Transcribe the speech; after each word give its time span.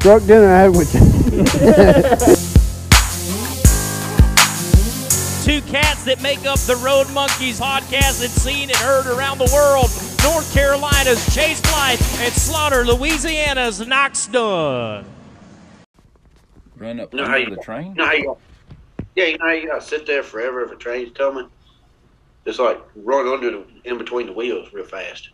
We 0.00 0.04
struck 0.04 0.24
dinner, 0.26 0.48
haven't 0.48 0.78
we? 0.78 0.84
Two 5.44 5.60
cats 5.70 6.04
that 6.04 6.22
make 6.22 6.46
up 6.46 6.58
the 6.60 6.76
Road 6.82 7.10
Monkeys 7.12 7.60
podcast 7.60 8.20
that's 8.20 8.40
seen 8.40 8.70
and 8.70 8.78
heard 8.78 9.06
around 9.08 9.36
the 9.36 9.50
world. 9.52 9.90
North 10.24 10.50
Carolina's 10.54 11.22
Chase 11.34 11.60
Blythe 11.60 12.00
and 12.20 12.32
Slaughter, 12.32 12.86
Louisiana's 12.86 13.86
Knox 13.86 14.26
Dunn. 14.28 15.04
Run 16.78 17.00
up 17.00 17.12
You 17.12 17.18
know 17.18 17.24
under 17.26 17.38
you, 17.38 17.50
the 17.50 17.56
train? 17.56 17.88
You 17.88 17.94
know 17.96 18.06
how 18.06 18.12
you, 18.12 18.36
yeah, 19.16 19.24
you 19.26 19.36
know 19.36 19.48
you 19.48 19.66
gotta 19.66 19.82
sit 19.82 20.06
there 20.06 20.22
forever 20.22 20.62
if 20.62 20.70
a 20.70 20.76
train's 20.76 21.12
coming. 21.12 21.46
Just 22.46 22.58
like 22.58 22.80
run 22.96 23.28
under 23.28 23.50
the 23.50 23.66
in 23.84 23.98
between 23.98 24.28
the 24.28 24.32
wheels 24.32 24.72
real 24.72 24.86
fast. 24.86 25.28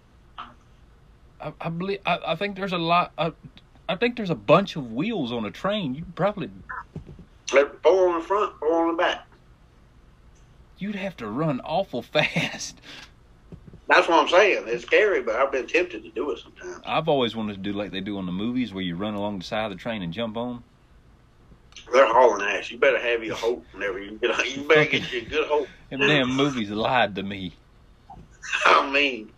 I, 1.40 1.52
I 1.60 1.68
believe. 1.68 2.00
I, 2.04 2.18
I 2.26 2.34
think 2.34 2.56
there's 2.56 2.72
a 2.72 2.78
lot. 2.78 3.12
I, 3.16 3.32
I 3.88 3.96
think 3.96 4.16
there's 4.16 4.30
a 4.30 4.34
bunch 4.34 4.76
of 4.76 4.92
wheels 4.92 5.32
on 5.32 5.44
a 5.44 5.50
train. 5.50 5.94
You'd 5.94 6.14
probably 6.16 6.50
Like, 7.52 7.80
Four 7.82 8.08
on 8.08 8.18
the 8.20 8.24
front, 8.26 8.58
four 8.58 8.86
on 8.88 8.96
the 8.96 9.02
back. 9.02 9.26
you'd 10.78 10.96
have 10.96 11.16
to 11.18 11.28
run 11.28 11.60
awful 11.60 12.02
fast. 12.14 12.80
That's 13.88 14.08
what 14.08 14.20
I'm 14.20 14.28
saying. 14.28 14.64
It's 14.66 14.82
scary, 14.84 15.22
but 15.22 15.36
I've 15.36 15.52
been 15.52 15.66
tempted 15.68 16.02
to 16.02 16.10
do 16.10 16.30
it 16.32 16.40
sometimes. 16.40 16.82
I've 16.84 17.08
always 17.08 17.36
wanted 17.36 17.54
to 17.54 17.60
do 17.60 17.72
like 17.72 17.92
they 17.92 18.00
do 18.00 18.18
on 18.18 18.26
the 18.26 18.32
movies, 18.32 18.74
where 18.74 18.82
you 18.82 18.96
run 18.96 19.14
along 19.14 19.38
the 19.38 19.44
side 19.44 19.66
of 19.66 19.70
the 19.70 19.76
train 19.76 20.02
and 20.02 20.12
jump 20.12 20.36
on. 20.36 20.64
They're 21.92 22.12
hauling 22.12 22.44
ass. 22.44 22.68
You 22.70 22.78
better 22.78 22.98
have 22.98 23.22
your 23.22 23.36
hope 23.36 23.64
whenever 23.72 24.00
you 24.02 24.18
get. 24.18 24.56
You 24.56 24.66
better 24.66 24.90
get 24.90 25.12
your 25.12 25.22
good 25.22 25.46
hope. 25.46 25.68
Them 25.90 26.00
damn 26.00 26.30
movies 26.34 26.70
lied 26.70 27.14
to 27.14 27.22
me. 27.22 27.54
I 28.66 28.90
mean, 28.90 29.30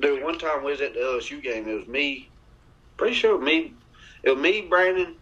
dude, 0.00 0.22
one 0.22 0.38
time 0.38 0.62
we 0.62 0.72
was 0.72 0.82
at 0.82 0.92
the 0.92 1.00
LSU 1.00 1.42
game. 1.42 1.66
It 1.66 1.74
was 1.74 1.86
me, 1.88 2.29
pretty 3.00 3.14
sure 3.14 3.34
it 3.34 3.42
me, 3.42 3.72
it 4.22 4.28
was 4.28 4.38
me, 4.38 4.60
Brandon, 4.60 5.16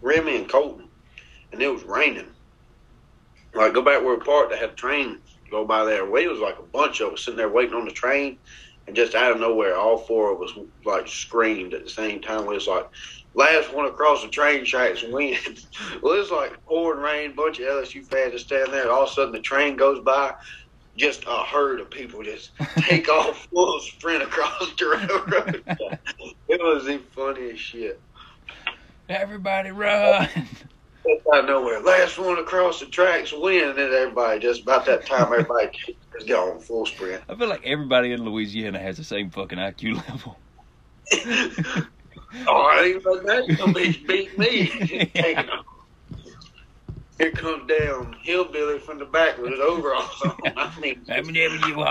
Remy, 0.00 0.36
and 0.36 0.48
Colton, 0.48 0.86
and 1.52 1.60
it 1.60 1.66
was 1.66 1.82
raining. 1.82 2.28
Like 3.52 3.74
go 3.74 3.82
back 3.82 4.04
where 4.04 4.14
we 4.14 4.24
parked, 4.24 4.52
they 4.52 4.56
had 4.56 4.70
a 4.70 4.74
train 4.74 5.18
go 5.50 5.64
by 5.64 5.84
there. 5.84 6.08
We 6.08 6.28
was 6.28 6.38
like 6.38 6.60
a 6.60 6.62
bunch 6.62 7.00
of 7.00 7.14
us 7.14 7.24
sitting 7.24 7.36
there 7.36 7.48
waiting 7.48 7.74
on 7.74 7.84
the 7.84 7.90
train, 7.90 8.38
and 8.86 8.94
just 8.94 9.16
out 9.16 9.32
of 9.32 9.40
nowhere, 9.40 9.76
all 9.76 9.98
four 9.98 10.32
of 10.32 10.40
us 10.40 10.56
like 10.84 11.08
screamed 11.08 11.74
at 11.74 11.82
the 11.82 11.90
same 11.90 12.22
time. 12.22 12.46
We 12.46 12.54
was 12.54 12.68
like. 12.68 12.88
Last 13.32 13.72
one 13.72 13.86
across 13.86 14.24
the 14.24 14.28
train 14.28 14.64
tracks 14.64 15.04
win. 15.04 15.38
well, 16.02 16.20
it's 16.20 16.32
like 16.32 16.60
pouring 16.64 17.00
rain, 17.00 17.36
bunch 17.36 17.60
of 17.60 17.66
LSU 17.66 18.04
fans 18.04 18.32
just 18.32 18.46
standing 18.46 18.72
there. 18.72 18.90
All 18.90 19.04
of 19.04 19.08
a 19.08 19.12
sudden, 19.12 19.30
the 19.30 19.38
train 19.38 19.76
goes 19.76 20.02
by, 20.02 20.34
just 21.00 21.24
a 21.26 21.42
herd 21.44 21.80
of 21.80 21.90
people 21.90 22.22
just 22.22 22.50
take 22.76 23.08
off 23.08 23.48
full 23.52 23.80
sprint 23.80 24.22
across 24.22 24.72
the 24.78 24.86
railroad. 24.86 25.62
it 26.48 26.60
was 26.60 26.84
the 26.84 26.98
funniest 27.14 27.62
shit. 27.62 28.00
Everybody 29.08 29.70
run! 29.70 30.28
Out 31.32 31.40
of 31.40 31.46
nowhere. 31.46 31.80
Last 31.80 32.18
one 32.18 32.38
across 32.38 32.80
the 32.80 32.86
tracks 32.86 33.32
win, 33.32 33.70
and 33.70 33.78
everybody 33.78 34.38
just 34.40 34.62
about 34.62 34.84
that 34.86 35.06
time 35.06 35.32
everybody 35.32 35.70
just 36.12 36.28
got 36.28 36.48
on 36.48 36.60
full 36.60 36.84
sprint. 36.84 37.22
I 37.28 37.34
feel 37.34 37.48
like 37.48 37.64
everybody 37.64 38.12
in 38.12 38.22
Louisiana 38.22 38.78
has 38.78 38.98
the 38.98 39.04
same 39.04 39.30
fucking 39.30 39.58
IQ 39.58 39.96
level. 40.08 40.38
oh, 42.46 42.70
I 42.72 42.82
ain't 42.84 42.96
about 42.98 43.26
that. 43.26 43.56
Gonna 43.58 43.72
be 43.72 44.04
beat 44.06 44.38
me. 44.38 44.68
Taking. 45.14 45.48
Here 47.20 47.32
comes 47.32 47.68
down 47.68 48.16
hillbilly 48.22 48.78
from 48.78 48.98
the 48.98 49.04
back 49.04 49.36
with 49.36 49.50
his 49.50 49.60
overalls 49.60 50.22
on. 50.24 50.36
I 50.56 50.80
mean, 50.80 51.04
every 51.36 51.58
you, 51.68 51.82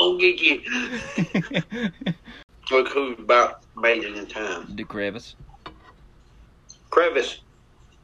I'll 0.00 0.16
get 0.16 0.40
you. 0.40 0.62
Look 2.70 2.88
who's 2.88 3.18
about 3.18 3.56
made 3.76 4.02
it 4.02 4.16
in 4.16 4.24
time. 4.26 4.74
the 4.76 4.84
crevice. 4.84 5.36
Crevice, 6.88 7.42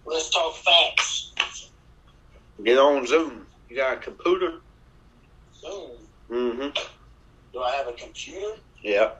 Let's 0.04 0.28
talk 0.28 0.56
facts. 0.56 1.32
get 2.62 2.76
on 2.76 3.06
Zoom. 3.06 3.46
You 3.70 3.76
got 3.76 3.94
a 3.96 4.00
computer? 4.00 4.58
Zoom. 5.54 5.90
Mm-hmm. 6.30 6.68
Do 7.54 7.62
I 7.62 7.70
have 7.76 7.88
a 7.88 7.92
computer? 7.94 8.56
Yeah. 8.82 9.12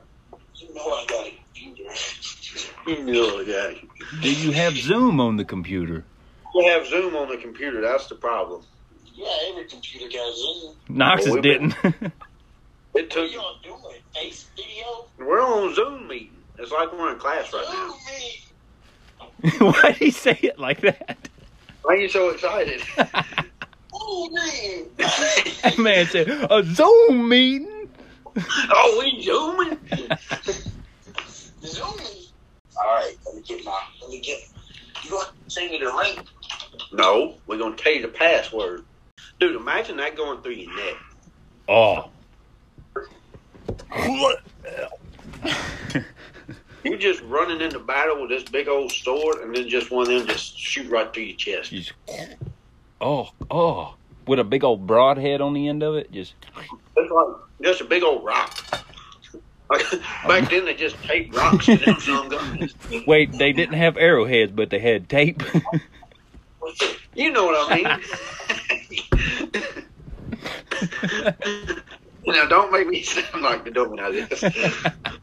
You 0.53 0.73
know 0.75 0.83
I 0.83 1.05
got 1.09 1.25
a 1.25 1.33
computer. 1.55 1.91
You 2.87 3.03
know 3.03 3.43
that. 3.43 3.75
Do 4.21 4.33
you 4.33 4.51
have 4.51 4.77
Zoom 4.77 5.19
on 5.19 5.35
the 5.35 5.43
computer? 5.43 6.05
We 6.57 6.65
have 6.65 6.87
Zoom 6.87 7.15
on 7.15 7.29
the 7.29 7.37
computer. 7.37 7.81
That's 7.81 8.07
the 8.07 8.15
problem. 8.15 8.63
yeah, 9.13 9.27
every 9.49 9.65
computer 9.65 10.07
got 10.11 10.35
Zoom. 10.35 10.75
Knox's 10.89 11.31
Well, 11.33 11.41
didn't. 11.41 11.75
It 11.83 13.03
What 13.03 13.09
took. 13.11 13.31
you 13.31 13.39
on 13.39 13.61
doing? 13.61 14.01
Face 14.15 14.47
video? 14.55 15.05
We're 15.19 15.39
on 15.41 15.75
Zoom 15.75 16.07
meeting. 16.07 16.31
It's 16.57 16.71
like 16.71 16.91
we're 16.91 17.11
in 17.13 17.19
class 17.19 17.53
right 17.53 17.65
now. 17.69 17.93
Zoom 19.41 19.59
me. 19.61 19.71
Why 19.73 19.91
did 19.91 19.97
he 19.97 20.09
say 20.11 20.39
it 20.41 20.57
like 20.57 20.81
that? 20.81 21.29
Why 21.83 21.93
are 21.93 21.97
you 21.97 22.09
so 22.09 22.29
excited? 22.29 22.81
Zoom 22.97 24.33
me. 24.33 24.83
That 24.97 25.75
man 25.77 26.07
said 26.07 26.27
a 26.29 26.63
Zoom 26.63 27.29
meeting. 27.29 27.89
oh, 28.37 28.95
we 28.99 29.21
zooming? 29.21 29.77
zooming. 31.61 32.05
All 32.79 32.95
right, 32.95 33.15
let 33.27 33.35
me 33.35 33.41
get 33.43 33.63
my. 33.63 33.79
Let 34.01 34.09
me 34.09 34.19
get. 34.21 34.39
You 35.03 35.11
gonna 35.11 35.29
send 35.47 35.71
me 35.71 35.77
the 35.79 35.93
link? 35.93 36.19
No, 36.91 37.35
we're 37.47 37.57
gonna 37.57 37.75
tell 37.75 37.93
you 37.93 38.01
the 38.01 38.07
password. 38.07 38.83
Dude, 39.39 39.55
imagine 39.55 39.97
that 39.97 40.15
going 40.15 40.41
through 40.41 40.53
your 40.53 40.75
neck. 40.75 40.95
Oh. 41.67 42.09
What? 43.91 44.41
You 46.83 46.97
just 46.97 47.21
running 47.23 47.59
into 47.59 47.79
battle 47.79 48.21
with 48.21 48.29
this 48.29 48.43
big 48.43 48.67
old 48.69 48.91
sword, 48.91 49.39
and 49.39 49.53
then 49.53 49.67
just 49.67 49.91
one 49.91 50.03
of 50.03 50.19
them 50.19 50.27
just 50.27 50.57
shoot 50.57 50.89
right 50.89 51.11
through 51.13 51.23
your 51.23 51.35
chest. 51.35 51.71
Just, 51.71 51.91
oh, 53.01 53.29
oh. 53.51 53.95
With 54.25 54.39
a 54.39 54.43
big 54.43 54.63
old 54.63 54.87
broadhead 54.87 55.41
on 55.41 55.53
the 55.53 55.67
end 55.67 55.83
of 55.83 55.95
it. 55.95 56.11
Just 56.11 56.35
It's 56.95 57.11
like 57.11 57.35
just 57.61 57.81
a 57.81 57.85
big 57.85 58.03
old 58.03 58.23
rock. 58.23 58.57
Back 59.69 60.49
then, 60.49 60.63
they 60.63 60.75
just 60.75 60.95
taped 61.03 61.35
rocks 61.35 61.65
to 61.65 61.75
them 61.75 61.99
some 61.99 62.29
guns. 62.29 62.73
wait, 63.05 63.33
they 63.33 63.51
didn't 63.51 63.75
have 63.75 63.97
arrowheads, 63.97 64.53
but 64.53 64.69
they 64.69 64.79
had 64.79 65.09
tape. 65.09 65.43
You 67.15 67.31
know 67.31 67.45
what 67.45 67.71
I 67.71 67.75
mean? 67.75 67.83
now, 72.27 72.45
don't 72.45 72.71
make 72.71 72.87
me 72.87 73.01
sound 73.01 73.41
like 73.41 73.63
the 73.65 73.71
of. 73.71 75.13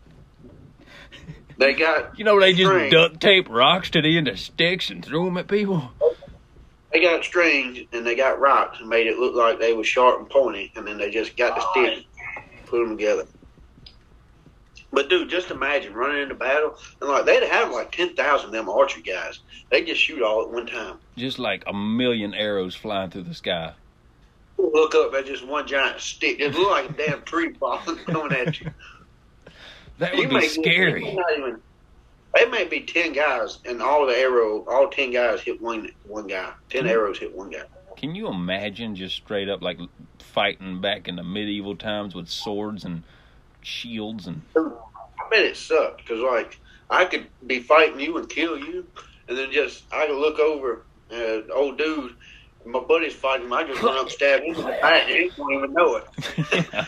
They 1.56 1.74
got 1.74 2.18
you 2.18 2.24
know, 2.24 2.40
they 2.40 2.52
just 2.52 2.90
duct 2.90 3.20
tape 3.20 3.48
rocks 3.48 3.90
to 3.90 4.02
the 4.02 4.18
end 4.18 4.26
of 4.28 4.40
sticks 4.40 4.90
and 4.90 5.04
threw 5.04 5.24
them 5.24 5.36
at 5.36 5.46
people. 5.46 5.92
they 6.92 7.00
got 7.00 7.22
strings 7.24 7.78
and 7.92 8.04
they 8.04 8.16
got 8.16 8.40
rocks 8.40 8.80
and 8.80 8.88
made 8.88 9.06
it 9.06 9.18
look 9.18 9.34
like 9.34 9.60
they 9.60 9.72
were 9.72 9.84
sharp 9.84 10.18
and 10.18 10.28
pointy, 10.28 10.72
and 10.74 10.86
then 10.86 10.98
they 10.98 11.10
just 11.10 11.36
got 11.36 11.54
the 11.54 11.62
stick, 11.70 12.06
put 12.66 12.80
them 12.80 12.96
together. 12.96 13.26
But 14.94 15.10
dude, 15.10 15.28
just 15.28 15.50
imagine 15.50 15.92
running 15.92 16.22
into 16.22 16.34
battle 16.34 16.78
and 17.00 17.10
like 17.10 17.24
they'd 17.26 17.42
have 17.42 17.72
like 17.72 17.90
ten 17.92 18.14
thousand 18.14 18.46
of 18.46 18.52
them 18.52 18.68
archer 18.68 19.00
guys. 19.00 19.40
They 19.70 19.82
just 19.84 20.00
shoot 20.00 20.22
all 20.22 20.42
at 20.42 20.50
one 20.50 20.66
time. 20.66 20.98
Just 21.16 21.38
like 21.38 21.64
a 21.66 21.72
million 21.74 22.32
arrows 22.34 22.74
flying 22.74 23.10
through 23.10 23.24
the 23.24 23.34
sky. 23.34 23.72
Look 24.56 24.94
up 24.94 25.12
at 25.14 25.26
just 25.26 25.46
one 25.46 25.66
giant 25.66 26.00
stick. 26.00 26.38
It 26.40 26.54
look 26.54 26.70
like 26.70 26.90
a 26.90 26.92
damn 26.92 27.22
tree 27.24 27.52
falling 27.54 27.96
coming 28.06 28.32
at 28.38 28.60
you. 28.60 28.70
That 29.98 30.14
You 30.14 30.20
would 30.22 30.28
be 30.30 30.34
may 30.36 30.40
get- 30.42 30.50
scary. 30.50 31.08
even- 31.08 31.60
They 32.34 32.46
may 32.46 32.64
be 32.64 32.80
ten 32.80 33.12
guys, 33.12 33.58
and 33.64 33.80
all 33.82 34.06
the 34.06 34.16
arrow, 34.16 34.64
all 34.66 34.88
ten 34.88 35.12
guys 35.12 35.40
hit 35.40 35.60
one 35.60 35.90
one 36.06 36.26
guy. 36.26 36.52
Ten 36.68 36.82
hmm? 36.82 36.88
arrows 36.88 37.18
hit 37.18 37.34
one 37.34 37.50
guy. 37.50 37.62
Can 37.96 38.14
you 38.14 38.26
imagine 38.28 38.96
just 38.96 39.14
straight 39.16 39.48
up 39.48 39.62
like 39.62 39.78
fighting 40.18 40.80
back 40.80 41.06
in 41.08 41.14
the 41.16 41.22
medieval 41.22 41.76
times 41.76 42.14
with 42.14 42.28
swords 42.28 42.84
and 42.84 43.04
shields 43.64 44.26
and 44.26 44.42
I 44.56 45.28
bet 45.30 45.42
it 45.42 45.56
sucked 45.56 45.98
because 45.98 46.20
like 46.20 46.58
I 46.90 47.04
could 47.06 47.26
be 47.46 47.60
fighting 47.60 48.00
you 48.00 48.18
and 48.18 48.28
kill 48.28 48.58
you, 48.58 48.86
and 49.28 49.36
then 49.36 49.50
just 49.52 49.84
I 49.92 50.06
could 50.06 50.16
look 50.18 50.38
over 50.38 50.82
at 51.10 51.50
old 51.50 51.78
dude. 51.78 52.14
and 52.62 52.72
My 52.72 52.80
buddy's 52.80 53.14
fighting 53.14 53.46
him. 53.46 53.52
I 53.52 53.64
just 53.64 53.82
run 53.82 53.98
up, 53.98 54.10
stab 54.10 54.42
him 54.42 54.54
in 54.54 54.60
the 54.60 54.68
back, 54.68 55.08
and 55.08 55.10
he 55.10 55.30
won't 55.36 55.54
even 55.54 55.72
know 55.72 55.96
it. 55.96 56.86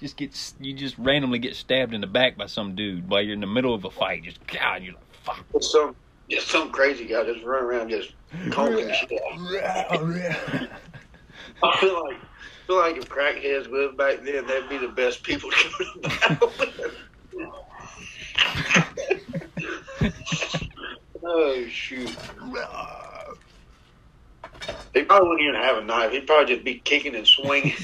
just 0.00 0.16
get 0.16 0.52
you 0.60 0.74
just 0.74 0.96
randomly 0.98 1.38
get 1.38 1.54
stabbed 1.56 1.94
in 1.94 2.00
the 2.00 2.06
back 2.06 2.36
by 2.36 2.46
some 2.46 2.74
dude 2.74 3.08
while 3.08 3.22
you're 3.22 3.34
in 3.34 3.40
the 3.40 3.46
middle 3.46 3.74
of 3.74 3.84
a 3.84 3.90
fight. 3.90 4.24
Just 4.24 4.44
God, 4.46 4.82
you're 4.82 4.94
like 4.94 5.14
fuck. 5.22 5.44
Just 5.52 5.72
some, 5.72 5.96
just 6.30 6.48
some 6.48 6.70
crazy 6.70 7.06
guy 7.06 7.24
just 7.24 7.44
running 7.44 7.68
around 7.68 7.88
just 7.90 8.12
conking 8.50 8.92
shit. 8.92 9.20
I 11.62 11.76
feel 11.80 12.04
like, 12.04 12.16
I 12.16 12.33
feel 12.66 12.76
like 12.76 12.96
if 12.96 13.08
crackheads 13.08 13.70
lived 13.70 13.96
back 13.96 14.22
then, 14.22 14.46
they'd 14.46 14.68
be 14.68 14.78
the 14.78 14.88
best 14.88 15.22
people 15.22 15.50
to 15.50 15.68
go 15.78 15.84
to 15.84 16.08
battle 16.08 16.52
with. 16.58 16.94
oh 21.24 21.66
shoot! 21.68 22.10
He 24.94 25.02
probably 25.02 25.28
wouldn't 25.28 25.48
even 25.48 25.60
have 25.60 25.78
a 25.78 25.84
knife. 25.84 26.12
He'd 26.12 26.26
probably 26.26 26.54
just 26.54 26.64
be 26.64 26.76
kicking 26.80 27.14
and 27.16 27.26
swinging, 27.26 27.74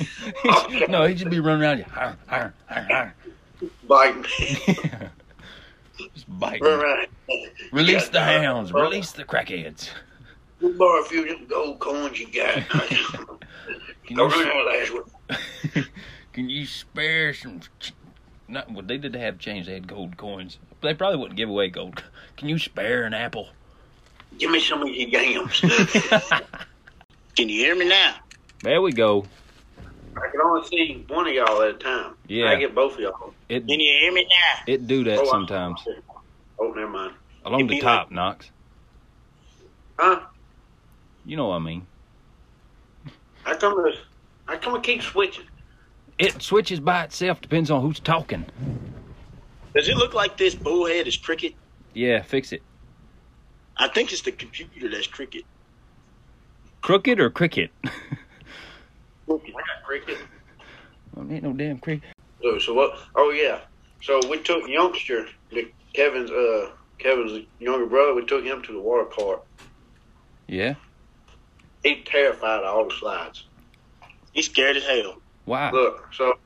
no, 0.88 1.06
he 1.06 1.16
should 1.16 1.30
be 1.30 1.40
running 1.40 1.62
around 1.62 1.78
you, 1.78 1.84
"Arr, 1.96 2.16
arr, 2.28 2.54
arr, 2.70 2.86
arr." 2.90 3.14
biting. 3.86 4.24
just 6.14 6.38
Biting. 6.38 6.62
Right. 6.62 7.08
Release 7.72 8.08
the 8.08 8.20
hounds. 8.20 8.72
uh, 8.72 8.80
Release 8.80 9.12
the 9.12 9.24
crackheads. 9.24 9.90
We'll 10.60 10.76
borrow 10.76 11.00
a 11.02 11.04
few 11.04 11.22
of 11.22 11.28
them 11.28 11.46
gold 11.46 11.78
coins 11.78 12.18
you 12.18 12.26
got. 12.32 12.68
Can 14.06 14.16
Go 14.16 14.28
you, 14.28 14.44
run 14.44 14.66
last 14.66 14.92
one. 14.92 15.84
can 16.32 16.48
you 16.50 16.66
spare 16.66 17.32
some? 17.32 17.60
Not 18.48 18.70
well. 18.72 18.82
They 18.82 18.98
did 18.98 19.12
to 19.12 19.18
have 19.20 19.38
change. 19.38 19.66
They 19.66 19.74
had 19.74 19.86
gold 19.86 20.16
coins. 20.16 20.58
They 20.80 20.94
probably 20.94 21.18
wouldn't 21.18 21.36
give 21.36 21.48
away 21.48 21.68
gold. 21.68 22.02
Can 22.36 22.48
you 22.48 22.58
spare 22.58 23.04
an 23.04 23.14
apple? 23.14 23.50
Give 24.38 24.50
me 24.50 24.58
some 24.58 24.82
of 24.82 24.88
your 24.88 25.08
yams. 25.08 25.60
Can 25.60 27.48
you 27.48 27.60
hear 27.60 27.76
me 27.76 27.88
now? 27.88 28.16
There 28.62 28.82
we 28.82 28.90
go. 28.92 29.26
I 30.16 30.28
can 30.32 30.40
only 30.40 30.66
see 30.66 31.04
one 31.08 31.28
of 31.28 31.32
y'all 31.32 31.62
at 31.62 31.70
a 31.70 31.74
time. 31.74 32.14
Yeah. 32.26 32.46
I 32.50 32.56
get 32.56 32.74
both 32.74 32.94
of 32.94 33.00
y'all. 33.00 33.32
It 33.48 33.66
Can 33.68 33.78
you 33.78 33.98
hear 34.00 34.12
me 34.12 34.22
now? 34.24 34.62
it 34.66 34.86
do 34.88 35.04
that 35.04 35.18
Oh, 35.18 35.22
I- 35.22 35.30
sometimes 35.30 35.80
Oh, 36.58 36.72
never 36.72 36.88
mind. 36.88 37.14
along 37.44 37.68
the 37.68 37.80
top, 37.80 38.10
Knox. 38.10 38.50
Huh? 39.98 40.20
You 41.30 41.36
know 41.36 41.46
what 41.46 41.54
I 41.54 41.58
mean. 41.60 41.86
I 43.46 43.54
come 43.54 43.76
to, 43.76 43.92
I 44.48 44.56
come 44.56 44.74
to 44.74 44.80
keep 44.80 45.00
switching. 45.00 45.44
It 46.18 46.42
switches 46.42 46.80
by 46.80 47.04
itself. 47.04 47.40
Depends 47.40 47.70
on 47.70 47.82
who's 47.82 48.00
talking. 48.00 48.44
Does 49.72 49.88
it 49.88 49.96
look 49.96 50.12
like 50.12 50.36
this 50.36 50.56
bullhead 50.56 51.06
is 51.06 51.16
cricket? 51.16 51.54
Yeah, 51.94 52.22
fix 52.22 52.50
it. 52.50 52.62
I 53.76 53.86
think 53.86 54.10
it's 54.12 54.22
the 54.22 54.32
computer 54.32 54.88
that's 54.88 55.06
cricket. 55.06 55.44
Crooked 56.82 57.20
or 57.20 57.30
cricket? 57.30 57.70
I 57.84 59.38
cricket. 59.86 60.18
well, 61.14 61.30
ain't 61.30 61.44
no 61.44 61.52
damn 61.52 61.78
cricket. 61.78 62.10
So, 62.42 62.58
so 62.58 62.74
what? 62.74 62.98
Oh 63.14 63.30
yeah. 63.30 63.60
So 64.02 64.28
we 64.28 64.38
took 64.38 64.68
youngster, 64.68 65.26
Kevin's 65.94 66.32
uh 66.32 66.70
Kevin's 66.98 67.46
younger 67.60 67.86
brother. 67.86 68.14
We 68.14 68.26
took 68.26 68.42
him 68.44 68.62
to 68.62 68.72
the 68.72 68.80
water 68.80 69.04
park. 69.04 69.42
Yeah. 70.48 70.74
He's 71.82 72.04
terrified 72.04 72.60
of 72.60 72.64
all 72.64 72.88
the 72.88 72.94
slides. 72.94 73.44
He's 74.32 74.46
scared 74.46 74.76
as 74.76 74.84
hell. 74.84 75.16
Wow. 75.46 75.72
Look, 75.72 76.08
so 76.12 76.38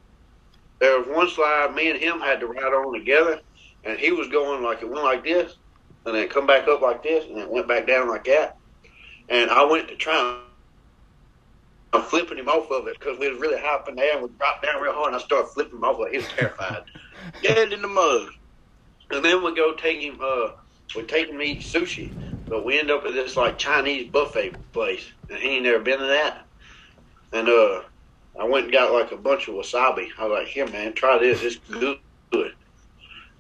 there 0.78 0.98
was 0.98 1.08
one 1.08 1.28
slide 1.28 1.74
me 1.74 1.90
and 1.90 2.00
him 2.00 2.20
had 2.20 2.40
to 2.40 2.46
ride 2.46 2.72
on 2.72 2.92
together, 2.92 3.40
and 3.84 3.98
he 3.98 4.12
was 4.12 4.28
going 4.28 4.62
like 4.62 4.82
it 4.82 4.88
went 4.88 5.04
like 5.04 5.24
this, 5.24 5.56
and 6.06 6.14
then 6.14 6.28
come 6.28 6.46
back 6.46 6.68
up 6.68 6.80
like 6.80 7.02
this, 7.02 7.26
and 7.26 7.36
then 7.36 7.48
went 7.48 7.68
back 7.68 7.86
down 7.86 8.08
like 8.08 8.24
that. 8.24 8.56
And 9.28 9.50
I 9.50 9.64
went 9.64 9.88
to 9.88 9.96
try 9.96 10.40
I'm 11.94 12.02
flipping 12.02 12.38
him 12.38 12.48
off 12.48 12.70
of 12.72 12.88
it 12.88 12.98
because 12.98 13.20
we 13.20 13.30
was 13.30 13.38
really 13.38 13.60
high 13.60 13.76
up 13.76 13.88
in 13.88 13.94
the 13.94 14.02
air 14.02 14.14
and 14.14 14.22
we 14.22 14.28
dropped 14.36 14.64
down 14.64 14.82
real 14.82 14.92
hard, 14.92 15.14
and 15.14 15.16
I 15.16 15.24
started 15.24 15.46
flipping 15.50 15.76
him 15.76 15.84
off 15.84 16.00
of 16.00 16.08
it. 16.08 16.10
He 16.10 16.18
was 16.18 16.28
terrified. 16.28 16.82
Dead 17.42 17.72
in 17.72 17.82
the 17.82 17.88
mud. 17.88 18.30
And 19.10 19.24
then 19.24 19.44
we 19.44 19.54
go 19.54 19.74
take 19.74 20.00
him. 20.00 20.18
Uh, 20.20 20.50
we 20.96 21.02
take 21.04 21.28
him 21.28 21.38
to 21.38 21.44
eat 21.44 21.60
sushi, 21.60 22.12
but 22.46 22.64
we 22.64 22.78
end 22.78 22.90
up 22.90 23.04
at 23.04 23.12
this 23.12 23.36
like 23.36 23.58
Chinese 23.58 24.10
buffet 24.10 24.54
place, 24.72 25.04
and 25.28 25.38
he 25.38 25.50
ain't 25.56 25.64
never 25.64 25.80
been 25.82 25.98
to 25.98 26.06
that. 26.06 26.46
And 27.32 27.48
uh, 27.48 27.82
I 28.38 28.44
went 28.44 28.64
and 28.64 28.72
got 28.72 28.92
like 28.92 29.12
a 29.12 29.16
bunch 29.16 29.48
of 29.48 29.54
wasabi. 29.54 30.08
I 30.18 30.26
was 30.26 30.38
like, 30.38 30.48
"Here, 30.48 30.66
man, 30.68 30.92
try 30.92 31.18
this. 31.18 31.42
It's 31.42 31.56
good." 31.68 31.98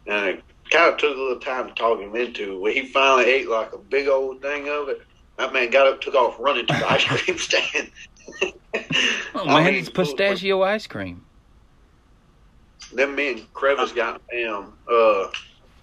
And 0.06 0.26
it 0.26 0.42
kind 0.70 0.92
of 0.92 0.98
took 0.98 1.16
a 1.16 1.20
little 1.20 1.40
time 1.40 1.68
to 1.68 1.74
talk 1.74 2.00
him 2.00 2.14
into. 2.16 2.54
it. 2.54 2.60
When 2.60 2.72
he 2.72 2.86
finally 2.86 3.24
ate 3.24 3.48
like 3.48 3.72
a 3.72 3.78
big 3.78 4.08
old 4.08 4.42
thing 4.42 4.68
of 4.68 4.88
it, 4.88 5.02
that 5.38 5.52
man 5.52 5.70
got 5.70 5.86
up, 5.86 6.00
took 6.00 6.14
off 6.14 6.36
running 6.38 6.66
to 6.66 6.72
the 6.72 6.90
ice 6.90 7.04
cream 7.04 7.38
stand. 7.38 7.90
Oh 9.34 9.44
I 9.46 9.62
man, 9.62 9.64
mean, 9.66 9.74
it's 9.74 9.88
pistachio 9.88 10.62
ice 10.62 10.86
cream. 10.86 11.24
Then 12.92 13.14
me 13.14 13.32
and 13.32 13.52
Crevice 13.54 13.92
got 13.92 14.20
um 14.46 14.72
uh 14.90 15.28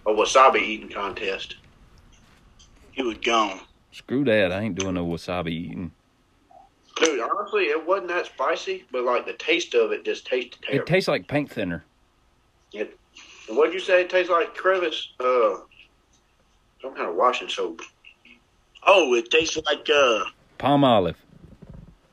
a 0.06 0.10
wasabi 0.10 0.62
eating 0.62 0.90
contest. 0.90 1.56
He 2.92 3.02
was 3.04 3.18
gone. 3.18 3.60
Screw 3.92 4.24
that. 4.26 4.52
I 4.52 4.62
ain't 4.62 4.76
doing 4.76 4.96
no 4.96 5.06
wasabi 5.06 5.50
eating. 5.50 5.92
Dude, 6.98 7.20
honestly, 7.22 7.64
it 7.66 7.86
wasn't 7.86 8.10
that 8.10 8.26
spicy, 8.28 8.86
but 8.92 9.04
like 9.04 9.26
the 9.26 9.34
taste 9.34 9.74
of 9.74 9.92
it 9.92 10.06
just 10.06 10.26
tasted 10.28 10.62
terrible. 10.62 10.82
It 10.84 10.88
tastes 10.88 11.08
like 11.08 11.28
paint 11.28 11.50
thinner. 11.52 11.84
And 12.74 12.90
what'd 13.50 13.74
you 13.74 13.80
say 13.80 14.02
it 14.02 14.10
tastes 14.10 14.30
like, 14.30 14.56
Crevice? 14.56 15.10
Uh, 15.20 15.58
some 16.82 16.94
kind 16.96 17.10
of 17.10 17.16
washing 17.16 17.50
soap. 17.50 17.82
Oh, 18.86 19.14
it 19.16 19.30
tastes 19.30 19.58
like 19.66 19.88
uh 19.94 20.24
Palmolive. 20.60 21.16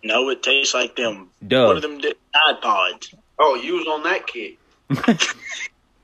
no, 0.04 0.28
it 0.30 0.42
tastes 0.42 0.74
like 0.74 0.96
them 0.96 1.28
Dove. 1.46 1.68
what 1.68 1.76
are 1.76 1.80
them 1.80 2.00
Tide 2.00 2.60
Pods. 2.62 3.14
Oh, 3.38 3.54
you 3.54 3.74
was 3.74 3.86
on 3.86 4.02
that 4.04 4.26
kick. 4.26 4.58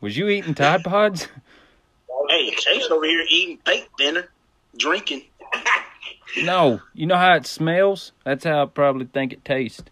Was 0.01 0.17
you 0.19 0.29
eating 0.29 0.55
Tide 0.55 0.85
Pods? 0.85 1.29
Hey, 2.29 2.51
Chase 2.51 2.91
over 2.91 3.07
here 3.07 3.25
eating 3.31 3.59
paint 3.65 3.89
thinner, 3.97 4.29
drinking. 4.79 5.25
No. 6.43 6.81
You 6.95 7.07
know 7.07 7.17
how 7.17 7.35
it 7.35 7.47
smells? 7.47 8.11
That's 8.25 8.45
how 8.45 8.65
I 8.65 8.67
probably 8.67 9.07
think 9.07 9.33
it 9.33 9.45
tastes. 9.45 9.85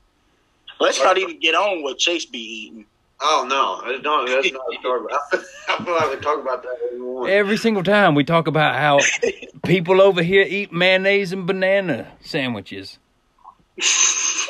Let's 0.80 0.98
not 0.98 1.16
even 1.16 1.38
get 1.38 1.54
on 1.54 1.82
what 1.82 1.98
Chase 1.98 2.24
be 2.24 2.38
eating. 2.38 2.86
Oh 3.20 3.46
no, 3.48 3.88
that's 3.88 4.02
not. 4.02 4.26
That's 4.26 4.52
not 4.52 4.62
a 4.72 4.80
story. 4.80 5.06
I 5.68 5.84
feel 5.84 5.94
like 5.94 6.10
we 6.10 6.16
talk 6.16 6.40
about 6.40 6.64
that 6.64 6.76
every. 6.92 7.32
Every 7.32 7.56
single 7.56 7.84
time 7.84 8.16
we 8.16 8.24
talk 8.24 8.48
about 8.48 8.74
how 8.74 8.98
people 9.64 10.02
over 10.02 10.22
here 10.24 10.42
eat 10.42 10.72
mayonnaise 10.72 11.32
and 11.32 11.46
banana 11.46 12.10
sandwiches. 12.20 12.98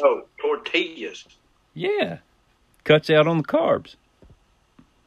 Oh, 0.02 0.23
tortillas. 0.40 1.26
Yeah. 1.75 2.19
Cuts 2.84 3.11
out 3.11 3.26
on 3.26 3.37
the 3.37 3.44
carbs. 3.44 3.96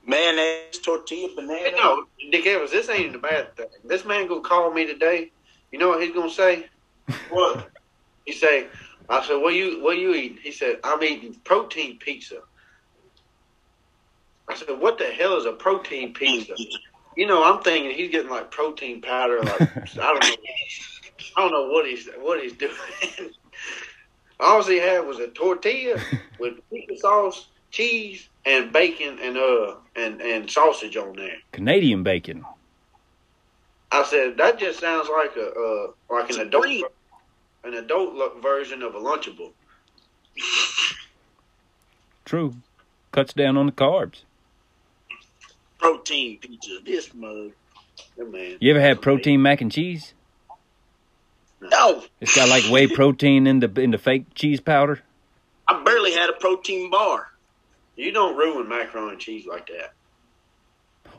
Mayonnaise, 0.05 0.79
tortilla, 0.83 1.29
banana. 1.35 1.71
No, 1.75 2.05
Dick 2.31 2.45
Evans, 2.45 2.71
this 2.71 2.89
ain't 2.89 3.15
a 3.15 3.19
bad 3.19 3.55
thing. 3.55 3.67
This 3.83 4.05
man 4.05 4.27
gonna 4.27 4.41
call 4.41 4.71
me 4.71 4.85
today. 4.85 5.31
You 5.71 5.79
know 5.79 5.89
what 5.89 6.01
he's 6.01 6.13
gonna 6.13 6.29
say? 6.29 6.67
What? 7.29 7.69
He 8.25 8.33
say, 8.33 8.67
I 9.09 9.25
said, 9.25 9.35
what 9.35 9.53
you 9.53 9.83
what 9.83 9.97
you 9.97 10.13
eating? 10.13 10.37
He 10.41 10.51
said, 10.51 10.79
I'm 10.83 11.01
eating 11.03 11.35
protein 11.43 11.97
pizza. 11.97 12.41
I 14.47 14.55
said, 14.55 14.79
what 14.79 14.97
the 14.97 15.05
hell 15.05 15.37
is 15.37 15.45
a 15.45 15.51
protein 15.51 16.13
pizza? 16.13 16.53
You 17.15 17.27
know, 17.27 17.43
I'm 17.43 17.63
thinking 17.63 17.91
he's 17.91 18.11
getting 18.11 18.29
like 18.29 18.51
protein 18.51 19.01
powder. 19.01 19.41
Like 19.41 19.61
I 19.61 20.13
don't 20.13 20.23
know, 20.23 20.35
I 21.37 21.41
don't 21.41 21.51
know 21.51 21.69
what 21.69 21.85
he's 21.87 22.07
what 22.19 22.41
he's 22.41 22.53
doing. 22.53 22.73
All 24.39 24.63
he 24.63 24.77
had 24.77 24.99
was 24.99 25.19
a 25.19 25.27
tortilla 25.29 25.99
with 26.39 26.55
pizza 26.69 26.97
sauce, 26.97 27.47
cheese, 27.71 28.27
and 28.45 28.71
bacon 28.71 29.17
and 29.21 29.37
uh 29.37 29.75
and 29.95 30.21
and 30.21 30.49
sausage 30.49 30.95
on 30.97 31.15
there. 31.15 31.37
Canadian 31.51 32.03
bacon. 32.03 32.45
I 33.91 34.03
said 34.03 34.37
that 34.37 34.59
just 34.59 34.79
sounds 34.79 35.07
like 35.09 35.35
a 35.37 35.47
uh, 35.49 35.87
like 36.09 36.29
an 36.31 36.41
adult 36.41 36.63
Supreme. 36.65 36.85
an 37.63 37.73
adult 37.75 38.13
lo- 38.13 38.39
version 38.41 38.81
of 38.83 38.95
a 38.95 38.99
Lunchable. 38.99 39.51
True. 42.25 42.55
Cuts 43.11 43.33
down 43.33 43.57
on 43.57 43.67
the 43.67 43.71
carbs. 43.71 44.23
Protein 45.79 46.37
pizza. 46.39 46.79
This 46.83 47.13
mug. 47.13 47.51
Yeah, 48.17 48.23
man. 48.25 48.57
You 48.59 48.71
ever 48.71 48.81
had 48.81 49.01
protein 49.01 49.41
mac 49.41 49.61
and 49.61 49.71
cheese? 49.71 50.13
No, 51.61 52.03
It's 52.19 52.35
got 52.35 52.49
like 52.49 52.63
whey 52.65 52.87
protein 52.95 53.47
in 53.47 53.59
the 53.59 53.71
in 53.79 53.91
the 53.91 53.97
fake 53.97 54.33
cheese 54.35 54.59
powder. 54.59 55.01
I 55.67 55.81
barely 55.83 56.11
had 56.11 56.29
a 56.29 56.33
protein 56.33 56.91
bar. 56.91 57.27
You 57.95 58.11
don't 58.11 58.35
ruin 58.35 58.67
macaroni 58.67 59.13
and 59.13 59.19
cheese 59.21 59.45
like 59.45 59.67
that. 59.67 59.93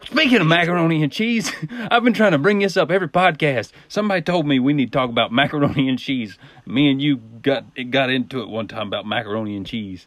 Speaking 0.05 0.41
of 0.41 0.47
macaroni 0.47 1.03
and 1.03 1.11
cheese, 1.11 1.51
I've 1.91 2.05
been 2.05 2.13
trying 2.13 2.33
to 2.33 2.39
bring 2.39 2.59
this 2.59 2.77
up 2.77 2.91
every 2.91 3.09
podcast. 3.09 3.73
Somebody 3.89 4.21
told 4.23 4.47
me 4.47 4.59
we 4.59 4.73
need 4.75 4.93
to 4.93 4.99
talk 4.99 5.09
about 5.11 5.33
macaroni 5.33 5.89
and 5.89 5.99
cheese. 5.99 6.39
Me 6.67 6.91
and 6.91 7.01
you 7.01 7.17
got 7.17 7.65
got 7.91 8.11
into 8.11 8.41
it 8.43 8.49
one 8.49 8.69
time 8.69 8.87
about 8.89 9.07
macaroni 9.07 9.57
and 9.57 9.67
cheese 9.67 10.07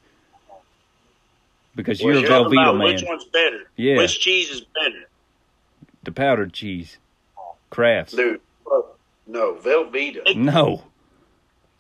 because 1.76 2.02
Well, 2.02 2.14
you're 2.14 2.26
a 2.26 2.28
you're 2.28 2.40
about 2.48 2.52
Velveeta 2.76 2.84
which 2.84 3.02
man. 3.04 3.10
one's 3.10 3.26
better. 3.26 3.60
Yeah. 3.76 3.98
Which 3.98 4.20
cheese 4.20 4.50
is 4.50 4.62
better? 4.62 5.06
The 6.04 6.12
powdered 6.12 6.54
cheese, 6.54 6.98
Kraft's. 7.70 8.14
Dude, 8.14 8.42
no, 9.28 9.56
Velveeta. 9.56 10.36
No, 10.36 10.84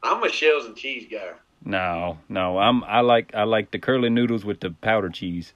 I'm 0.03 0.23
a 0.23 0.29
shells 0.29 0.65
and 0.65 0.75
cheese 0.75 1.07
guy. 1.11 1.31
No, 1.65 2.17
no. 2.29 2.57
I'm 2.57 2.83
I 2.83 3.01
like 3.01 3.33
I 3.35 3.43
like 3.43 3.71
the 3.71 3.79
curly 3.79 4.09
noodles 4.09 4.45
with 4.45 4.59
the 4.61 4.71
powder 4.71 5.09
cheese. 5.09 5.53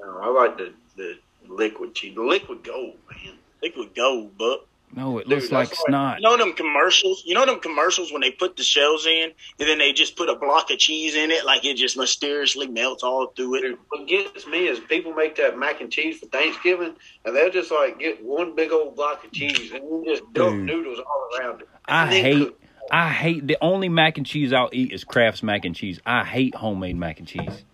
No, 0.00 0.18
I 0.18 0.28
like 0.28 0.58
the, 0.58 0.72
the 0.96 1.18
liquid 1.48 1.94
cheese. 1.94 2.14
The 2.14 2.22
liquid 2.22 2.62
gold, 2.64 2.96
man. 3.10 3.34
Liquid 3.62 3.94
gold, 3.94 4.32
but 4.38 4.66
No, 4.94 5.18
it 5.18 5.22
Dude, 5.28 5.38
looks 5.38 5.50
like 5.52 5.68
that's 5.70 5.80
like- 5.80 5.88
snot. 5.88 6.16
you 6.20 6.22
know 6.28 6.36
them 6.36 6.52
commercials. 6.52 7.22
You 7.26 7.34
know 7.34 7.46
them 7.46 7.58
commercials 7.60 8.12
when 8.12 8.20
they 8.20 8.30
put 8.30 8.56
the 8.56 8.62
shells 8.62 9.06
in 9.06 9.32
and 9.58 9.68
then 9.68 9.78
they 9.78 9.92
just 9.92 10.16
put 10.16 10.28
a 10.28 10.36
block 10.36 10.70
of 10.70 10.78
cheese 10.78 11.14
in 11.16 11.30
it, 11.30 11.44
like 11.46 11.64
it 11.64 11.76
just 11.76 11.96
mysteriously 11.96 12.66
melts 12.68 13.02
all 13.02 13.28
through 13.28 13.54
it. 13.56 13.60
Dude, 13.62 13.78
what 13.88 14.06
gets 14.06 14.46
me 14.46 14.68
is 14.68 14.78
people 14.80 15.14
make 15.14 15.36
that 15.36 15.58
mac 15.58 15.80
and 15.80 15.90
cheese 15.90 16.18
for 16.20 16.26
Thanksgiving, 16.26 16.94
and 17.24 17.34
they'll 17.34 17.50
just 17.50 17.70
like 17.72 17.98
get 17.98 18.22
one 18.24 18.54
big 18.54 18.70
old 18.72 18.94
block 18.96 19.24
of 19.24 19.32
cheese 19.32 19.72
and 19.72 19.82
then 19.82 20.04
just 20.04 20.22
dump 20.34 20.54
Dude. 20.56 20.64
noodles 20.66 20.98
all 21.00 21.28
around 21.40 21.62
it. 21.62 21.68
I 21.86 22.06
hate 22.06 22.38
cook. 22.38 22.60
I 22.90 23.10
hate 23.10 23.46
the 23.46 23.56
only 23.60 23.88
mac 23.88 24.18
and 24.18 24.26
cheese 24.26 24.52
I'll 24.52 24.70
eat 24.72 24.92
is 24.92 25.04
Kraft's 25.04 25.42
mac 25.42 25.64
and 25.64 25.74
cheese. 25.74 26.00
I 26.04 26.24
hate 26.24 26.54
homemade 26.54 26.96
mac 26.96 27.18
and 27.18 27.26
cheese. 27.26 27.64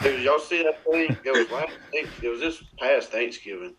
Dude, 0.00 0.22
y'all 0.22 0.40
see 0.40 0.62
that 0.64 0.82
thing? 0.84 1.16
It 1.24 1.30
was 1.32 1.50
last, 1.50 1.72
it 1.92 2.28
was 2.28 2.40
this 2.40 2.62
past 2.80 3.10
Thanksgiving, 3.10 3.74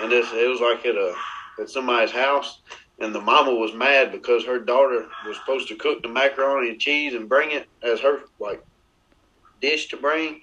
and 0.00 0.10
this 0.10 0.26
it 0.32 0.48
was 0.48 0.60
like 0.60 0.86
at 0.86 0.94
a 0.94 1.14
at 1.60 1.68
somebody's 1.68 2.10
house, 2.10 2.60
and 2.98 3.14
the 3.14 3.20
mama 3.20 3.54
was 3.54 3.74
mad 3.74 4.10
because 4.10 4.44
her 4.46 4.58
daughter 4.58 5.06
was 5.26 5.36
supposed 5.36 5.68
to 5.68 5.76
cook 5.76 6.02
the 6.02 6.08
macaroni 6.08 6.70
and 6.70 6.80
cheese 6.80 7.14
and 7.14 7.28
bring 7.28 7.50
it 7.50 7.68
as 7.82 8.00
her 8.00 8.20
like 8.38 8.62
dish 9.60 9.88
to 9.88 9.96
bring, 9.98 10.40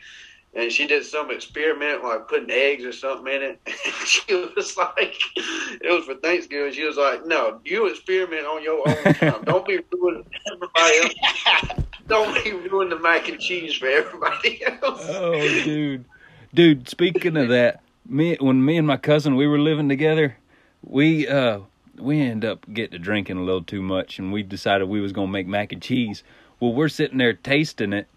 and 0.56 0.72
she 0.72 0.88
did 0.88 1.06
some 1.06 1.32
experiment 1.32 2.04
like 2.04 2.28
putting 2.28 2.50
eggs 2.50 2.86
or 2.86 2.94
something 2.94 3.34
in 3.34 3.42
it. 3.42 3.60
she 4.06 4.34
was 4.56 4.78
like, 4.78 5.16
it 5.36 5.92
was 5.92 6.06
for 6.06 6.16
Thanksgiving. 6.16 6.72
She 6.72 6.86
was 6.86 6.96
like, 6.98 7.26
"No, 7.26 7.60
you 7.66 7.88
experiment 7.88 8.46
on 8.46 8.64
your 8.64 8.88
own 8.88 9.14
time. 9.16 9.44
Don't 9.44 9.68
be 9.68 9.80
ruining 9.92 10.26
everybody 10.54 10.98
else. 11.00 11.86
Don't 12.08 12.44
be 12.44 12.52
ruining 12.52 12.90
the 12.92 13.00
mac 13.00 13.28
and 13.28 13.40
cheese 13.40 13.76
for 13.76 13.88
everybody 13.88 14.66
else." 14.66 15.06
Oh, 15.10 15.34
dude, 15.34 16.06
dude. 16.54 16.88
Speaking 16.90 17.36
of 17.36 17.50
that, 17.50 17.82
me 18.08 18.38
when 18.40 18.64
me 18.64 18.78
and 18.78 18.88
my 18.88 18.98
cousin 18.98 19.36
we 19.36 19.48
were 19.48 19.60
living 19.60 19.90
together, 19.90 20.38
we 20.84 21.28
uh 21.28 21.60
we 21.98 22.22
end 22.22 22.46
up 22.46 22.66
getting 22.74 22.92
to 22.92 23.00
drinking 23.00 23.38
a 23.38 23.44
little 23.44 23.64
too 23.64 23.82
much, 23.82 24.20
and 24.20 24.32
we 24.32 24.42
decided 24.42 24.88
we 24.88 25.02
was 25.02 25.12
gonna 25.12 25.28
make 25.28 25.48
mac 25.48 25.74
and 25.74 25.82
cheese. 25.82 26.24
Well, 26.62 26.74
we're 26.74 26.88
sitting 26.88 27.18
there 27.18 27.34
tasting 27.34 27.92
it, 27.92 28.08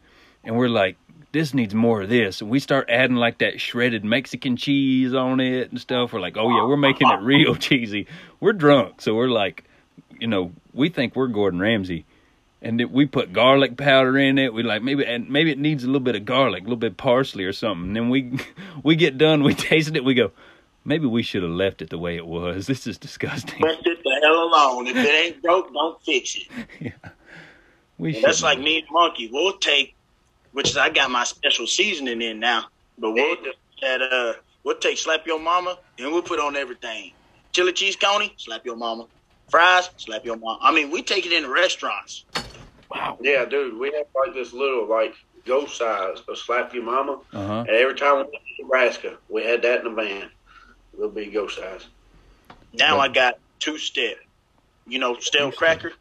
and 0.44 0.56
we're 0.56 0.68
like, 0.68 0.96
this 1.32 1.52
needs 1.54 1.74
more 1.74 2.02
of 2.02 2.08
this. 2.08 2.40
And 2.40 2.50
we 2.50 2.58
start 2.60 2.88
adding 2.88 3.16
like 3.16 3.38
that 3.38 3.60
shredded 3.60 4.04
Mexican 4.04 4.56
cheese 4.56 5.14
on 5.14 5.40
it 5.40 5.70
and 5.70 5.80
stuff. 5.80 6.12
We're 6.12 6.20
like, 6.20 6.36
oh 6.36 6.48
yeah, 6.48 6.66
we're 6.66 6.76
making 6.76 7.08
it 7.08 7.20
real 7.20 7.54
cheesy. 7.56 8.06
We're 8.40 8.52
drunk, 8.52 9.00
so 9.00 9.14
we're 9.14 9.28
like, 9.28 9.64
you 10.18 10.26
know, 10.26 10.52
we 10.72 10.88
think 10.88 11.16
we're 11.16 11.28
Gordon 11.28 11.60
Ramsay. 11.60 12.04
And 12.60 12.90
we 12.90 13.06
put 13.06 13.32
garlic 13.32 13.76
powder 13.76 14.18
in 14.18 14.36
it. 14.36 14.52
We 14.52 14.64
like 14.64 14.82
maybe 14.82 15.06
and 15.06 15.30
maybe 15.30 15.52
it 15.52 15.58
needs 15.58 15.84
a 15.84 15.86
little 15.86 16.00
bit 16.00 16.16
of 16.16 16.24
garlic, 16.24 16.62
a 16.62 16.64
little 16.64 16.76
bit 16.76 16.92
of 16.92 16.96
parsley 16.96 17.44
or 17.44 17.52
something. 17.52 17.88
And 17.88 17.96
then 17.96 18.08
we 18.10 18.36
we 18.82 18.96
get 18.96 19.16
done, 19.16 19.44
we 19.44 19.54
taste 19.70 19.94
it, 19.94 20.04
we 20.04 20.14
go, 20.14 20.32
maybe 20.84 21.06
we 21.06 21.22
should 21.22 21.42
have 21.44 21.52
left 21.52 21.82
it 21.82 21.90
the 21.90 21.98
way 21.98 22.16
it 22.16 22.26
was. 22.26 22.66
This 22.66 22.86
is 22.86 22.98
disgusting. 22.98 23.60
Left 23.60 23.86
it 23.86 24.02
the 24.02 24.20
hell 24.24 24.42
alone. 24.42 24.88
If 24.88 24.96
it 24.96 25.06
ain't 25.06 25.42
broke, 25.42 25.72
don't 25.72 26.02
fix 26.02 26.36
it. 26.36 26.48
yeah. 26.80 27.10
We 27.98 28.20
that's 28.20 28.42
like 28.42 28.58
me 28.58 28.78
and 28.78 28.86
Monkey. 28.90 29.28
We'll 29.32 29.58
take, 29.58 29.94
which 30.52 30.70
is 30.70 30.76
I 30.76 30.88
got 30.90 31.10
my 31.10 31.24
special 31.24 31.66
seasoning 31.66 32.22
in 32.22 32.40
now, 32.40 32.66
but 32.98 33.12
we'll 33.12 33.36
that 33.82 34.02
uh 34.02 34.32
we'll 34.64 34.78
take 34.78 34.98
slap 34.98 35.26
your 35.26 35.38
mama 35.40 35.78
and 35.98 36.12
we'll 36.12 36.22
put 36.22 36.40
on 36.40 36.56
everything. 36.56 37.12
Chili 37.52 37.72
cheese 37.72 37.96
coney, 37.96 38.34
slap 38.36 38.64
your 38.64 38.76
mama. 38.76 39.06
Fries, 39.50 39.88
slap 39.96 40.24
your 40.24 40.36
mama. 40.36 40.58
I 40.60 40.72
mean, 40.74 40.90
we 40.90 41.02
take 41.02 41.24
it 41.26 41.32
in 41.32 41.44
the 41.44 41.48
restaurants. 41.48 42.24
Wow. 42.90 43.18
Yeah, 43.20 43.44
dude, 43.44 43.78
we 43.78 43.88
had 43.92 44.06
like 44.14 44.34
this 44.34 44.52
little 44.52 44.86
like 44.88 45.14
ghost 45.46 45.76
size 45.78 46.18
of 46.28 46.36
slap 46.38 46.74
your 46.74 46.84
mama, 46.84 47.20
Uh 47.32 47.46
huh. 47.46 47.58
and 47.60 47.70
every 47.70 47.94
time 47.94 48.16
we 48.16 48.22
went 48.22 48.32
to 48.32 48.62
Nebraska, 48.62 49.16
we 49.28 49.42
had 49.44 49.62
that 49.62 49.78
in 49.80 49.84
the 49.84 50.02
van, 50.02 50.30
little 50.92 51.10
big 51.10 51.32
ghost 51.32 51.56
size. 51.58 51.86
Now 52.74 52.96
Yeah. 52.96 53.02
I 53.02 53.08
got 53.08 53.38
two 53.58 53.78
step. 53.78 54.16
You 54.86 54.98
know, 54.98 55.18
stale 55.18 55.52
cracker. 55.52 55.92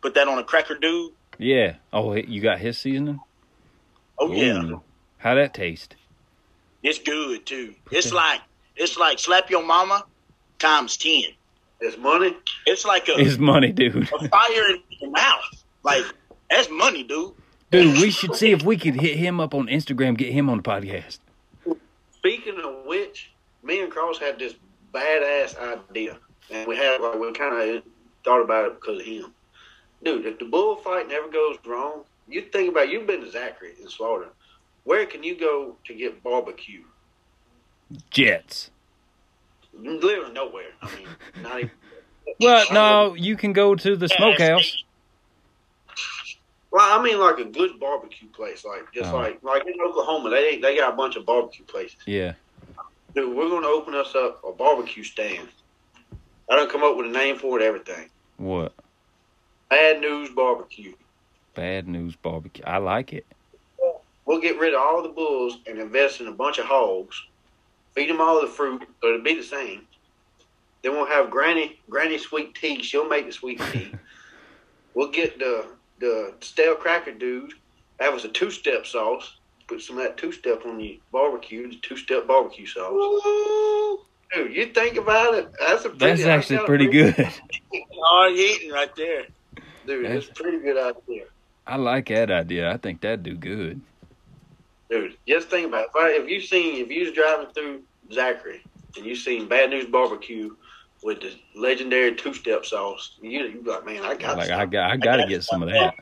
Put 0.00 0.14
that 0.14 0.28
on 0.28 0.38
a 0.38 0.44
cracker 0.44 0.76
dude. 0.78 1.12
Yeah. 1.38 1.74
Oh, 1.92 2.14
you 2.14 2.40
got 2.40 2.58
his 2.58 2.78
seasoning. 2.78 3.20
Oh 4.18 4.32
yeah. 4.32 4.78
How 5.18 5.34
that 5.34 5.54
taste? 5.54 5.94
It's 6.82 6.98
good 6.98 7.46
too. 7.46 7.74
It's 7.90 8.12
like 8.12 8.40
it's 8.76 8.96
like 8.96 9.18
slap 9.18 9.50
your 9.50 9.64
mama 9.64 10.04
times 10.58 10.96
ten. 10.96 11.22
It's 11.80 11.96
money. 11.96 12.36
It's 12.66 12.84
like 12.84 13.08
a, 13.08 13.12
It's 13.18 13.38
money, 13.38 13.70
dude. 13.72 13.96
a 13.96 14.28
fire 14.28 14.70
in 14.70 14.82
your 15.00 15.10
mouth. 15.10 15.64
Like 15.84 16.04
that's 16.50 16.68
money, 16.70 17.04
dude. 17.04 17.32
Dude, 17.70 17.98
we 18.00 18.10
should 18.10 18.34
see 18.34 18.50
if 18.52 18.62
we 18.62 18.76
could 18.78 18.94
hit 19.00 19.16
him 19.16 19.40
up 19.40 19.54
on 19.54 19.66
Instagram, 19.66 20.16
get 20.16 20.32
him 20.32 20.48
on 20.48 20.56
the 20.56 20.62
podcast. 20.62 21.18
Speaking 22.16 22.58
of 22.64 22.86
which, 22.86 23.30
me 23.62 23.82
and 23.82 23.92
Cross 23.92 24.18
had 24.18 24.38
this 24.38 24.54
badass 24.92 25.56
idea, 25.90 26.18
and 26.50 26.66
we 26.66 26.76
had 26.76 27.00
like 27.00 27.18
we 27.18 27.30
kind 27.32 27.76
of 27.76 27.82
thought 28.24 28.40
about 28.42 28.66
it 28.66 28.80
because 28.80 29.00
of 29.00 29.06
him. 29.06 29.34
Dude, 30.02 30.26
if 30.26 30.38
the 30.38 30.44
bullfight 30.44 31.08
never 31.08 31.28
goes 31.28 31.56
wrong, 31.66 32.04
you 32.28 32.42
think 32.42 32.70
about 32.70 32.88
you've 32.88 33.06
been 33.06 33.20
to 33.22 33.30
Zachary 33.30 33.72
in 33.80 33.88
Slaughter. 33.88 34.28
Where 34.84 35.06
can 35.06 35.22
you 35.22 35.38
go 35.38 35.76
to 35.86 35.94
get 35.94 36.22
barbecue? 36.22 36.82
Jets. 38.10 38.70
Literally 39.74 40.32
nowhere. 40.32 40.70
I 40.82 40.94
mean, 40.96 41.08
not 41.42 41.58
even. 41.58 41.70
Well, 42.40 42.66
no, 42.72 43.14
you 43.14 43.36
can 43.36 43.52
go 43.52 43.74
to 43.74 43.96
the 43.96 44.08
smokehouse. 44.08 44.84
Well, 46.70 47.00
I 47.00 47.02
mean, 47.02 47.18
like 47.18 47.38
a 47.38 47.44
good 47.44 47.80
barbecue 47.80 48.28
place, 48.28 48.64
like 48.64 48.92
just 48.92 49.10
Oh. 49.12 49.16
like 49.16 49.42
like 49.42 49.66
in 49.66 49.74
Oklahoma, 49.80 50.30
they 50.30 50.58
they 50.58 50.76
got 50.76 50.92
a 50.92 50.96
bunch 50.96 51.16
of 51.16 51.24
barbecue 51.24 51.64
places. 51.64 51.96
Yeah. 52.06 52.34
Dude, 53.14 53.34
we're 53.34 53.48
gonna 53.48 53.66
open 53.66 53.94
us 53.94 54.14
up 54.14 54.42
a 54.44 54.52
barbecue 54.52 55.02
stand. 55.02 55.48
I 56.50 56.56
don't 56.56 56.70
come 56.70 56.82
up 56.82 56.96
with 56.96 57.06
a 57.06 57.10
name 57.10 57.38
for 57.38 57.58
it, 57.58 57.64
everything. 57.64 58.10
What? 58.36 58.72
Bad 59.70 60.00
News 60.00 60.30
Barbecue. 60.30 60.94
Bad 61.58 61.88
news 61.88 62.14
barbecue. 62.14 62.62
I 62.64 62.78
like 62.78 63.12
it. 63.12 63.26
We'll 64.24 64.40
get 64.40 64.60
rid 64.60 64.74
of 64.74 64.80
all 64.80 65.02
the 65.02 65.08
bulls 65.08 65.58
and 65.66 65.78
invest 65.78 66.20
in 66.20 66.28
a 66.28 66.32
bunch 66.32 66.58
of 66.58 66.66
hogs. 66.66 67.20
Feed 67.96 68.08
them 68.08 68.20
all 68.20 68.40
the 68.40 68.46
fruit, 68.46 68.86
so 69.00 69.08
it'll 69.08 69.22
be 69.24 69.34
the 69.34 69.42
same. 69.42 69.84
Then 70.82 70.92
we'll 70.92 71.06
have 71.06 71.30
Granny 71.30 71.80
Granny 71.90 72.16
sweet 72.18 72.54
tea. 72.54 72.80
She'll 72.84 73.08
make 73.08 73.26
the 73.26 73.32
sweet 73.32 73.60
tea. 73.72 73.92
we'll 74.94 75.10
get 75.10 75.40
the 75.40 75.66
the 75.98 76.32
stale 76.40 76.76
cracker 76.76 77.12
dude. 77.12 77.54
Have 77.98 78.14
us 78.14 78.24
a 78.24 78.28
two 78.28 78.52
step 78.52 78.86
sauce. 78.86 79.38
Put 79.66 79.82
some 79.82 79.98
of 79.98 80.04
that 80.04 80.16
two 80.16 80.30
step 80.30 80.64
on 80.64 80.78
the 80.78 81.00
barbecue. 81.10 81.70
The 81.70 81.76
two 81.82 81.96
step 81.96 82.28
barbecue 82.28 82.66
sauce. 82.66 84.04
Dude, 84.32 84.54
you 84.54 84.66
think 84.66 84.96
about 84.96 85.34
it. 85.34 85.50
That's 85.58 85.84
a 85.84 85.88
pretty, 85.88 86.22
That's 86.22 86.24
actually 86.24 86.56
got 86.56 86.64
a 86.64 86.66
pretty 86.66 86.86
good. 86.86 87.14
Hard 88.00 88.34
eating 88.34 88.70
right 88.70 88.94
there. 88.94 89.26
Dude, 89.88 90.04
it's 90.04 90.28
a 90.28 90.32
pretty 90.34 90.58
good 90.58 90.76
idea. 90.76 91.24
I 91.66 91.76
like 91.76 92.08
that 92.08 92.30
idea. 92.30 92.70
I 92.70 92.76
think 92.76 93.00
that'd 93.00 93.22
do 93.22 93.34
good. 93.34 93.80
Dude, 94.90 95.16
just 95.26 95.48
think 95.48 95.66
about 95.68 95.84
it. 95.84 95.90
If, 95.94 95.96
I, 95.96 96.10
if 96.22 96.28
you 96.28 96.40
seen 96.42 96.76
if 96.84 96.90
you 96.90 97.04
was 97.04 97.12
driving 97.12 97.46
through 97.54 97.82
Zachary 98.12 98.62
and 98.96 99.06
you 99.06 99.16
seen 99.16 99.48
Bad 99.48 99.70
News 99.70 99.86
Barbecue 99.86 100.54
with 101.02 101.20
the 101.22 101.32
legendary 101.54 102.14
two 102.14 102.34
step 102.34 102.66
sauce, 102.66 103.16
you 103.22 103.30
you 103.30 103.62
like, 103.64 103.86
man, 103.86 104.02
I 104.04 104.14
got 104.14 104.36
Like. 104.36 104.50
I 104.50 104.66
got, 104.66 104.90
I 104.90 104.96
gotta 104.98 105.26
get 105.26 105.42
some 105.42 105.62
of 105.62 105.70
that. 105.70 105.94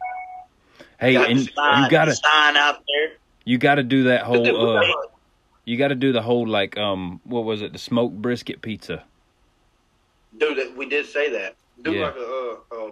Hey, 0.98 1.12
Got 1.12 1.30
and 1.30 1.40
Sign, 1.40 1.84
you 1.84 1.90
gotta, 1.90 2.14
sign 2.14 2.56
out 2.56 2.82
there. 2.88 3.12
you 3.44 3.58
gotta 3.58 3.82
do 3.84 4.04
that 4.04 4.22
whole. 4.22 4.78
uh 4.78 4.82
You 5.64 5.76
got 5.76 5.88
to 5.88 5.94
do 5.94 6.12
the 6.12 6.22
whole 6.22 6.46
like 6.46 6.76
um 6.78 7.20
what 7.24 7.44
was 7.44 7.62
it 7.62 7.72
the 7.72 7.78
smoked 7.78 8.20
brisket 8.20 8.62
pizza? 8.62 9.04
dude, 10.38 10.76
we 10.76 10.86
did 10.86 11.06
say 11.06 11.30
that. 11.30 11.54
Do 11.82 11.92
Yeah. 11.92 12.06
like 12.06 12.16
a, 12.16 12.56
uh, 12.74 12.90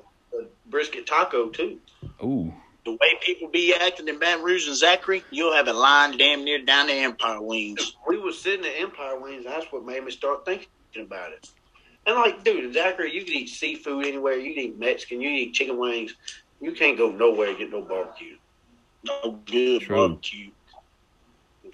brisket 0.67 1.07
taco 1.07 1.49
too. 1.49 1.79
Ooh, 2.23 2.53
The 2.85 2.93
way 2.93 3.19
people 3.23 3.49
be 3.49 3.75
acting 3.75 4.09
in 4.09 4.19
Baton 4.19 4.45
Rouge 4.45 4.67
and 4.67 4.77
Zachary, 4.77 5.23
you'll 5.31 5.55
have 5.55 5.69
a 5.69 5.73
line 5.73 6.17
damn 6.17 6.45
near 6.45 6.63
down 6.65 6.87
to 6.89 6.93
Empire 6.93 7.41
Wings. 7.41 7.97
We 8.07 8.19
was 8.19 8.41
sitting 8.41 8.65
at 8.65 8.73
Empire 8.81 9.19
Wings. 9.19 9.45
That's 9.45 9.67
what 9.73 9.85
made 9.85 10.05
me 10.05 10.11
start 10.11 10.45
thinking 10.45 10.69
about 10.97 11.33
it. 11.33 11.49
And 12.07 12.17
like, 12.17 12.45
dude, 12.45 12.65
in 12.65 12.73
Zachary, 12.73 13.15
you 13.15 13.25
can 13.25 13.35
eat 13.35 13.49
seafood 13.49 14.05
anywhere. 14.07 14.35
You 14.35 14.55
can 14.55 14.63
eat 14.65 14.79
Mexican. 14.79 15.21
You 15.21 15.31
can 15.31 15.39
eat 15.39 15.55
chicken 15.55 15.79
wings. 15.79 16.15
You 16.61 16.73
can't 16.73 16.99
go 16.99 17.11
nowhere 17.11 17.49
and 17.49 17.59
get 17.59 17.71
no 17.71 17.81
barbecue. 17.83 18.37
No 19.05 19.39
good 19.47 19.83
True. 19.83 19.97
barbecue. 19.97 20.51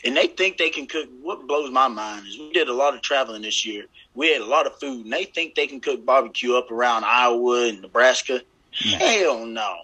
And 0.05 0.17
they 0.17 0.29
think 0.29 0.57
they 0.57 0.71
can 0.71 0.87
cook. 0.87 1.09
What 1.21 1.47
blows 1.47 1.71
my 1.71 1.89
mind 1.89 2.27
is 2.27 2.39
we 2.39 2.53
did 2.53 2.69
a 2.69 2.73
lot 2.73 2.95
of 2.95 3.03
traveling 3.03 3.43
this 3.43 3.67
year. 3.67 3.87
We 4.15 4.33
had 4.33 4.41
a 4.41 4.47
lot 4.47 4.67
of 4.67 4.79
food, 4.79 5.05
and 5.05 5.13
they 5.13 5.25
think 5.25 5.55
they 5.55 5.67
can 5.67 5.81
cook 5.81 6.05
barbecue 6.07 6.55
up 6.55 6.71
around 6.71 7.05
Iowa 7.05 7.69
and 7.69 7.83
Nebraska. 7.83 8.41
Hell 8.73 9.47
no. 9.47 9.81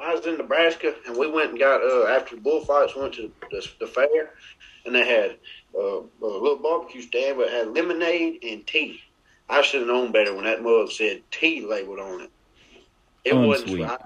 I 0.00 0.14
was 0.14 0.26
in 0.26 0.38
Nebraska, 0.38 0.94
and 1.06 1.16
we 1.16 1.28
went 1.28 1.50
and 1.50 1.58
got 1.58 1.82
uh, 1.82 2.06
after 2.06 2.36
the 2.36 2.40
bullfights. 2.40 2.94
Went 2.94 3.14
to 3.14 3.32
the, 3.50 3.68
the 3.80 3.86
fair, 3.86 4.30
and 4.84 4.94
they 4.94 5.06
had 5.06 5.36
uh, 5.74 6.00
a 6.00 6.06
little 6.20 6.56
barbecue 6.56 7.02
stand, 7.02 7.38
but 7.38 7.48
it 7.48 7.52
had 7.52 7.74
lemonade 7.74 8.44
and 8.44 8.66
tea. 8.66 9.00
I 9.48 9.62
should 9.62 9.80
have 9.80 9.88
known 9.88 10.12
better 10.12 10.34
when 10.34 10.44
that 10.44 10.62
mug 10.62 10.90
said 10.90 11.22
tea 11.30 11.66
labeled 11.66 11.98
on 11.98 12.20
it. 12.22 12.30
It 13.24 13.34
wasn't. 13.34 13.70
Unsweet. 13.70 13.88
I, 13.90 13.96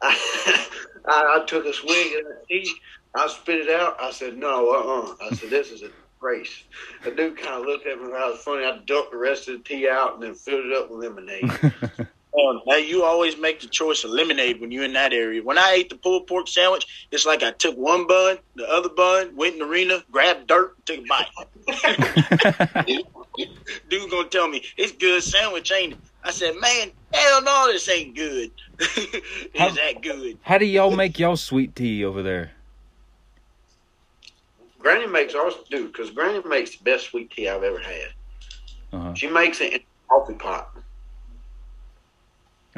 I, 1.06 1.40
I, 1.40 1.44
took 1.46 1.66
a 1.66 1.72
swig 1.72 2.18
of 2.18 2.28
that 2.28 2.48
tea. 2.48 2.72
I 3.14 3.26
spit 3.28 3.68
it 3.68 3.70
out. 3.70 4.00
I 4.00 4.12
said, 4.12 4.36
"No, 4.36 4.70
uh, 4.70 5.24
uh 5.24 5.26
I 5.26 5.34
said, 5.34 5.50
"This 5.50 5.70
is 5.70 5.82
a 5.82 5.88
disgrace." 5.88 6.64
The 7.04 7.10
dude 7.10 7.36
kind 7.36 7.60
of 7.60 7.66
looked 7.66 7.86
at 7.86 7.98
me. 7.98 8.06
And 8.06 8.14
I 8.14 8.30
was 8.30 8.40
funny. 8.40 8.64
I 8.64 8.78
dumped 8.86 9.10
the 9.10 9.18
rest 9.18 9.48
of 9.48 9.58
the 9.58 9.64
tea 9.64 9.88
out 9.88 10.14
and 10.14 10.22
then 10.22 10.34
filled 10.34 10.66
it 10.66 10.72
up 10.72 10.90
with 10.90 11.00
lemonade. 11.00 12.08
Um, 12.34 12.60
now 12.66 12.76
you 12.76 13.04
always 13.04 13.36
make 13.38 13.60
the 13.60 13.66
choice 13.68 14.04
of 14.04 14.10
lemonade 14.10 14.60
when 14.60 14.70
you're 14.70 14.84
in 14.84 14.92
that 14.92 15.12
area. 15.12 15.42
When 15.42 15.56
I 15.58 15.72
ate 15.72 15.88
the 15.88 15.96
pulled 15.96 16.26
pork 16.26 16.46
sandwich, 16.46 17.06
it's 17.10 17.24
like 17.24 17.42
I 17.42 17.52
took 17.52 17.76
one 17.76 18.06
bun, 18.06 18.38
the 18.54 18.68
other 18.68 18.90
bun, 18.90 19.34
went 19.34 19.54
in 19.54 19.60
the 19.60 19.66
arena, 19.66 20.04
grabbed 20.10 20.46
dirt, 20.46 20.76
took 20.84 20.98
a 20.98 21.04
bite. 21.08 21.26
Dude 23.88 24.10
gonna 24.10 24.28
tell 24.28 24.48
me 24.48 24.62
it's 24.76 24.92
good 24.92 25.22
sandwich, 25.22 25.72
ain't 25.72 25.92
it? 25.94 25.98
I 26.24 26.30
said, 26.30 26.54
man, 26.60 26.90
hell 27.14 27.42
no, 27.42 27.68
this 27.72 27.88
ain't 27.88 28.14
good. 28.14 28.50
How- 29.56 29.68
Is 29.68 29.76
that 29.76 30.02
good? 30.02 30.36
How 30.42 30.58
do 30.58 30.66
y'all 30.66 30.94
make 30.94 31.18
y'all 31.18 31.36
sweet 31.36 31.74
tea 31.76 32.04
over 32.04 32.22
there? 32.22 32.52
Granny 34.78 35.06
makes 35.06 35.34
ours, 35.34 35.54
dude, 35.70 35.92
because 35.92 36.10
Granny 36.10 36.40
makes 36.48 36.76
the 36.76 36.84
best 36.84 37.06
sweet 37.10 37.30
tea 37.30 37.48
I've 37.48 37.62
ever 37.62 37.78
had. 37.80 38.08
Uh-huh. 38.92 39.14
She 39.14 39.26
makes 39.28 39.60
it 39.60 39.72
in 39.72 39.80
a 39.80 40.08
coffee 40.08 40.34
pot. 40.34 40.70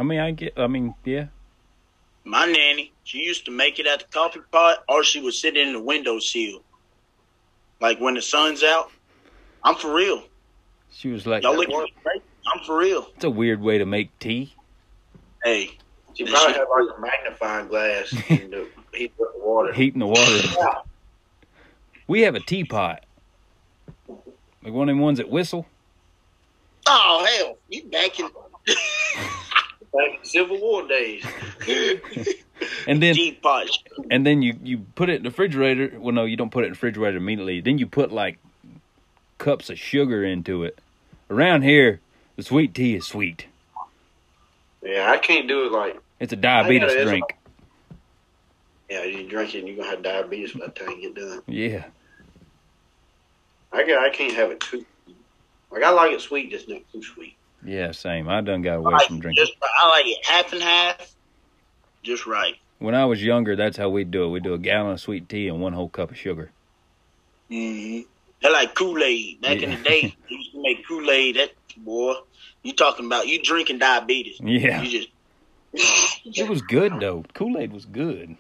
I 0.01 0.03
mean, 0.03 0.19
I 0.19 0.31
get. 0.31 0.55
I 0.59 0.67
mean, 0.67 0.95
yeah. 1.05 1.27
My 2.25 2.47
nanny, 2.47 2.91
she 3.05 3.19
used 3.19 3.45
to 3.45 3.51
make 3.51 3.79
it 3.79 3.87
at 3.87 3.99
the 4.01 4.07
coffee 4.07 4.41
pot, 4.51 4.79
or 4.89 5.05
she 5.05 5.21
would 5.21 5.35
sit 5.35 5.57
in 5.59 5.75
the 5.75 5.81
windowsill. 5.81 6.63
Like 7.81 8.01
when 8.01 8.15
the 8.15 8.23
sun's 8.23 8.63
out. 8.63 8.91
I'm 9.63 9.75
for 9.75 9.95
real. 9.95 10.25
She 10.91 11.09
was 11.11 11.27
like, 11.27 11.43
Y'all 11.43 11.55
look 11.55 11.69
at. 11.69 12.23
I'm 12.47 12.65
for 12.65 12.79
real. 12.79 13.07
it's 13.15 13.25
a 13.25 13.31
weird 13.31 13.61
way 13.61 13.77
to 13.77 13.85
make 13.85 14.19
tea. 14.19 14.55
Hey, 15.45 15.77
She 16.15 16.25
probably 16.25 16.55
had 16.55 16.65
like 16.65 16.97
a 16.97 17.01
magnifying 17.01 17.69
glass 17.69 18.13
and 18.31 18.51
the 18.51 18.67
heat 18.95 19.13
up 19.21 19.35
the 19.35 19.41
water. 19.45 19.73
Heating 19.75 20.01
the 20.01 20.07
water. 20.07 20.83
We 22.07 22.23
have 22.23 22.35
a 22.35 22.41
teapot. 22.41 23.05
Like 24.09 24.73
one 24.73 24.89
of 24.89 24.95
them 24.95 25.01
ones 25.01 25.19
that 25.19 25.29
whistle. 25.29 25.67
oh 26.87 27.27
hell, 27.37 27.59
you 27.69 27.85
back 27.85 28.19
in 28.19 28.29
Back 29.93 30.19
in 30.19 30.25
Civil 30.25 30.61
War 30.61 30.87
days. 30.87 31.25
And 32.87 33.03
then 33.03 33.15
deep 33.15 33.43
and 34.11 34.27
then 34.27 34.43
you 34.43 34.55
you 34.63 34.79
put 34.95 35.09
it 35.09 35.17
in 35.17 35.23
the 35.23 35.31
refrigerator. 35.31 35.93
Well, 35.99 36.13
no, 36.15 36.25
you 36.25 36.37
don't 36.37 36.51
put 36.51 36.65
it 36.65 36.67
in 36.67 36.73
the 36.73 36.77
refrigerator 36.77 37.17
immediately. 37.17 37.61
Then 37.63 37.79
you 37.79 37.87
put 37.87 38.13
like 38.13 38.39
cups 39.39 39.71
of 39.71 39.79
sugar 39.79 40.23
into 40.25 40.65
it. 40.65 40.79
Around 41.31 41.63
here, 41.63 42.01
the 42.37 42.43
sweet 42.43 42.75
tea 42.75 42.97
is 42.97 43.07
sweet. 43.07 43.47
Yeah, 44.83 45.11
I 45.11 45.17
can't 45.17 45.49
do 45.49 45.65
it 45.67 45.73
like 45.73 45.99
It's 46.19 46.33
a 46.35 46.37
diabetes 46.37 46.93
gotta- 46.93 47.05
drink. 47.05 47.25
yeah, 48.91 49.05
you 49.05 49.27
drink 49.27 49.55
it 49.55 49.61
and 49.61 49.69
you're 49.69 49.79
gonna 49.79 49.89
have 49.91 50.03
diabetes 50.03 50.53
by 50.53 50.67
the 50.67 50.73
time 50.73 50.91
you 51.01 51.13
get 51.13 51.15
done. 51.15 51.43
Yeah. 51.47 51.85
I 53.73 53.87
got 53.87 54.05
I 54.05 54.11
can't 54.11 54.35
have 54.35 54.51
it 54.51 54.61
too 54.61 54.85
like 55.71 55.83
I 55.83 55.91
like 55.91 56.13
it 56.13 56.21
sweet, 56.21 56.51
just 56.51 56.69
not 56.69 56.83
too 56.93 57.03
sweet. 57.03 57.37
Yeah, 57.65 57.93
same. 57.93 58.29
I 58.29 58.41
done 58.41 58.63
got 58.63 58.77
away 58.79 58.93
like, 58.93 59.07
from 59.07 59.21
drinking. 59.21 59.45
just, 59.45 59.57
I 59.63 59.89
like 59.89 60.07
it 60.07 60.27
half 60.27 60.53
and 60.53 60.63
half. 60.63 61.15
Just 62.03 62.27
right. 62.27 62.55
When 62.79 62.95
I 62.95 63.05
was 63.05 63.23
younger, 63.23 63.57
that's 63.57 63.77
how 63.77 63.91
we 63.91 64.05
do 64.05 64.25
it. 64.25 64.29
We 64.29 64.41
do 64.41 64.55
a 64.55 64.59
gallon 64.59 64.93
of 64.93 65.01
sweet 65.01 65.29
tea 65.29 65.49
and 65.49 65.61
one 65.61 65.75
whole 65.75 65.89
cup 65.89 66.11
of 66.11 66.17
sugar. 66.17 66.51
Mm-hmm. 67.51 68.09
They're 68.41 68.53
like 68.53 68.75
Kool 68.75 69.03
Aid. 69.03 69.43
Back 69.43 69.63
in 69.63 69.71
the 69.71 69.77
day, 69.77 70.17
they 70.29 70.35
used 70.35 70.53
to 70.53 70.63
make 70.63 70.87
Kool 70.87 71.11
Aid. 71.11 71.37
That 71.37 71.51
boy, 71.77 72.15
you 72.63 72.73
talking 72.73 73.05
about 73.05 73.29
you 73.29 73.43
drinking 73.43 73.79
diabetes? 73.79 74.41
Yeah. 74.43 74.81
You 74.83 74.91
just 74.91 75.09
It 76.25 76.49
was 76.49 76.63
good 76.63 76.95
though. 77.01 77.25
Kool 77.35 77.59
Aid 77.59 77.73
was 77.73 77.85
good. 77.85 78.37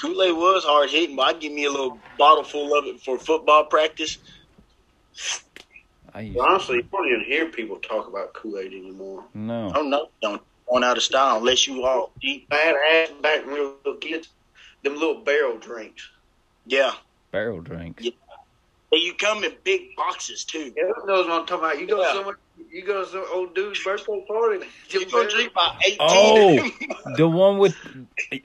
Kool 0.00 0.22
Aid 0.22 0.34
was 0.34 0.64
hard 0.64 0.90
hitting, 0.90 1.16
but 1.16 1.28
I'd 1.28 1.40
give 1.40 1.52
me 1.52 1.64
a 1.64 1.70
little 1.70 1.98
bottle 2.18 2.44
full 2.44 2.76
of 2.76 2.86
it 2.86 3.00
for 3.00 3.18
football 3.18 3.64
practice. 3.64 4.18
I 6.16 6.20
used 6.22 6.38
But 6.38 6.48
honestly, 6.48 6.76
you 6.76 6.82
don't 6.90 7.06
even 7.08 7.24
hear 7.24 7.46
people 7.46 7.76
talk 7.76 8.08
about 8.08 8.32
Kool 8.32 8.58
Aid 8.58 8.72
anymore. 8.72 9.24
no. 9.34 9.70
Oh 9.74 9.82
no, 9.82 10.08
don't 10.22 10.40
going 10.68 10.82
out 10.82 10.96
of 10.96 11.02
style 11.02 11.36
unless 11.36 11.66
you 11.68 11.84
all 11.84 12.10
eat 12.22 12.48
Bad 12.48 12.74
ass 12.92 13.10
back 13.22 13.44
when 13.44 13.54
we 13.54 13.60
were 13.60 13.72
little 13.84 14.00
kids, 14.00 14.28
them 14.82 14.94
little 14.94 15.20
barrel 15.22 15.58
drinks. 15.58 16.08
Yeah, 16.66 16.92
barrel 17.32 17.60
drinks. 17.60 18.02
Yeah. 18.02 18.12
and 18.92 19.00
you 19.02 19.12
come 19.14 19.44
in 19.44 19.52
big 19.62 19.94
boxes 19.94 20.44
too. 20.44 20.72
Everyone 20.80 21.06
knows 21.06 21.26
what 21.28 21.40
I'm 21.40 21.46
talking 21.46 21.64
about. 21.66 21.80
You 21.80 21.86
go 21.86 22.00
Yeah. 22.00 22.08
to 22.08 22.14
someone, 22.14 22.34
you 22.72 22.82
go 22.82 23.04
to 23.04 23.10
some 23.10 23.24
old 23.32 23.54
dude's 23.54 23.84
birthday 23.84 24.24
party. 24.26 24.64
You 24.88 25.04
gonna 25.10 25.28
drink 25.28 25.50
about 25.52 25.76
eighteen? 25.86 25.98
Oh. 26.00 27.12
The 27.16 27.28
one 27.28 27.58
with 27.58 27.76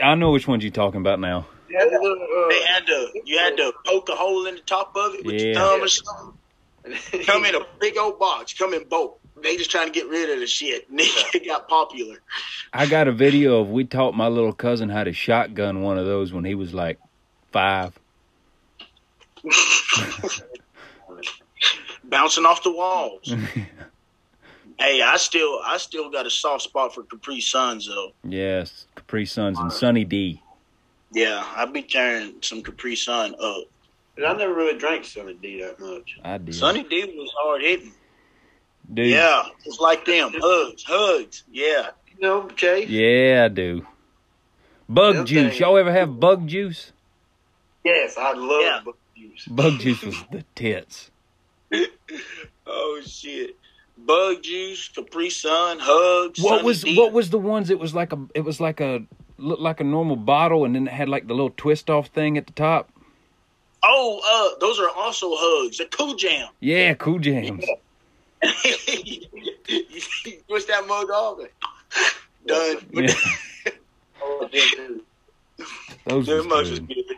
I 0.02 0.16
know 0.16 0.32
which 0.32 0.46
ones 0.48 0.64
you're 0.64 0.72
talking 0.74 1.00
about 1.00 1.20
now. 1.22 1.48
Yeah, 1.70 1.86
the 1.86 1.92
little, 2.00 2.22
uh, 2.22 2.50
they 2.50 2.62
had 2.66 2.86
to 2.88 3.22
you 3.26 3.38
had 3.40 3.56
to 3.58 3.72
poke 3.86 4.10
a 4.10 4.16
hole 4.16 4.46
in 4.46 4.56
the 4.56 4.62
top 4.62 4.94
of 4.98 5.16
it 5.16 5.26
with 5.26 5.36
Yeah. 5.36 5.46
your 5.46 5.56
thumb 5.56 5.82
or 5.84 5.88
something. 5.88 6.34
Come 7.26 7.46
in 7.46 7.56
a 7.56 7.60
big 7.80 7.98
old 7.98 8.20
box. 8.20 8.54
Come 8.54 8.74
in 8.74 8.84
bulk. 8.88 9.20
They 9.42 9.58
just 9.58 9.72
trying 9.72 9.88
to 9.88 9.94
get 9.94 10.08
rid 10.08 10.30
of 10.30 10.40
the 10.40 10.48
shit. 10.48 10.88
And 10.90 11.00
it 11.00 11.46
got 11.46 11.68
popular. 11.68 12.18
I 12.74 12.86
got 12.86 13.08
a 13.08 13.12
video 13.12 13.60
of 13.62 13.70
we 13.70 13.86
taught 13.86 14.16
my 14.16 14.28
little 14.28 14.54
cousin 14.54 14.90
how 14.90 15.04
to 15.04 15.14
shotgun 15.14 15.82
one 15.82 15.98
of 15.98 16.06
those 16.06 16.32
when 16.34 16.46
he 16.46 16.56
was 16.56 16.74
like 16.74 17.00
five. 17.52 17.98
Bouncing 22.04 22.46
off 22.46 22.64
the 22.64 22.72
walls. 22.72 23.34
hey, 24.80 25.02
I 25.02 25.18
still 25.18 25.60
I 25.64 25.78
still 25.78 26.10
got 26.10 26.26
a 26.26 26.30
soft 26.30 26.64
spot 26.64 26.94
for 26.94 27.04
Capri 27.04 27.40
Suns 27.42 27.88
though. 27.88 28.12
yes, 28.24 28.86
Capri 28.96 29.26
Suns 29.26 29.60
and 29.60 29.72
Sunny 29.72 30.04
D. 30.04 30.42
Yeah, 31.14 31.44
I 31.56 31.66
be 31.66 31.82
tearing 31.84 32.36
some 32.42 32.64
Capri 32.64 32.96
Sun 32.96 33.36
up. 33.40 33.66
But 34.22 34.36
I 34.36 34.38
never 34.38 34.54
really 34.54 34.78
drank 34.78 35.04
Sunny 35.06 35.34
D 35.34 35.62
that 35.62 35.80
much. 35.80 36.20
I 36.24 36.38
did. 36.38 36.54
Sunny 36.54 36.84
D 36.84 37.06
was 37.18 37.34
hard 37.42 37.62
hitting. 37.62 37.92
Dude. 38.94 39.08
Yeah, 39.08 39.44
just 39.66 39.82
like 39.82 40.06
them. 40.06 40.32
Hugs, 40.38 40.84
hugs. 40.84 41.44
Yeah. 41.52 41.90
You 42.16 42.22
know, 42.22 42.48
Chase? 42.50 42.88
Yeah, 42.88 43.46
I 43.46 43.48
do. 43.48 43.86
Bug 44.88 45.16
Them 45.16 45.26
juice. 45.26 45.60
Y'all 45.60 45.78
ever 45.78 45.92
have 45.92 46.20
bug 46.20 46.48
juice? 46.48 46.92
Yes, 47.84 48.16
I 48.18 48.34
love 48.34 48.62
Yeah. 48.62 48.80
bug 48.86 48.96
juice. 49.18 49.46
Bug 49.48 49.80
juice 49.80 50.02
was 50.04 50.24
the 50.32 50.44
tits. 50.56 51.10
Oh 52.68 53.02
shit. 53.06 53.58
Bug 53.98 54.44
juice, 54.44 54.88
Capri 54.90 55.30
Sun, 55.32 55.80
hugs. 55.82 56.40
What 56.40 56.58
Sunny 56.58 56.64
was 56.64 56.84
D. 56.84 56.96
what 56.98 57.12
was 57.12 57.32
the 57.32 57.40
ones? 57.40 57.70
It 57.72 57.80
was 57.80 57.96
like 57.96 58.14
a 58.14 58.20
it 58.36 58.42
was 58.42 58.62
like 58.62 58.80
a 58.80 59.04
looked 59.38 59.62
like 59.62 59.80
a 59.80 59.84
normal 59.84 60.16
bottle, 60.16 60.64
and 60.64 60.76
then 60.76 60.88
it 60.88 60.94
had 60.94 61.10
like 61.10 61.28
the 61.28 61.34
little 61.34 61.50
twist 61.50 61.90
off 61.90 62.08
thing 62.08 62.38
at 62.38 62.46
the 62.46 62.54
top. 62.54 62.90
Oh, 63.84 64.22
uh, 64.56 64.60
those 64.60 64.80
are 64.80 64.90
also 64.90 65.32
hugs. 65.34 65.78
The 65.78 65.86
Cool 65.86 66.16
Jam. 66.16 66.50
Yeah, 66.60 66.94
Cool 66.94 67.20
Jams. 67.20 67.66
you 68.44 69.28
push 70.48 70.66
that 70.66 70.86
mug 70.88 71.10
off. 71.10 71.40
Done. 72.46 72.78
Yeah, 72.92 73.14
Oh, 74.24 74.48
I 74.54 75.00
those 76.06 76.26
Their 76.28 76.38
was 76.38 76.48
mugs 76.48 76.70
was 76.70 76.80
good. 76.80 76.88
good. 76.96 77.18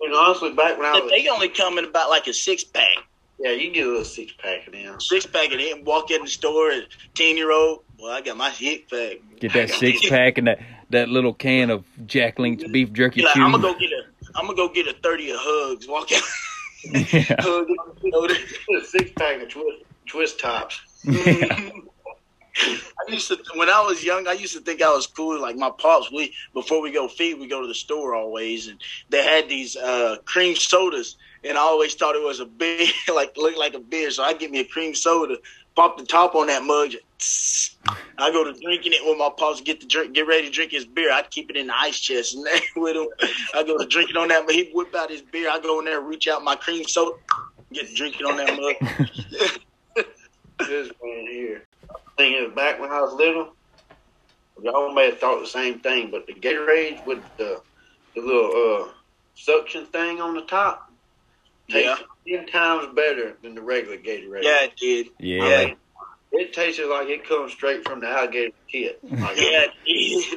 And 0.00 0.14
honestly, 0.14 0.52
back 0.52 0.78
when 0.78 0.86
I 0.86 0.92
was, 0.98 1.10
they 1.10 1.28
only 1.28 1.48
come 1.48 1.78
in 1.78 1.84
about 1.84 2.08
like 2.10 2.26
a 2.26 2.32
six 2.32 2.64
pack. 2.64 2.86
yeah, 3.38 3.50
you 3.50 3.64
can 3.64 3.72
get 3.74 3.86
a 3.86 3.88
little 3.88 4.04
six 4.04 4.32
pack 4.32 4.66
of 4.66 4.72
them. 4.72 4.98
Six 5.00 5.26
pack 5.26 5.52
of 5.52 5.58
them. 5.58 5.84
Walk 5.84 6.10
in 6.10 6.22
the 6.22 6.28
store 6.28 6.70
and 6.70 6.86
ten 7.14 7.36
year 7.36 7.52
old. 7.52 7.84
Well, 8.00 8.10
I 8.12 8.20
got 8.22 8.36
my 8.36 8.50
hit 8.50 8.90
pack. 8.90 9.18
Get 9.40 9.52
that 9.52 9.70
six 9.78 10.08
pack 10.08 10.38
and 10.38 10.46
that 10.48 10.60
that 10.90 11.08
little 11.08 11.34
can 11.34 11.70
of 11.70 11.84
Jack 12.06 12.38
Link's 12.38 12.64
beef 12.64 12.92
jerky 12.92 13.20
Be 13.20 13.26
like. 13.26 13.36
I'm 13.36 13.52
gonna 13.52 13.62
go 13.62 13.74
get 13.78 13.92
a. 13.92 14.04
I'm 14.34 14.46
gonna 14.46 14.56
go 14.56 14.68
get 14.68 14.86
a 14.86 14.94
thirty 14.94 15.30
of 15.30 15.36
hugs. 15.40 15.86
Walk 15.88 16.12
out. 16.12 16.22
yeah. 16.84 17.36
Hug, 17.40 17.68
you 18.02 18.10
know, 18.10 18.82
six 18.82 19.10
pack 19.16 19.42
of 19.42 19.48
twist, 19.48 19.84
twist 20.06 20.40
tops. 20.40 20.80
I 22.56 23.10
used 23.10 23.28
to 23.28 23.38
when 23.54 23.68
I 23.70 23.80
was 23.80 24.04
young. 24.04 24.26
I 24.26 24.32
used 24.32 24.54
to 24.54 24.60
think 24.60 24.82
I 24.82 24.90
was 24.90 25.06
cool. 25.06 25.40
Like 25.40 25.56
my 25.56 25.70
pops, 25.70 26.10
we 26.12 26.34
before 26.52 26.82
we 26.82 26.92
go 26.92 27.08
feed, 27.08 27.38
we 27.38 27.46
go 27.46 27.60
to 27.62 27.66
the 27.66 27.74
store 27.74 28.14
always, 28.14 28.68
and 28.68 28.80
they 29.08 29.22
had 29.22 29.48
these 29.48 29.76
uh, 29.76 30.16
cream 30.24 30.54
sodas, 30.54 31.16
and 31.44 31.56
I 31.56 31.62
always 31.62 31.94
thought 31.94 32.14
it 32.14 32.22
was 32.22 32.40
a 32.40 32.46
beer, 32.46 32.86
like 33.14 33.36
looked 33.36 33.58
like 33.58 33.74
a 33.74 33.80
beer. 33.80 34.10
So 34.10 34.22
I 34.22 34.34
get 34.34 34.50
me 34.50 34.60
a 34.60 34.64
cream 34.64 34.94
soda, 34.94 35.36
pop 35.76 35.98
the 35.98 36.04
top 36.06 36.34
on 36.34 36.48
that 36.48 36.62
mug. 36.64 36.92
I 38.18 38.30
go 38.30 38.44
to 38.44 38.52
drinking 38.60 38.92
it 38.94 39.04
when 39.06 39.18
my 39.18 39.30
pops 39.36 39.60
get 39.62 39.80
to 39.80 39.86
drink, 39.86 40.14
get 40.14 40.26
ready 40.26 40.46
to 40.46 40.52
drink 40.52 40.72
his 40.72 40.84
beer. 40.86 41.12
I 41.12 41.22
keep 41.30 41.50
it 41.50 41.56
in 41.56 41.68
the 41.68 41.74
ice 41.76 41.98
chest 41.98 42.34
and 42.34 42.46
there 42.46 42.60
with 42.76 42.96
him. 42.96 43.08
I 43.54 43.64
go 43.64 43.78
to 43.78 43.86
drinking 43.86 44.16
on 44.16 44.28
that, 44.28 44.46
but 44.46 44.54
he 44.54 44.70
whip 44.74 44.94
out 44.96 45.10
his 45.10 45.22
beer. 45.22 45.50
I 45.50 45.60
go 45.60 45.78
in 45.80 45.86
there, 45.86 46.00
reach 46.00 46.28
out 46.28 46.44
my 46.44 46.56
cream 46.56 46.84
soda, 46.86 47.12
get 47.72 47.94
drinking 47.94 48.26
on 48.26 48.36
that 48.38 48.50
mug. 48.54 48.74
This 50.66 50.90
one 51.00 51.26
here. 51.30 51.64
Thing 52.18 52.34
is, 52.34 52.54
back 52.54 52.80
when 52.80 52.90
I 52.90 53.00
was 53.00 53.14
little, 53.14 53.52
y'all 54.62 54.94
may 54.94 55.06
have 55.10 55.18
thought 55.18 55.40
the 55.40 55.46
same 55.48 55.80
thing, 55.80 56.10
but 56.10 56.26
the 56.26 56.34
Gatorade 56.34 57.00
with 57.06 57.20
the 57.38 57.60
the 58.14 58.22
little 58.22 58.84
uh, 58.86 58.92
suction 59.34 59.86
thing 59.86 60.20
on 60.20 60.34
the 60.34 60.42
top 60.42 60.82
Yeah. 61.68 61.96
tasted 61.96 62.06
ten 62.26 62.46
times 62.46 62.94
better 62.94 63.36
than 63.42 63.54
the 63.54 63.62
regular 63.62 63.96
Gatorade. 63.98 64.42
Yeah, 64.42 64.64
it 64.64 64.76
did. 64.76 65.06
Yeah. 65.18 65.42
I 65.44 65.64
mean, 65.66 65.76
it 66.32 66.52
tasted 66.52 66.86
like 66.88 67.08
it 67.08 67.28
comes 67.28 67.52
straight 67.52 67.84
from 67.86 68.00
the 68.00 68.08
alligator 68.08 68.52
kit. 68.70 68.98
Like, 69.02 69.36
Yeah, 69.40 69.66
it 69.84 70.34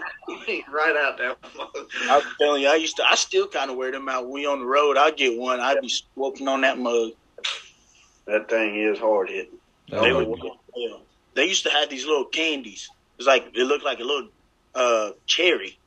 did. 0.48 0.64
right 0.72 0.96
out 0.96 1.18
there. 1.18 1.36
I'm 2.10 2.22
telling 2.40 2.64
you, 2.64 2.70
I 2.70 2.76
used 2.76 2.98
to. 2.98 3.04
I 3.06 3.16
still 3.16 3.48
kind 3.48 3.72
of 3.72 3.78
wear 3.78 3.92
them 3.92 4.10
out. 4.10 4.30
We 4.30 4.46
on 4.46 4.60
the 4.60 4.66
road. 4.66 4.98
I 4.98 5.12
get 5.12 5.40
one. 5.40 5.60
I'd 5.60 5.82
be 5.82 5.90
swooping 5.90 6.48
on 6.48 6.62
that 6.62 6.78
mug. 6.78 7.12
that 8.26 8.50
thing 8.50 8.76
is 8.76 9.00
hard 9.00 9.30
hitting. 9.30 9.58
That 9.90 10.02
They 10.02 10.12
would 10.12 10.28
were. 10.28 10.38
Yeah. 10.76 10.98
They 11.36 11.46
used 11.46 11.64
to 11.64 11.70
have 11.70 11.90
these 11.90 12.06
little 12.06 12.26
candies. 12.26 12.90
It's 13.18 13.28
like 13.28 13.52
it 13.54 13.64
looked 13.64 13.86
like 13.86 14.00
a 14.00 14.04
little 14.04 14.30
uh, 14.74 15.12
cherry, 15.26 15.78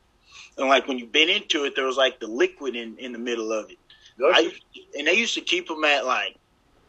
and 0.56 0.68
like 0.68 0.88
when 0.88 0.98
you 0.98 1.06
bit 1.06 1.28
into 1.28 1.64
it, 1.64 1.74
there 1.76 1.84
was 1.84 1.96
like 1.98 2.20
the 2.20 2.26
liquid 2.26 2.76
in 2.76 2.96
in 2.98 3.12
the 3.12 3.18
middle 3.18 3.52
of 3.52 3.70
it. 3.70 3.78
I 4.24 4.52
and 4.96 5.06
they 5.06 5.14
used 5.14 5.34
to 5.34 5.40
keep 5.40 5.68
them 5.68 5.84
at 5.84 6.04
like 6.04 6.36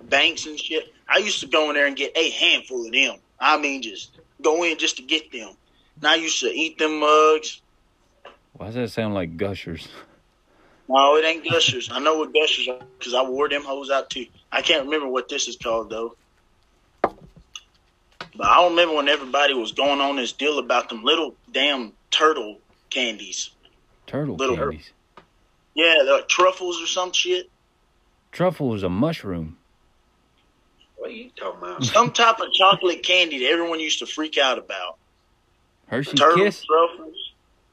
banks 0.02 0.46
and 0.46 0.60
shit. 0.60 0.94
I 1.08 1.18
used 1.18 1.40
to 1.42 1.48
go 1.48 1.70
in 1.70 1.76
there 1.76 1.86
and 1.88 1.96
get 1.96 2.16
a 2.18 2.30
handful 2.32 2.86
of 2.86 2.92
them. 2.92 3.18
I 3.40 3.58
mean, 3.58 3.82
just 3.82 4.20
go 4.42 4.64
in 4.64 4.78
just 4.78 4.98
to 4.98 5.04
get 5.04 5.32
them. 5.32 5.52
And 5.98 6.08
I 6.08 6.16
used 6.16 6.40
to 6.42 6.48
eat 6.48 6.78
them 6.78 7.00
mugs. 7.00 7.62
Why 8.54 8.68
does 8.68 8.76
that 8.76 8.90
sound 8.92 9.14
like 9.14 9.38
gushers? 9.38 9.88
No, 10.90 11.18
it 11.18 11.24
ain't 11.24 11.48
Gushers. 11.48 11.90
I 11.92 12.00
know 12.00 12.18
what 12.18 12.34
Gushers 12.34 12.68
are 12.68 12.80
because 12.98 13.14
I 13.14 13.22
wore 13.22 13.48
them 13.48 13.64
hoes 13.64 13.92
out 13.92 14.10
too. 14.10 14.26
I 14.52 14.64
can't 14.64 14.86
remember 14.86 15.08
what 15.08 15.30
this 15.30 15.48
is 15.48 15.56
called 15.56 15.92
though. 15.92 16.16
But 17.04 18.48
I 18.48 18.68
remember 18.68 18.96
when 18.96 19.08
everybody 19.08 19.54
was 19.54 19.72
going 19.72 20.02
on 20.02 20.16
this 20.16 20.32
deal 20.32 20.58
about 20.58 20.90
them 20.90 21.04
little 21.04 21.36
damn 21.52 21.94
turtle 22.10 22.60
candies. 22.90 23.52
Turtle 24.08 24.36
Little- 24.36 24.58
candies. 24.58 24.92
Yeah, 25.80 26.04
they're 26.04 26.16
like 26.16 26.28
truffles 26.28 26.82
or 26.82 26.88
some 26.88 27.14
shit. 27.14 27.50
Truffle 28.34 28.76
is 28.76 28.84
a 28.84 28.90
mushroom. 28.90 29.58
What 30.98 31.12
are 31.12 31.14
you 31.14 31.30
talking 31.38 31.58
about? 31.58 31.86
Some 31.86 32.12
type 32.12 32.42
of 32.42 32.52
chocolate 32.52 33.02
candy 33.02 33.40
that 33.40 33.50
everyone 33.50 33.80
used 33.80 34.00
to 34.00 34.06
freak 34.06 34.38
out 34.38 34.58
about. 34.58 34.98
Hershey's 35.88 36.20
Turtle 36.20 36.44
Kiss. 36.44 36.66
truffles. 36.66 37.16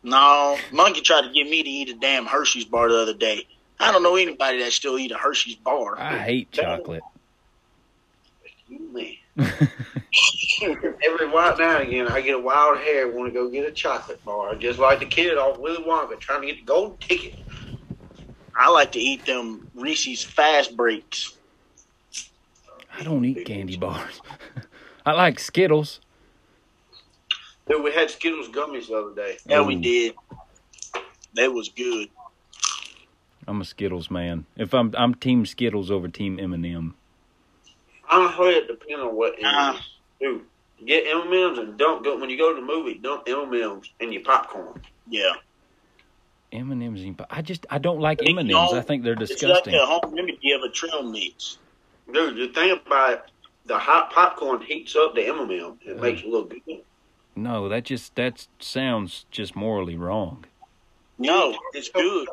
No, 0.04 0.56
Monkey 0.70 1.00
tried 1.00 1.22
to 1.22 1.32
get 1.32 1.50
me 1.50 1.64
to 1.64 1.68
eat 1.68 1.88
a 1.88 1.94
damn 1.94 2.26
Hershey's 2.26 2.64
bar 2.64 2.88
the 2.88 2.98
other 2.98 3.12
day. 3.12 3.44
I 3.80 3.90
don't 3.90 4.04
know 4.04 4.14
anybody 4.14 4.60
that 4.60 4.70
still 4.70 5.00
eat 5.00 5.10
a 5.10 5.16
Hershey's 5.16 5.56
bar. 5.56 5.98
I 5.98 6.18
hate 6.18 6.52
chocolate. 6.52 7.02
You 8.68 8.78
me. 8.92 9.20
Every 9.36 11.28
while 11.28 11.56
now 11.58 11.78
and 11.78 11.88
again, 11.88 12.06
I 12.06 12.20
get 12.20 12.36
a 12.36 12.38
wild 12.38 12.78
hair, 12.78 13.08
want 13.08 13.32
to 13.32 13.34
go 13.34 13.50
get 13.50 13.68
a 13.68 13.72
chocolate 13.72 14.24
bar, 14.24 14.54
just 14.54 14.78
like 14.78 15.00
the 15.00 15.06
kid 15.06 15.36
off 15.36 15.58
Willy 15.58 15.82
Wonka 15.82 16.20
trying 16.20 16.42
to 16.42 16.46
get 16.46 16.58
the 16.58 16.62
golden 16.62 16.96
ticket. 16.98 17.34
I 18.58 18.70
like 18.70 18.92
to 18.92 18.98
eat 18.98 19.26
them 19.26 19.70
Reese's 19.74 20.22
fast 20.22 20.76
breaks. 20.76 21.36
I 22.98 23.02
don't 23.02 23.24
eat 23.24 23.44
candy 23.44 23.76
bars. 23.76 24.20
I 25.06 25.12
like 25.12 25.38
Skittles. 25.38 26.00
Dude, 27.68 27.82
we 27.84 27.92
had 27.92 28.10
Skittles 28.10 28.48
gummies 28.48 28.88
the 28.88 28.94
other 28.94 29.14
day. 29.14 29.36
Yeah, 29.46 29.60
we 29.60 29.74
did. 29.76 30.14
That 31.34 31.52
was 31.52 31.68
good. 31.68 32.08
I'm 33.46 33.60
a 33.60 33.64
Skittles 33.64 34.10
man. 34.10 34.46
If 34.56 34.72
I'm 34.72 34.92
I'm 34.96 35.14
Team 35.14 35.44
Skittles 35.46 35.90
over 35.90 36.08
Team 36.08 36.40
M&M. 36.40 36.94
Honestly, 38.10 38.46
it 38.50 38.66
depends 38.68 39.02
on 39.02 39.14
what 39.14 39.38
it 39.38 39.44
Uh-huh. 39.44 39.78
Dude, 40.20 40.42
get 40.84 41.04
M&Ms 41.06 41.58
and 41.58 41.76
don't 41.76 42.02
go 42.02 42.18
when 42.18 42.30
you 42.30 42.38
go 42.38 42.54
to 42.54 42.60
the 42.60 42.66
movie. 42.66 42.94
Dump 42.94 43.24
M&Ms 43.26 43.90
in 44.00 44.12
your 44.12 44.22
popcorn. 44.22 44.80
Yeah. 45.08 45.32
M&M's. 46.56 47.02
and- 47.02 47.20
I 47.30 47.42
just 47.42 47.66
I 47.70 47.78
don't 47.78 48.00
like 48.00 48.20
M&M's. 48.26 48.54
I 48.54 48.80
think 48.80 49.02
they're 49.04 49.14
disgusting. 49.14 49.74
It's 49.74 49.82
like 49.82 49.82
a 49.82 49.86
home 50.06 50.14
remedy 50.14 50.52
of 50.52 50.62
a 50.62 50.68
trail 50.70 51.02
mix. 51.02 51.58
Dude, 52.12 52.36
the 52.36 52.48
thing 52.54 52.70
about 52.72 53.12
it, 53.12 53.22
the 53.66 53.78
hot 53.78 54.12
popcorn 54.12 54.60
heats 54.62 54.94
up 54.96 55.14
the 55.14 55.26
M&M. 55.26 55.50
It 55.84 55.96
Uh. 55.98 56.00
makes 56.00 56.22
it 56.22 56.28
look 56.28 56.50
good. 56.50 56.82
No, 57.34 57.68
that 57.68 57.84
just 57.84 58.14
that 58.14 58.46
sounds 58.60 59.26
just 59.30 59.54
morally 59.54 59.96
wrong. 59.96 60.44
No, 61.18 61.56
it's 61.74 61.88
good. 61.90 62.28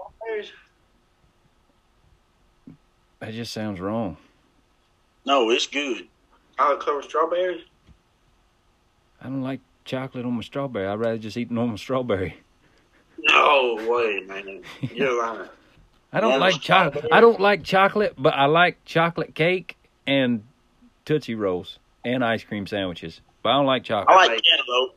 That 3.20 3.34
just 3.34 3.54
sounds 3.54 3.80
wrong. 3.80 4.18
No, 5.26 5.50
it's 5.50 5.68
good. 5.68 6.08
Chocolate 6.58 6.80
covered 6.82 7.04
strawberries? 7.06 7.62
I 9.22 9.26
don't 9.26 9.42
like 9.42 9.62
chocolate 9.86 10.26
on 10.26 10.34
my 10.34 10.42
strawberry. 10.42 10.86
I'd 10.88 11.00
rather 11.00 11.18
just 11.18 11.38
eat 11.38 11.50
normal 11.50 11.78
strawberry. 11.78 12.38
No 13.20 13.76
way, 13.88 14.22
man. 14.26 14.62
You're 14.94 15.22
lying. 15.22 15.50
I 16.12 16.20
don't 16.20 16.40
like 16.40 16.62
chocolate. 16.62 17.08
I 17.12 17.22
don't 17.22 17.40
like 17.40 17.64
chocolate, 17.64 18.14
but 18.18 18.34
I 18.34 18.46
like 18.46 18.84
chocolate 18.86 19.34
cake 19.34 19.78
and 20.06 20.44
Tootsie 21.06 21.36
Rolls 21.36 21.80
and 22.06 22.24
ice 22.24 22.44
cream 22.44 22.68
sandwiches. 22.68 23.22
But 23.42 23.50
I 23.50 23.54
don't 23.54 23.66
like 23.66 23.84
chocolate. 23.84 24.10
I 24.10 24.28
chocolate. 24.28 24.38
like 24.38 24.44
cantaloupe. 24.44 24.96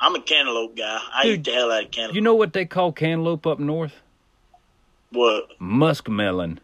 I'm 0.00 0.14
a 0.14 0.22
cantaloupe 0.22 0.76
guy. 0.76 1.00
I 1.14 1.22
Dude, 1.24 1.40
eat 1.40 1.44
the 1.44 1.52
hell 1.52 1.70
out 1.72 1.84
of 1.84 1.90
cantaloupe. 1.90 2.14
You 2.14 2.20
know 2.20 2.34
what 2.34 2.52
they 2.52 2.64
call 2.64 2.92
cantaloupe 2.92 3.46
up 3.46 3.58
north? 3.58 3.94
what? 5.12 5.58
Muskmelon. 5.60 6.58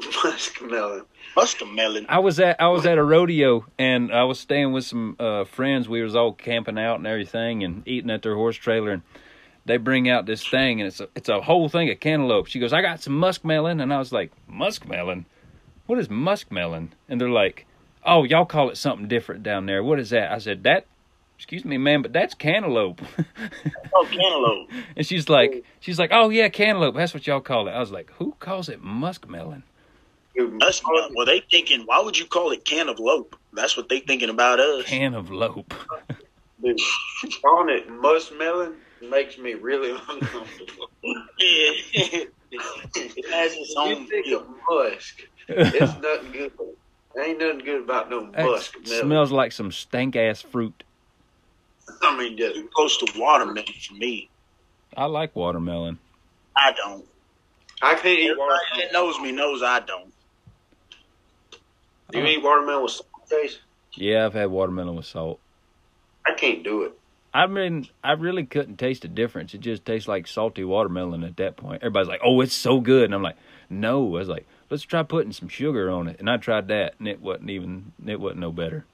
Muskmelon. 0.00 1.04
Muskmelon. 1.36 2.06
I 2.08 2.18
was 2.18 2.38
at 2.40 2.60
I 2.60 2.68
was 2.68 2.84
at 2.84 2.98
a 2.98 3.04
rodeo 3.04 3.64
and 3.78 4.12
I 4.12 4.24
was 4.24 4.38
staying 4.38 4.72
with 4.72 4.84
some 4.84 5.16
uh, 5.18 5.44
friends. 5.44 5.88
We 5.88 6.02
was 6.02 6.14
all 6.14 6.32
camping 6.32 6.78
out 6.78 6.96
and 6.96 7.06
everything 7.06 7.62
and 7.62 7.86
eating 7.86 8.10
at 8.10 8.22
their 8.22 8.34
horse 8.34 8.56
trailer 8.56 8.90
and 8.90 9.02
they 9.64 9.76
bring 9.76 10.08
out 10.08 10.26
this 10.26 10.46
thing 10.46 10.80
and 10.80 10.88
it's 10.88 11.00
a, 11.00 11.08
it's 11.14 11.28
a 11.28 11.40
whole 11.40 11.68
thing 11.68 11.90
of 11.90 12.00
cantaloupe. 12.00 12.46
She 12.46 12.58
goes, 12.58 12.72
"I 12.72 12.82
got 12.82 13.02
some 13.02 13.14
muskmelon," 13.14 13.82
and 13.82 13.92
I 13.92 13.98
was 13.98 14.12
like, 14.12 14.32
"Muskmelon? 14.50 15.24
What 15.86 15.98
is 15.98 16.08
muskmelon?" 16.08 16.88
And 17.08 17.20
they're 17.20 17.30
like, 17.30 17.66
"Oh, 18.04 18.24
y'all 18.24 18.44
call 18.44 18.70
it 18.70 18.76
something 18.76 19.08
different 19.08 19.42
down 19.42 19.66
there. 19.66 19.82
What 19.82 19.98
is 19.98 20.10
that?" 20.10 20.32
I 20.32 20.38
said, 20.38 20.64
"That." 20.64 20.86
Excuse 21.38 21.64
me, 21.64 21.76
man, 21.76 22.02
but 22.02 22.12
that's 22.12 22.34
cantaloupe. 22.34 23.02
Oh, 23.92 24.06
cantaloupe. 24.08 24.70
and 24.96 25.04
she's 25.04 25.28
like, 25.28 25.64
she's 25.80 25.98
like, 25.98 26.10
oh 26.12 26.28
yeah, 26.28 26.48
cantaloupe. 26.48 26.94
That's 26.94 27.12
what 27.12 27.26
y'all 27.26 27.40
call 27.40 27.66
it. 27.66 27.72
I 27.72 27.80
was 27.80 27.90
like, 27.90 28.12
who 28.12 28.36
calls 28.38 28.68
it 28.68 28.80
muskmelon? 28.80 29.64
Muskmelon. 30.38 31.10
Well, 31.16 31.26
they 31.26 31.42
thinking, 31.50 31.82
why 31.84 32.00
would 32.00 32.16
you 32.16 32.26
call 32.26 32.52
it 32.52 32.64
can 32.64 32.88
of 32.88 33.00
lope? 33.00 33.36
That's 33.52 33.76
what 33.76 33.88
they 33.88 33.98
thinking 33.98 34.28
about 34.28 34.60
us. 34.60 34.84
Can 34.84 35.14
of 35.14 35.30
lope. 35.30 35.74
dude, 36.62 36.78
calling 37.42 37.76
it 37.76 37.88
muskmelon 37.88 38.76
makes 39.08 39.38
me 39.38 39.54
really 39.54 39.90
uncomfortable. 40.08 40.88
Yeah. 41.02 42.24
it 42.54 43.30
has 43.30 43.52
its 43.54 43.70
you 43.70 43.80
own. 43.80 44.06
think 44.06 44.26
feel. 44.26 44.40
of 44.40 44.48
musk. 44.68 45.22
It's 45.48 45.80
nothing 46.02 46.32
good. 46.32 46.52
Ain't 47.20 47.38
nothing 47.40 47.58
good 47.58 47.82
about 47.82 48.08
no 48.10 48.30
That 48.30 48.46
muskmelon. 48.46 49.00
smells 49.00 49.32
like 49.32 49.52
some 49.52 49.70
stank 49.72 50.16
ass 50.16 50.40
fruit. 50.40 50.82
I 52.00 52.16
mean, 52.16 52.36
dude, 52.36 52.70
close 52.72 52.96
to 52.98 53.12
watermelon 53.18 53.64
for 53.66 53.94
me. 53.94 54.30
I 54.96 55.06
like 55.06 55.34
watermelon. 55.36 55.98
I 56.56 56.72
don't. 56.72 57.04
I 57.82 57.94
can't 57.94 58.06
eat 58.06 58.30
Everybody 58.30 58.38
watermelon. 58.38 58.80
that 58.86 58.92
knows 58.92 59.18
me 59.20 59.32
knows 59.32 59.62
I 59.62 59.80
don't. 59.80 60.12
Do 62.10 62.18
you 62.18 62.26
eat 62.26 62.42
watermelon 62.42 62.82
with 62.84 62.92
salt 62.92 63.08
taste? 63.28 63.60
Yeah, 63.94 64.26
I've 64.26 64.34
had 64.34 64.50
watermelon 64.50 64.94
with 64.96 65.06
salt. 65.06 65.38
I 66.26 66.34
can't 66.34 66.62
do 66.62 66.82
it. 66.82 66.98
I 67.34 67.46
mean, 67.46 67.88
I 68.04 68.12
really 68.12 68.44
couldn't 68.44 68.76
taste 68.76 69.02
the 69.02 69.08
difference. 69.08 69.54
It 69.54 69.60
just 69.60 69.84
tastes 69.84 70.08
like 70.08 70.26
salty 70.26 70.64
watermelon 70.64 71.24
at 71.24 71.36
that 71.38 71.56
point. 71.56 71.82
Everybody's 71.82 72.08
like, 72.08 72.20
"Oh, 72.22 72.40
it's 72.42 72.54
so 72.54 72.80
good," 72.80 73.04
and 73.04 73.14
I'm 73.14 73.22
like, 73.22 73.36
"No." 73.70 74.06
I 74.06 74.18
was 74.18 74.28
like, 74.28 74.46
"Let's 74.68 74.82
try 74.82 75.02
putting 75.02 75.32
some 75.32 75.48
sugar 75.48 75.90
on 75.90 76.08
it," 76.08 76.16
and 76.20 76.28
I 76.28 76.36
tried 76.36 76.68
that, 76.68 76.94
and 76.98 77.08
it 77.08 77.22
wasn't 77.22 77.50
even. 77.50 77.92
It 78.06 78.20
wasn't 78.20 78.40
no 78.40 78.52
better. 78.52 78.84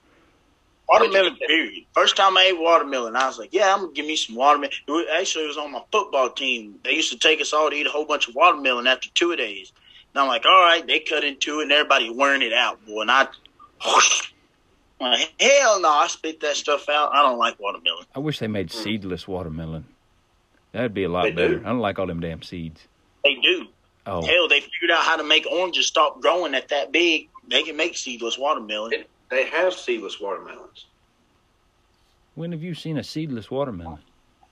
Watermelon, 0.89 1.37
period. 1.37 1.85
First 1.93 2.17
time 2.17 2.39
I 2.39 2.45
ate 2.45 2.59
watermelon, 2.59 3.15
I 3.15 3.27
was 3.27 3.39
like, 3.39 3.53
yeah, 3.53 3.75
I'm 3.75 3.89
to 3.89 3.93
give 3.93 4.07
me 4.07 4.17
some 4.17 4.37
watermelon. 4.37 4.73
It 4.87 4.91
was, 4.91 5.07
actually, 5.21 5.45
it 5.45 5.49
was 5.49 5.59
on 5.59 5.71
my 5.71 5.83
football 5.93 6.31
team. 6.31 6.81
They 6.83 6.93
used 6.93 7.13
to 7.13 7.19
take 7.19 7.43
us 7.43 7.53
all 7.53 7.69
to 7.69 7.77
eat 7.77 7.87
a 7.87 7.91
whole 7.91 8.07
bunch 8.07 8.27
of 8.27 8.35
watermelon 8.35 8.87
after 8.87 9.11
two 9.11 9.37
days. 9.37 9.71
And 10.15 10.23
I'm 10.23 10.29
like, 10.29 10.47
all 10.47 10.63
right, 10.63 10.87
they 10.87 11.01
cut 11.01 11.25
into 11.25 11.61
it, 11.61 11.65
and 11.65 11.73
everybody 11.73 12.09
wearing 12.09 12.41
it 12.41 12.55
out, 12.55 12.85
boy. 12.87 13.03
And 13.03 13.11
I, 13.11 13.27
like, 15.01 15.33
hell 15.41 15.81
no, 15.81 15.89
I 15.89 16.07
spit 16.09 16.41
that 16.41 16.57
stuff 16.57 16.89
out. 16.89 17.13
I 17.13 17.23
don't 17.23 17.39
like 17.39 17.59
watermelon. 17.61 18.05
I 18.15 18.19
wish 18.19 18.39
they 18.39 18.49
made 18.49 18.69
mm. 18.69 18.73
seedless 18.73 19.27
watermelon. 19.29 19.85
That'd 20.73 20.95
be 20.95 21.05
a 21.05 21.09
lot 21.09 21.25
They 21.25 21.31
better. 21.33 21.59
do. 21.59 21.65
I 21.65 21.69
don't 21.71 21.79
like 21.81 21.99
all 21.99 22.07
them 22.07 22.21
damn 22.21 22.43
seeds. 22.43 22.87
They 23.25 23.35
do. 23.37 23.67
Oh, 24.07 24.23
Hell, 24.25 24.49
they 24.49 24.61
figured 24.61 24.91
out 24.91 25.05
how 25.05 25.17
to 25.17 25.25
make 25.25 25.47
oranges 25.47 25.87
stop 25.87 26.21
growing 26.21 26.55
at 26.55 26.69
that 26.69 26.93
big. 26.93 27.29
They 27.49 27.63
can 27.63 27.77
make 27.77 27.97
seedless 27.97 28.39
watermelon. 28.39 29.05
They 29.31 29.45
have 29.47 29.75
seedless 29.75 30.19
watermelons. 30.21 30.87
when 32.35 32.53
have 32.53 32.63
you 32.63 32.75
seen 32.75 32.97
a 32.97 33.05
seedless 33.05 33.51
watermelon? 33.51 33.99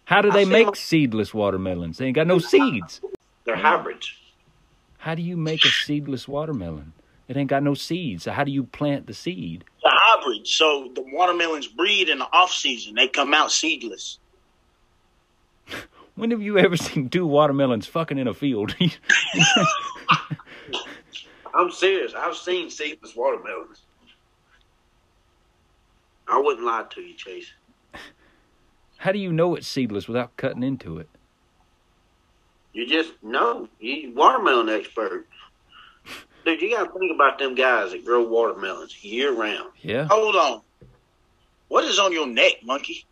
How 0.05 0.21
do 0.23 0.31
they 0.31 0.45
make 0.45 0.67
them- 0.67 0.75
seedless 0.75 1.33
watermelons? 1.33 1.99
They 1.99 2.07
ain't 2.07 2.15
got 2.17 2.27
no 2.27 2.39
seeds. 2.39 3.01
They're 3.45 3.57
hybrids. 3.57 4.13
How 4.99 5.15
do 5.15 5.23
you 5.23 5.37
make 5.37 5.65
a 5.65 5.69
seedless 5.69 6.27
watermelon? 6.29 6.93
It 7.29 7.37
ain't 7.37 7.51
got 7.51 7.63
no 7.63 7.75
seeds. 7.75 8.25
So 8.25 8.33
how 8.33 8.45
do 8.45 8.53
you 8.53 8.65
plant 8.65 9.07
the 9.07 9.15
seed? 9.15 9.65
The 9.83 9.91
hybrid. 9.93 10.47
So 10.47 10.91
the 10.95 11.03
watermelons 11.03 11.67
breed 11.67 12.09
in 12.09 12.19
the 12.19 12.29
off 12.33 12.53
season. 12.53 12.95
They 12.95 13.09
come 13.09 13.35
out 13.35 13.51
seedless. 13.51 14.19
When 16.15 16.31
have 16.31 16.41
you 16.41 16.57
ever 16.59 16.77
seen 16.79 17.09
two 17.11 17.27
watermelons 17.27 17.87
fucking 17.87 18.19
in 18.19 18.29
a 18.29 18.35
field? 18.35 18.75
I'm 21.55 21.71
serious. 21.71 22.13
I've 22.17 22.37
seen 22.37 22.71
seedless 22.71 23.17
watermelons. 23.17 23.83
I 26.29 26.39
wouldn't 26.41 26.67
lie 26.67 26.85
to 26.91 27.01
you, 27.01 27.15
Chase. 27.15 27.51
how 28.99 29.13
do 29.13 29.19
you 29.19 29.33
know 29.33 29.55
it's 29.55 29.69
seedless 29.69 30.07
without 30.09 30.37
cutting 30.37 30.63
into 30.63 30.99
it? 30.99 31.09
You 32.73 32.87
just 32.87 33.13
know. 33.23 33.69
You 33.81 34.13
watermelon 34.15 34.69
expert. 34.69 35.27
Dude, 36.47 36.63
you 36.63 36.71
gotta 36.77 36.89
think 36.97 37.11
about 37.13 37.41
them 37.41 37.57
guys 37.57 37.91
that 37.91 38.05
grow 38.05 38.23
watermelons 38.25 39.03
year 39.03 39.33
round. 39.35 39.73
Yeah. 39.83 40.07
Hold 40.09 40.37
on. 40.37 40.63
What 41.67 41.83
is 41.85 41.99
on 41.99 42.13
your 42.13 42.29
neck, 42.29 42.53
monkey? 42.63 43.05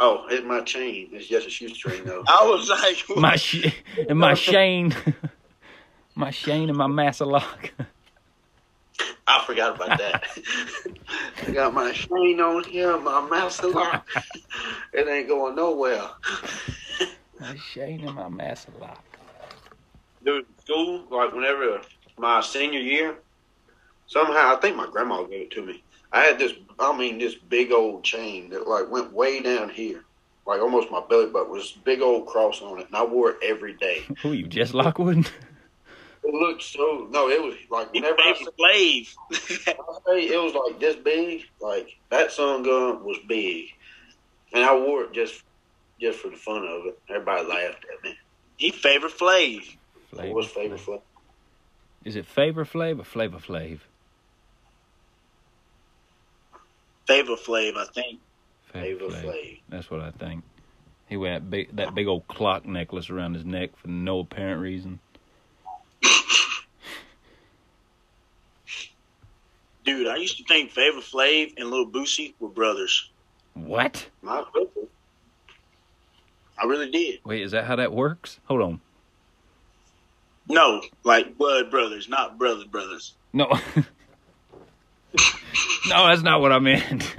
Oh, 0.00 0.26
it's 0.28 0.44
my 0.44 0.62
chain. 0.62 1.10
It's 1.12 1.28
just 1.28 1.46
a 1.46 1.50
shoestring 1.50 2.04
though. 2.04 2.24
I 2.28 2.44
was 2.44 2.68
like, 2.68 2.96
My 3.16 3.36
sh- 3.36 3.72
and 4.08 4.18
my 4.18 4.34
chain, 4.34 4.92
my 6.16 6.30
Shane 6.32 6.68
and 6.70 6.76
my 6.76 6.88
Massalock. 6.88 7.70
I 9.28 9.44
forgot 9.46 9.76
about 9.76 9.98
that. 9.98 10.24
I 11.46 11.52
got 11.52 11.72
my 11.72 11.92
chain 11.92 12.40
on 12.40 12.64
here, 12.64 12.98
my 12.98 13.20
mouse 13.28 13.62
lock. 13.62 14.04
It 14.92 15.06
ain't 15.06 15.28
going 15.28 15.54
nowhere. 15.54 16.08
my 17.38 17.56
chain 17.72 18.04
and 18.04 18.16
my 18.16 18.28
Massalock. 18.28 18.98
dude, 20.24 20.46
school, 20.64 21.04
like 21.12 21.32
whenever 21.32 21.80
my 22.18 22.40
senior 22.40 22.80
year, 22.80 23.16
somehow 24.06 24.54
I 24.54 24.60
think 24.60 24.76
my 24.76 24.86
grandma 24.86 25.22
gave 25.24 25.42
it 25.42 25.50
to 25.52 25.64
me. 25.64 25.82
I 26.12 26.20
had 26.22 26.38
this, 26.38 26.52
I 26.78 26.96
mean, 26.96 27.18
this 27.18 27.34
big 27.34 27.72
old 27.72 28.04
chain 28.04 28.50
that 28.50 28.68
like 28.68 28.90
went 28.90 29.12
way 29.12 29.40
down 29.40 29.70
here, 29.70 30.04
like 30.46 30.60
almost 30.60 30.90
my 30.90 31.02
belly 31.08 31.26
button 31.26 31.50
was 31.50 31.72
big 31.84 32.02
old 32.02 32.26
cross 32.26 32.60
on 32.60 32.80
it, 32.80 32.86
and 32.86 32.96
I 32.96 33.04
wore 33.04 33.30
it 33.30 33.38
every 33.42 33.74
day. 33.74 34.02
Who 34.22 34.32
you, 34.32 34.46
Jess 34.46 34.74
Lockwood? 34.74 35.30
It 36.24 36.32
looked 36.32 36.62
so 36.62 37.08
no, 37.10 37.28
it 37.28 37.42
was 37.42 37.56
like 37.68 37.88
He 37.92 38.00
whenever 38.00 38.20
I 38.20 38.34
favorite 38.34 38.54
Flav. 38.56 39.16
I 39.32 39.98
say 40.06 40.28
it 40.28 40.40
was 40.40 40.54
like 40.54 40.78
this 40.78 40.94
big, 40.94 41.42
like 41.60 41.98
that 42.10 42.30
sun 42.30 42.62
gun 42.62 43.02
was 43.02 43.18
big, 43.26 43.66
and 44.52 44.62
I 44.62 44.72
wore 44.76 45.02
it 45.02 45.12
just 45.12 45.42
just 46.00 46.20
for 46.20 46.28
the 46.28 46.36
fun 46.36 46.64
of 46.64 46.86
it. 46.86 46.98
Everybody 47.08 47.48
laughed 47.48 47.84
at 47.92 48.04
me. 48.04 48.16
he 48.56 48.70
favorite 48.70 49.12
Flav. 49.18 49.76
It 50.16 50.32
was 50.32 50.46
favorite 50.46 50.78
fun. 50.78 51.00
Is 52.04 52.16
it 52.16 52.26
Favor 52.26 52.64
Flav 52.64 52.98
or 53.00 53.04
Flavor 53.04 53.38
Flav? 53.38 53.80
Favorite 57.06 57.38
Flav, 57.40 57.76
I 57.76 57.84
think. 57.92 58.20
Flavor 58.66 59.06
Flav. 59.06 59.60
That's 59.68 59.90
what 59.90 60.00
I 60.00 60.10
think. 60.10 60.42
He 61.08 61.16
wear 61.16 61.34
that 61.34 61.50
big 61.50 61.76
that 61.76 61.94
big 61.94 62.06
old 62.06 62.26
clock 62.26 62.64
necklace 62.64 63.10
around 63.10 63.34
his 63.34 63.44
neck 63.44 63.76
for 63.76 63.88
no 63.88 64.20
apparent 64.20 64.62
reason. 64.62 64.98
Dude, 69.84 70.06
I 70.06 70.16
used 70.16 70.38
to 70.38 70.44
think 70.44 70.70
Favorite 70.70 71.04
Flav 71.04 71.52
and 71.58 71.70
Lil 71.70 71.90
Boosie 71.90 72.32
were 72.40 72.48
brothers. 72.48 73.10
What? 73.54 74.08
My 74.22 74.42
people. 74.54 74.88
I 76.56 76.64
really 76.64 76.90
did. 76.90 77.20
Wait, 77.24 77.42
is 77.42 77.50
that 77.52 77.64
how 77.64 77.76
that 77.76 77.92
works? 77.92 78.40
Hold 78.46 78.62
on. 78.62 78.80
No, 80.48 80.82
like 81.04 81.38
blood 81.38 81.70
brothers, 81.70 82.08
not 82.08 82.38
brother 82.38 82.64
brothers. 82.66 83.14
No. 83.32 83.46
no, 85.88 86.08
that's 86.08 86.22
not 86.22 86.40
what 86.40 86.52
I 86.52 86.58
meant. 86.58 87.14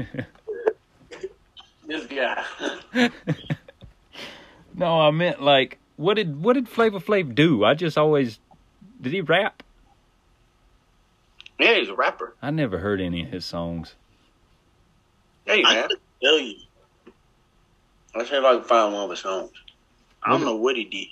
This 1.86 2.06
guy. 2.08 2.44
no, 4.76 5.02
I 5.02 5.12
meant 5.12 5.42
like 5.42 5.80
what 5.98 6.16
did 6.16 6.42
what 6.42 6.54
did 6.54 6.70
Flavor 6.70 7.00
Flav 7.00 7.36
do? 7.36 7.64
I 7.64 7.74
just 7.74 7.98
always 7.98 8.40
did 9.02 9.14
he 9.14 9.22
rap? 9.22 9.64
yeah, 11.60 11.76
he's 11.76 11.90
a 11.90 11.96
rapper. 11.96 12.36
I 12.42 12.52
never 12.52 12.80
heard 12.80 13.02
any 13.02 13.24
of 13.24 13.32
his 13.32 13.46
songs. 13.46 13.96
Hey 15.46 15.62
man, 15.62 15.84
couldn't 15.84 16.02
tell 16.22 16.40
you. 16.40 16.56
let's 18.16 18.30
see 18.30 18.38
if 18.38 18.44
I 18.44 18.56
can 18.56 18.64
find 18.64 18.94
one 18.94 19.04
of 19.04 19.10
his 19.10 19.20
songs. 19.20 19.52
I 20.24 20.32
don't 20.32 20.42
know 20.42 20.56
what 20.56 20.78
he 20.78 20.86
did. 20.86 21.08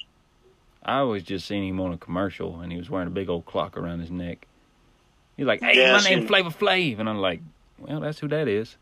I 0.84 0.98
always 1.00 1.24
just 1.24 1.48
seen 1.48 1.64
him 1.64 1.80
on 1.80 1.94
a 1.94 1.98
commercial 1.98 2.60
and 2.62 2.72
he 2.72 2.78
was 2.78 2.90
wearing 2.90 3.08
a 3.08 3.12
big 3.12 3.30
old 3.30 3.46
clock 3.46 3.78
around 3.78 4.00
his 4.00 4.12
neck. 4.12 4.48
He's 5.38 5.46
like, 5.46 5.62
"Hey, 5.62 5.78
Yeah, 5.78 5.94
my 5.98 6.04
name's. 6.04 6.28
Flavor 6.28 6.50
Flav," 6.50 7.00
and 7.00 7.08
I'm 7.10 7.20
like, 7.20 7.42
"Well, 7.80 8.00
that's 8.00 8.20
who 8.20 8.28
that 8.30 8.48
is." 8.48 8.76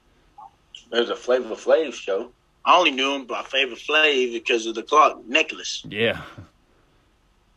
There's 0.91 1.09
a 1.09 1.15
Flavor 1.15 1.55
Flav 1.55 1.93
show. 1.93 2.31
I 2.65 2.75
only 2.77 2.91
knew 2.91 3.15
him 3.15 3.25
by 3.25 3.43
Flavor 3.43 3.75
Flav 3.75 4.33
because 4.33 4.65
of 4.65 4.75
the 4.75 4.83
clock 4.83 5.25
necklace. 5.27 5.83
Yeah, 5.87 6.21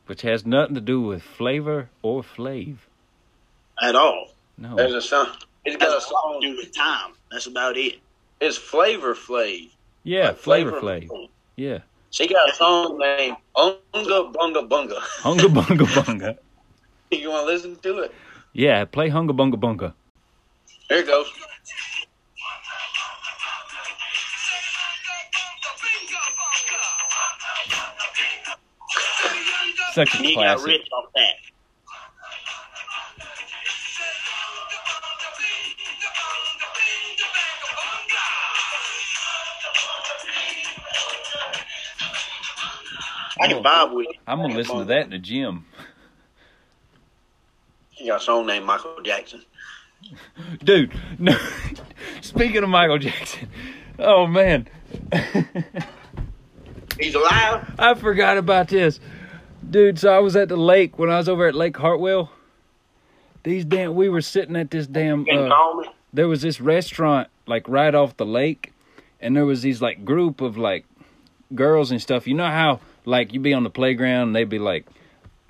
which 0.06 0.22
has 0.22 0.44
nothing 0.46 0.74
to 0.74 0.80
do 0.80 1.00
with 1.00 1.22
flavor 1.22 1.88
or 2.02 2.22
flav. 2.22 2.76
At 3.80 3.96
all. 3.96 4.28
No, 4.58 4.76
There's 4.76 4.92
a 4.94 5.00
song. 5.02 5.28
It's 5.64 5.76
got 5.76 5.88
a 5.88 5.92
Has 5.94 6.06
song. 6.06 6.38
to 6.40 6.50
do 6.50 6.56
with 6.56 6.74
time. 6.76 7.12
That's 7.30 7.46
about 7.46 7.76
it. 7.76 8.00
It's 8.40 8.56
Flavor 8.58 9.14
Flav. 9.14 9.70
yeah, 10.04 10.26
Like 10.28 10.36
Flavor 10.38 10.72
Flav. 10.80 11.28
Yeah, 11.56 11.78
She 12.12 12.28
got 12.28 12.50
a 12.50 12.54
song 12.54 12.98
named 12.98 13.38
Unga 13.56 14.30
Bunga 14.34 14.68
Bunga. 14.68 14.98
Hunga 15.22 15.48
Bunga 15.48 15.86
Bunga. 15.86 16.36
you 17.10 17.30
want 17.30 17.48
to 17.48 17.52
listen 17.54 17.76
to 17.76 18.00
it? 18.00 18.14
Yeah, 18.52 18.84
play 18.84 19.08
Hunga 19.08 19.30
Bunga 19.30 19.54
Bunga. 19.54 19.94
Here 20.90 20.98
it 20.98 21.06
goes. 21.06 21.26
Such 29.94 30.14
a 30.14 30.16
He 30.18 30.34
got 30.34 30.62
rich 30.62 30.86
off 30.92 31.10
that. 31.14 31.41
I 43.42 43.48
can 43.48 43.62
vibe 43.62 43.94
with 43.94 44.06
it. 44.10 44.16
I'm 44.26 44.40
gonna 44.40 44.54
listen 44.54 44.78
to 44.78 44.84
that 44.86 45.04
in 45.04 45.10
the 45.10 45.18
gym, 45.18 45.64
He 47.90 48.06
got 48.08 48.20
a 48.20 48.24
song 48.24 48.46
named 48.46 48.64
Michael 48.66 48.96
Jackson. 49.04 49.42
dude. 50.64 50.92
No, 51.18 51.36
speaking 52.20 52.62
of 52.62 52.68
Michael 52.68 52.98
Jackson, 52.98 53.48
oh 53.98 54.26
man, 54.26 54.68
He's 56.98 57.14
alive. 57.14 57.74
I 57.78 57.94
forgot 57.94 58.36
about 58.36 58.68
this, 58.68 59.00
dude. 59.68 59.98
So 59.98 60.12
I 60.14 60.18
was 60.18 60.36
at 60.36 60.48
the 60.48 60.56
lake 60.56 60.98
when 60.98 61.10
I 61.10 61.18
was 61.18 61.28
over 61.28 61.46
at 61.48 61.54
Lake 61.54 61.76
Hartwell. 61.76 62.30
These 63.42 63.64
damn, 63.64 63.94
we 63.94 64.08
were 64.08 64.20
sitting 64.20 64.54
at 64.56 64.70
this 64.70 64.86
damn. 64.86 65.26
Uh, 65.28 65.82
there 66.12 66.28
was 66.28 66.42
this 66.42 66.60
restaurant 66.60 67.28
like 67.46 67.68
right 67.68 67.94
off 67.94 68.16
the 68.16 68.26
lake 68.26 68.72
and 69.20 69.36
there 69.36 69.46
was 69.46 69.62
these 69.62 69.80
like 69.82 70.04
group 70.04 70.40
of 70.40 70.56
like 70.56 70.84
girls 71.54 71.90
and 71.90 72.00
stuff 72.00 72.26
you 72.26 72.34
know 72.34 72.46
how 72.46 72.80
like 73.04 73.32
you'd 73.32 73.42
be 73.42 73.54
on 73.54 73.62
the 73.64 73.70
playground 73.70 74.28
and 74.28 74.36
they'd 74.36 74.48
be 74.48 74.58
like 74.58 74.86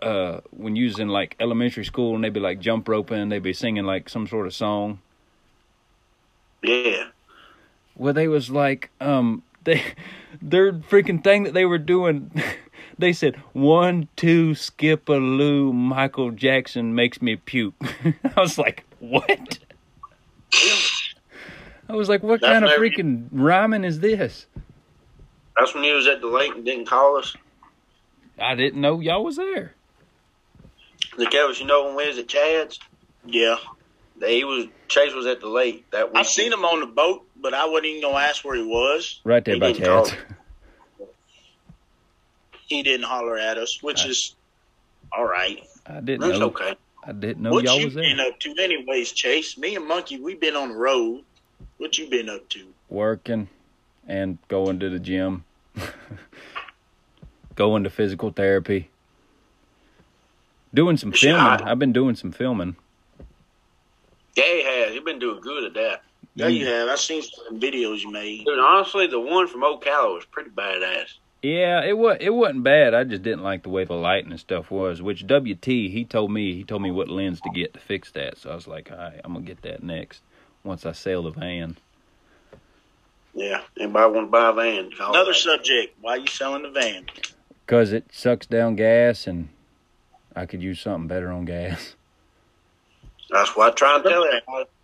uh 0.01 0.41
when 0.51 0.75
you 0.77 0.87
was 0.87 0.99
in 0.99 1.09
like 1.09 1.37
elementary 1.39 1.85
school 1.85 2.15
and 2.15 2.25
they'd 2.25 2.33
be 2.33 2.41
like 2.41 2.59
jump 2.61 2.89
roping 2.89 3.29
they'd 3.29 3.43
be 3.43 3.53
singing 3.53 3.85
like 3.85 4.09
some 4.09 4.27
sort 4.27 4.47
of 4.47 4.55
song. 4.55 5.01
Yeah. 6.63 7.09
well 7.97 8.13
they 8.15 8.29
was 8.29 8.51
like 8.51 8.91
um 9.01 9.43
they 9.65 9.83
their 10.41 10.73
freaking 10.73 11.23
thing 11.23 11.45
that 11.45 11.55
they 11.55 11.65
were 11.65 11.79
doing 11.79 12.31
they 12.99 13.13
said 13.13 13.37
one 13.53 14.09
two 14.17 14.55
skip 14.55 15.09
a 15.09 15.13
loo 15.15 15.73
michael 15.73 16.31
jackson 16.31 16.95
makes 16.95 17.21
me 17.23 17.37
puke. 17.37 17.75
I 18.37 18.41
was 18.41 18.59
like 18.59 18.85
what? 18.99 19.59
I 21.89 21.95
was 21.95 22.09
like 22.09 22.23
what 22.23 22.41
That's 22.41 22.53
kind 22.53 22.65
of 22.65 22.71
freaking 22.73 23.29
rhyming 23.33 23.85
is 23.85 24.01
this 24.01 24.47
That's 25.59 25.75
when 25.75 25.85
he 25.85 25.93
was 25.93 26.07
at 26.07 26.21
the 26.21 26.27
lake 26.29 26.55
and 26.55 26.65
didn't 26.65 26.87
call 26.87 27.17
us. 27.19 27.37
i 28.39 28.55
didn't 28.55 28.81
know 28.81 29.01
y'all 29.01 29.23
was 29.25 29.37
there 29.37 29.75
The 31.19 31.27
Kelvis, 31.27 31.61
you 31.61 31.67
know 31.67 31.87
when 31.87 31.97
we 31.97 32.07
was 32.09 32.19
at 32.19 32.29
Chad's? 32.29 32.79
Yeah. 33.27 33.57
He 34.25 34.45
was 34.45 34.67
Chase 34.89 35.15
was 35.15 35.27
at 35.27 35.41
the 35.41 35.49
lake 35.49 35.85
that 35.91 36.09
week. 36.09 36.17
I 36.19 36.23
seen 36.23 36.53
him 36.53 36.65
on 36.65 36.81
the 36.81 36.87
boat, 36.87 37.27
but 37.41 37.55
I 37.55 37.67
wasn't 37.67 37.87
even 37.87 38.03
gonna 38.03 38.25
ask 38.25 38.45
where 38.45 38.55
he 38.57 38.63
was. 38.63 39.21
right 39.25 39.45
there 39.45 39.55
He 39.55 39.61
by 39.61 39.73
didn't 39.73 39.85
chad's 40.07 40.13
He 42.69 42.83
didn't 42.83 43.05
holler 43.07 43.37
at 43.39 43.59
us, 43.59 43.83
which 43.83 44.07
is 44.07 44.35
all 45.13 45.25
right. 45.25 45.59
i 45.87 46.01
didn't 46.01 46.21
That's 46.21 46.39
know 46.39 46.47
okay. 46.47 46.75
i 47.05 47.13
didn't 47.13 47.43
know 47.43 47.51
what 47.51 47.65
y'all 47.65 47.83
was 47.83 47.95
there. 47.95 48.03
What 48.03 48.09
you 48.09 48.15
was 48.15 48.17
been 48.17 48.21
up 48.21 48.39
to, 48.41 48.63
anyways, 48.63 49.13
Chase? 49.13 49.59
Me 49.59 49.77
and 49.77 49.87
Monkey, 49.87 50.19
we 50.21 50.35
been 50.35 50.57
on 50.57 50.71
the 50.71 50.77
road. 50.77 51.25
What 51.79 51.99
you 51.99 52.09
been 52.09 52.29
up 52.29 52.49
to? 52.51 52.67
working 52.89 53.49
and 54.07 54.39
going 54.49 54.79
to 54.81 54.91
the 54.91 54.99
gym 54.99 55.45
going 57.55 57.85
to 57.85 57.91
physical 57.91 58.31
therapy 58.31 58.89
doing 60.75 60.97
some 60.97 61.13
filming 61.13 61.67
i've 61.67 61.79
been 61.79 61.93
doing 61.93 62.15
some 62.15 62.33
filming 62.33 62.77
Yeah, 64.35 64.45
he 64.45 64.63
has. 64.65 64.93
He's 64.93 65.03
been 65.03 65.19
doing 65.19 65.41
good 65.41 65.65
at 65.65 65.75
that. 65.75 66.03
Yeah, 66.35 66.47
you 66.49 66.67
have. 66.67 66.89
I've 66.89 66.99
seen 66.99 67.23
some 67.23 67.61
videos 67.61 68.01
you 68.01 68.11
made. 68.11 68.47
Dude, 68.47 68.59
honestly, 68.59 69.07
the 69.07 69.21
one 69.21 69.47
from 69.47 69.61
Ocala 69.61 70.15
was 70.15 70.25
pretty 70.25 70.49
badass. 70.49 71.19
Yeah, 71.43 71.85
it 71.85 71.99
was 71.99 72.17
it 72.21 72.31
wasn't 72.31 72.63
bad. 72.63 72.95
I 72.95 73.05
just 73.05 73.23
didn't 73.23 73.43
like 73.43 73.65
the 73.65 73.69
way 73.69 73.85
the 73.85 73.93
lighting 73.95 74.31
and 74.31 74.41
stuff 74.41 74.71
was. 74.71 75.03
Which 75.03 75.25
WT 75.27 75.67
he 75.67 76.07
told 76.09 76.31
me 76.31 76.55
he 76.55 76.65
told 76.65 76.81
me 76.81 76.91
what 76.91 77.09
lens 77.09 77.41
to 77.43 77.51
get 77.51 77.75
to 77.75 77.81
fix 77.81 78.13
that. 78.13 78.39
So 78.39 78.51
I 78.51 78.55
was 78.55 78.67
like, 78.67 78.91
all 78.91 78.97
right, 78.97 79.21
I'm 79.23 79.35
gonna 79.35 79.45
get 79.45 79.61
that 79.63 79.83
next 79.83 80.23
once 80.65 80.87
I 80.87 80.93
sell 80.93 81.23
the 81.25 81.31
van. 81.31 81.77
Yeah. 83.35 83.63
Anybody 83.79 84.13
want 84.13 84.27
to 84.27 84.31
buy 84.31 84.51
a 84.51 84.53
van? 84.53 84.91
call 84.97 85.13
Another 85.15 85.31
me. 85.33 85.37
subject. 85.39 85.97
Why 86.01 86.13
are 86.13 86.19
you 86.19 86.27
selling 86.27 86.63
the 86.63 86.71
van? 86.71 87.07
Cause 87.67 87.93
it 87.93 88.05
sucks 88.13 88.47
down 88.47 88.77
gas 88.77 89.27
and 89.27 89.49
I 90.37 90.47
could 90.47 90.63
use 90.63 90.81
something 90.81 91.09
better 91.09 91.31
on 91.31 91.45
gas. 91.45 91.95
That's 93.31 93.57
what 93.57 93.73
I 93.73 93.75
try 93.75 93.95
and 93.97 94.05
tell 94.05 94.25
everybody. 94.25 94.69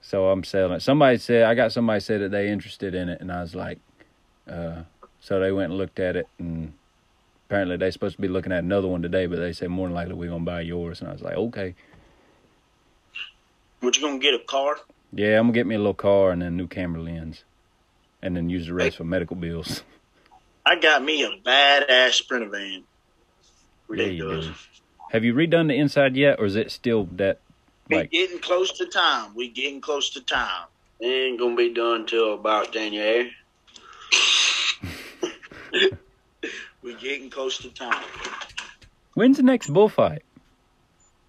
So 0.00 0.28
I'm 0.28 0.44
selling 0.44 0.74
it. 0.74 0.82
Somebody 0.82 1.16
said 1.16 1.44
I 1.44 1.54
got 1.54 1.72
somebody 1.72 1.98
said 1.98 2.20
that 2.20 2.30
they 2.30 2.50
interested 2.50 2.94
in 2.94 3.08
it, 3.08 3.22
and 3.22 3.32
I 3.32 3.40
was 3.40 3.54
like, 3.54 3.78
uh, 4.46 4.82
so 5.20 5.40
they 5.40 5.50
went 5.50 5.70
and 5.70 5.78
looked 5.78 5.98
at 5.98 6.14
it, 6.14 6.28
and 6.38 6.74
apparently 7.46 7.78
they're 7.78 7.90
supposed 7.90 8.16
to 8.16 8.20
be 8.20 8.28
looking 8.28 8.52
at 8.52 8.62
another 8.62 8.86
one 8.86 9.00
today, 9.00 9.24
but 9.24 9.38
they 9.38 9.54
said 9.54 9.70
more 9.70 9.88
than 9.88 9.94
likely 9.94 10.12
we're 10.12 10.28
gonna 10.28 10.44
buy 10.44 10.60
yours, 10.60 11.00
and 11.00 11.08
I 11.08 11.12
was 11.14 11.22
like, 11.22 11.36
okay, 11.36 11.74
What 13.80 13.96
you 13.96 14.02
gonna 14.02 14.18
get 14.18 14.34
a 14.34 14.40
car? 14.40 14.76
Yeah, 15.14 15.38
I'm 15.38 15.44
gonna 15.44 15.52
get 15.52 15.66
me 15.66 15.74
a 15.74 15.78
little 15.78 15.94
car 15.94 16.30
and 16.30 16.42
then 16.42 16.56
new 16.56 16.66
camera 16.66 17.00
lens, 17.02 17.44
and 18.22 18.36
then 18.36 18.50
use 18.50 18.66
the 18.66 18.74
rest 18.74 18.96
for 18.96 19.04
medical 19.04 19.36
bills. 19.36 19.82
I 20.66 20.76
got 20.78 21.04
me 21.04 21.22
a 21.24 21.30
badass 21.46 22.12
Sprinter 22.12 22.48
van. 22.48 22.84
Yeah, 23.90 24.04
you 24.06 24.28
Ridiculous. 24.28 24.48
Have 25.10 25.24
you 25.24 25.34
redone 25.34 25.68
the 25.68 25.74
inside 25.74 26.16
yet, 26.16 26.40
or 26.40 26.46
is 26.46 26.56
it 26.56 26.70
still 26.70 27.04
that 27.12 27.40
We 27.88 27.96
like? 27.96 28.10
getting 28.10 28.38
close 28.38 28.72
to 28.78 28.86
time. 28.86 29.34
We 29.34 29.48
getting 29.48 29.80
close 29.80 30.10
to 30.10 30.20
time. 30.22 30.66
Ain't 31.02 31.38
gonna 31.38 31.54
be 31.54 31.72
done 31.72 32.06
till 32.06 32.34
about 32.34 32.72
January. 32.72 33.30
We 36.84 36.94
getting 36.96 37.30
close 37.30 37.56
to 37.58 37.70
time. 37.70 38.04
When's 39.14 39.38
the 39.38 39.42
next 39.42 39.68
bullfight? 39.68 40.22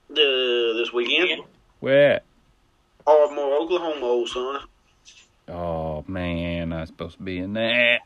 The 0.09 0.73
this 0.77 0.91
weekend, 0.91 1.43
Where? 1.79 2.21
Oh, 3.07 3.23
at? 3.23 3.29
Ardmore, 3.29 3.57
Oklahoma, 3.61 4.05
old 4.05 4.29
son. 4.29 4.59
Oh 5.47 6.03
man, 6.07 6.73
I 6.73 6.81
was 6.81 6.89
supposed 6.89 7.17
to 7.17 7.23
be 7.23 7.37
in 7.37 7.53
that. 7.53 7.99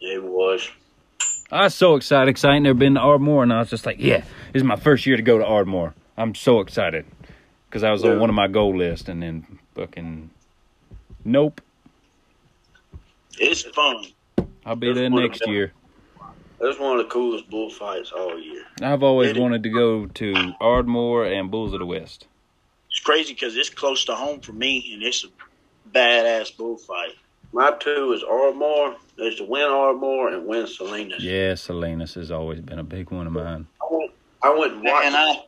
It 0.00 0.22
was. 0.22 0.68
I 1.50 1.64
was 1.64 1.74
so 1.74 1.96
excited 1.96 2.26
because 2.26 2.44
I 2.44 2.54
ain't 2.54 2.64
never 2.64 2.78
been 2.78 2.94
to 2.94 3.00
Ardmore, 3.00 3.42
and 3.42 3.52
I 3.52 3.58
was 3.60 3.70
just 3.70 3.86
like, 3.86 3.96
yeah, 3.98 4.18
this 4.52 4.60
is 4.60 4.64
my 4.64 4.76
first 4.76 5.06
year 5.06 5.16
to 5.16 5.22
go 5.22 5.38
to 5.38 5.44
Ardmore. 5.44 5.94
I'm 6.16 6.34
so 6.34 6.60
excited 6.60 7.04
because 7.68 7.82
I 7.82 7.90
was 7.90 8.02
Yeah. 8.04 8.10
on 8.12 8.20
one 8.20 8.30
of 8.30 8.36
my 8.36 8.48
goal 8.48 8.76
lists, 8.76 9.08
and 9.08 9.22
then 9.22 9.58
fucking 9.74 10.30
nope. 11.24 11.60
It's 13.38 13.62
fun. 13.62 14.04
I'll 14.64 14.76
be 14.76 14.88
That's 14.88 14.98
there 14.98 15.10
next 15.10 15.40
them. 15.40 15.52
year. 15.52 15.72
That's 16.60 16.78
one 16.78 16.98
of 16.98 17.04
the 17.06 17.10
coolest 17.12 17.50
bullfights 17.50 18.12
all 18.12 18.38
year. 18.38 18.62
I've 18.80 19.02
always 19.02 19.28
Really? 19.28 19.40
wanted 19.40 19.62
to 19.64 19.68
go 19.68 20.06
to 20.06 20.52
Ardmore 20.60 21.26
and 21.26 21.50
Bulls 21.50 21.72
of 21.74 21.80
the 21.80 21.86
West. 21.86 22.26
It's 23.06 23.12
crazy 23.14 23.34
because 23.34 23.56
it's 23.56 23.70
close 23.70 24.04
to 24.06 24.16
home 24.16 24.40
for 24.40 24.52
me, 24.52 24.90
and 24.92 25.00
it's 25.00 25.24
a 25.24 25.28
badass 25.96 26.56
bullfight. 26.56 27.12
My 27.52 27.70
two 27.78 28.12
is 28.14 28.24
Ardmore. 28.24 28.96
There's 29.16 29.36
to 29.36 29.44
win 29.44 29.62
Ardmore 29.62 30.30
and 30.30 30.44
win 30.44 30.66
Salinas. 30.66 31.22
Yeah, 31.22 31.54
Salinas 31.54 32.14
has 32.14 32.32
always 32.32 32.60
been 32.60 32.80
a 32.80 32.82
big 32.82 33.12
one 33.12 33.28
of 33.28 33.32
mine. 33.32 33.68
I 33.80 33.86
went, 33.92 34.10
I 34.42 34.54
went 34.58 34.72
and 34.72 34.82
watched. 34.82 35.06
And 35.06 35.14
I, 35.14 35.44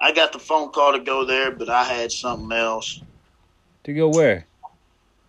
I 0.00 0.10
got 0.12 0.32
the 0.32 0.40
phone 0.40 0.72
call 0.72 0.94
to 0.94 0.98
go 0.98 1.24
there, 1.24 1.52
but 1.52 1.68
I 1.68 1.84
had 1.84 2.10
something 2.10 2.50
else. 2.50 3.00
To 3.84 3.94
go 3.94 4.08
where? 4.08 4.46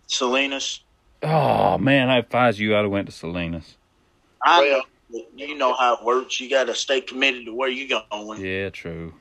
Salinas. 0.08 0.80
Oh 1.22 1.78
man, 1.78 2.10
I 2.10 2.18
advise 2.18 2.58
you. 2.58 2.74
I'd 2.76 2.82
have 2.82 2.90
went 2.90 3.06
to 3.06 3.12
Salinas. 3.12 3.76
I 4.44 4.60
Well- 4.60 4.78
know. 4.78 4.84
You 5.36 5.56
know 5.56 5.72
how 5.74 5.98
it 5.98 6.02
works. 6.04 6.40
You 6.40 6.50
got 6.50 6.64
to 6.64 6.74
stay 6.74 7.00
committed 7.00 7.44
to 7.44 7.54
where 7.54 7.68
you 7.68 7.88
going. 7.88 8.44
Yeah, 8.44 8.70
true. 8.70 9.14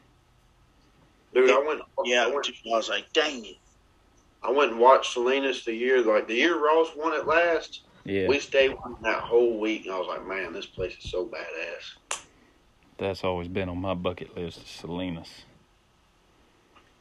Dude, 1.34 1.50
I 1.50 1.60
went. 1.60 1.82
Yeah, 2.06 2.26
I 2.26 2.28
went, 2.28 2.48
I 2.48 2.70
was 2.70 2.90
like, 2.90 3.12
dang 3.14 3.44
it. 3.46 3.58
I 4.44 4.52
went 4.52 4.72
and 4.72 4.80
watched 4.80 5.14
Salinas 5.14 5.64
the 5.64 5.74
year 5.74 6.02
like 6.02 6.28
the 6.28 6.36
year 6.36 6.60
Ross 6.60 6.90
won 6.96 7.14
it 7.14 7.26
last. 7.26 7.82
Yeah, 8.06 8.28
We 8.28 8.40
stayed 8.40 8.70
with 8.70 8.80
him 8.86 8.98
that 9.04 9.22
whole 9.22 9.60
week, 9.60 9.86
and 9.86 9.94
I 9.94 9.98
was 9.98 10.08
like, 10.08 10.28
man, 10.28 10.52
this 10.52 10.66
place 10.66 10.94
is 10.98 11.10
so 11.10 11.26
badass. 11.26 12.18
that's 12.98 13.24
always 13.24 13.48
been 13.48 13.70
on 13.70 13.78
my 13.78 13.94
bucket 13.94 14.36
list. 14.36 14.62
Is 14.62 14.68
Salinas. 14.68 15.46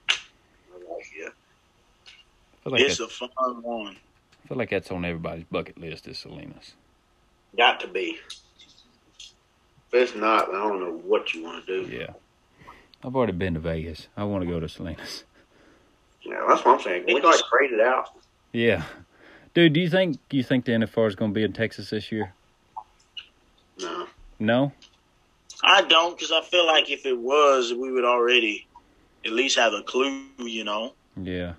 I 0.08 0.14
like 0.74 1.06
it. 1.16 1.32
I 2.54 2.62
feel 2.62 2.72
like 2.72 2.80
it's 2.82 3.00
a 3.00 3.08
fun 3.08 3.62
one. 3.62 3.96
I 4.44 4.48
feel 4.48 4.56
like 4.56 4.70
that's 4.70 4.92
on 4.92 5.04
everybody's 5.04 5.44
bucket 5.44 5.78
list. 5.78 6.06
Is 6.06 6.20
Salinas. 6.20 6.74
Got 7.56 7.80
to 7.80 7.88
be. 7.88 8.18
If 9.92 9.94
it's 9.94 10.14
not, 10.14 10.48
I 10.48 10.52
don't 10.52 10.80
know 10.80 11.00
what 11.04 11.34
you 11.34 11.42
want 11.42 11.66
to 11.66 11.84
do. 11.84 11.90
Yeah. 11.90 12.12
I've 13.04 13.16
already 13.16 13.32
been 13.32 13.54
to 13.54 13.60
Vegas. 13.60 14.08
I 14.16 14.24
want 14.24 14.44
to 14.44 14.50
go 14.50 14.60
to 14.60 14.68
Salinas. 14.68 15.24
Yeah, 16.22 16.44
that's 16.48 16.64
what 16.64 16.76
I'm 16.78 16.80
saying. 16.80 17.04
We 17.06 17.20
like 17.20 17.40
trade 17.50 17.72
it 17.72 17.80
out. 17.80 18.10
Yeah. 18.52 18.84
Dude, 19.54 19.72
do 19.72 19.80
you 19.80 19.90
think 19.90 20.18
you 20.30 20.42
think 20.42 20.64
the 20.64 20.72
NFR 20.72 21.08
is 21.08 21.14
going 21.16 21.32
to 21.32 21.34
be 21.34 21.42
in 21.42 21.52
Texas 21.52 21.90
this 21.90 22.12
year? 22.12 22.32
No. 23.80 24.06
No. 24.38 24.72
I 25.64 25.82
don't, 25.82 26.16
because 26.16 26.32
I 26.32 26.40
feel 26.42 26.66
like 26.66 26.90
if 26.90 27.06
it 27.06 27.18
was, 27.18 27.72
we 27.72 27.90
would 27.92 28.04
already 28.04 28.66
at 29.24 29.32
least 29.32 29.56
have 29.58 29.72
a 29.72 29.82
clue, 29.82 30.24
you 30.38 30.64
know. 30.64 30.94
Yeah. 31.16 31.54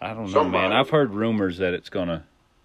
I 0.00 0.08
don't 0.08 0.26
know, 0.26 0.32
Somebody- 0.32 0.68
man. 0.68 0.72
I've 0.76 0.90
heard 0.90 1.14
rumors 1.14 1.58
that 1.58 1.72
it's 1.72 1.88
gonna 1.88 2.24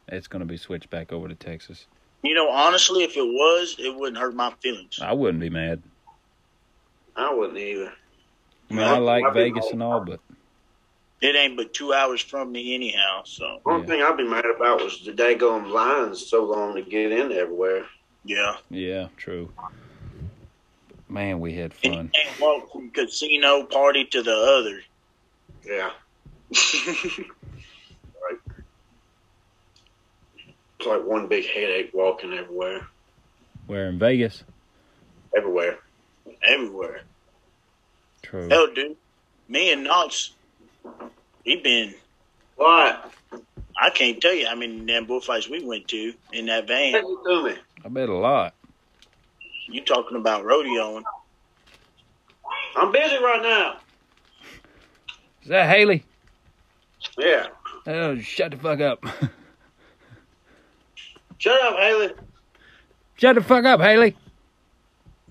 it's 0.09 0.27
gonna 0.27 0.45
be 0.45 0.57
switched 0.57 0.89
back 0.89 1.13
over 1.13 1.27
to 1.29 1.35
Texas. 1.35 1.87
You 2.23 2.35
know, 2.35 2.49
honestly, 2.49 3.03
if 3.03 3.15
it 3.15 3.23
was, 3.25 3.75
it 3.79 3.95
wouldn't 3.95 4.17
hurt 4.17 4.35
my 4.35 4.51
feelings. 4.61 4.99
I 5.01 5.13
wouldn't 5.13 5.39
be 5.39 5.49
mad. 5.49 5.81
I 7.21 7.33
wouldn't 7.33 7.57
either. 7.57 7.93
I 8.69 8.73
mean, 8.73 8.83
I 8.83 8.97
like 8.97 9.23
I'd 9.25 9.33
Vegas 9.33 9.71
and 9.71 9.83
all, 9.83 10.01
but 10.01 10.19
It 11.21 11.35
ain't 11.35 11.55
but 11.57 11.73
two 11.73 11.93
hours 11.93 12.21
from 12.21 12.51
me 12.51 12.73
anyhow, 12.73 13.23
so 13.25 13.59
Only 13.65 13.81
Yeah. 13.81 13.87
thing 13.87 14.01
I'd 14.01 14.17
be 14.17 14.23
mad 14.27 14.45
about 14.45 14.81
was 14.83 15.03
the 15.05 15.11
daggone 15.11 15.69
lines 15.69 16.27
so 16.29 16.43
long 16.45 16.75
to 16.75 16.81
get 16.81 17.11
in 17.11 17.31
everywhere. 17.31 17.85
yeah. 18.23 18.57
yeah, 18.69 19.07
true. 19.17 19.51
Man, 21.09 21.39
we 21.41 21.53
had 21.53 21.73
And 21.83 21.93
you 21.93 21.99
fun. 21.99 22.11
can't 22.13 22.39
walk 22.39 22.71
from 22.71 22.89
casino 22.91 23.65
party 23.65 24.05
to 24.05 24.23
the 24.23 24.33
other. 24.33 24.81
Yeah. 25.65 25.91
right. 28.23 28.39
It's 30.79 30.87
like 30.87 31.03
one 31.05 31.27
big 31.27 31.45
headache 31.45 31.91
walking 31.93 32.33
everywhere. 32.33 32.81
Where 33.67 33.89
in 33.89 33.99
Vegas? 33.99 34.43
Everywhere. 35.35 35.79
Everywhere. 36.43 37.01
True. 38.31 38.47
Hell, 38.49 38.67
dude, 38.73 38.95
me 39.49 39.73
and 39.73 39.83
Knox, 39.83 40.31
we 41.45 41.57
been. 41.57 41.93
What? 42.55 43.13
I 43.77 43.89
can't 43.89 44.21
tell 44.21 44.33
you 44.33 44.47
how 44.47 44.55
many 44.55 44.79
damn 44.85 45.05
bullfights 45.05 45.49
we 45.49 45.61
went 45.65 45.89
to 45.89 46.13
in 46.31 46.45
that 46.45 46.65
van. 46.65 46.95
it 46.95 47.01
to 47.01 47.43
me. 47.43 47.55
I 47.83 47.89
bet 47.89 48.07
a 48.07 48.15
lot. 48.15 48.53
You 49.67 49.83
talking 49.83 50.15
about 50.15 50.45
rodeoing? 50.45 51.03
I'm 52.77 52.91
busy 52.93 53.17
right 53.17 53.41
now. 53.43 53.77
Is 55.41 55.49
that 55.49 55.67
Haley? 55.69 56.05
Yeah. 57.17 57.47
Oh, 57.85 58.17
shut 58.19 58.51
the 58.51 58.57
fuck 58.57 58.79
up. 58.79 59.05
Shut 61.37 61.61
up, 61.63 61.75
Haley. 61.79 62.13
shut 63.17 63.35
the 63.35 63.41
fuck 63.41 63.65
up, 63.65 63.81
Haley. 63.81 64.15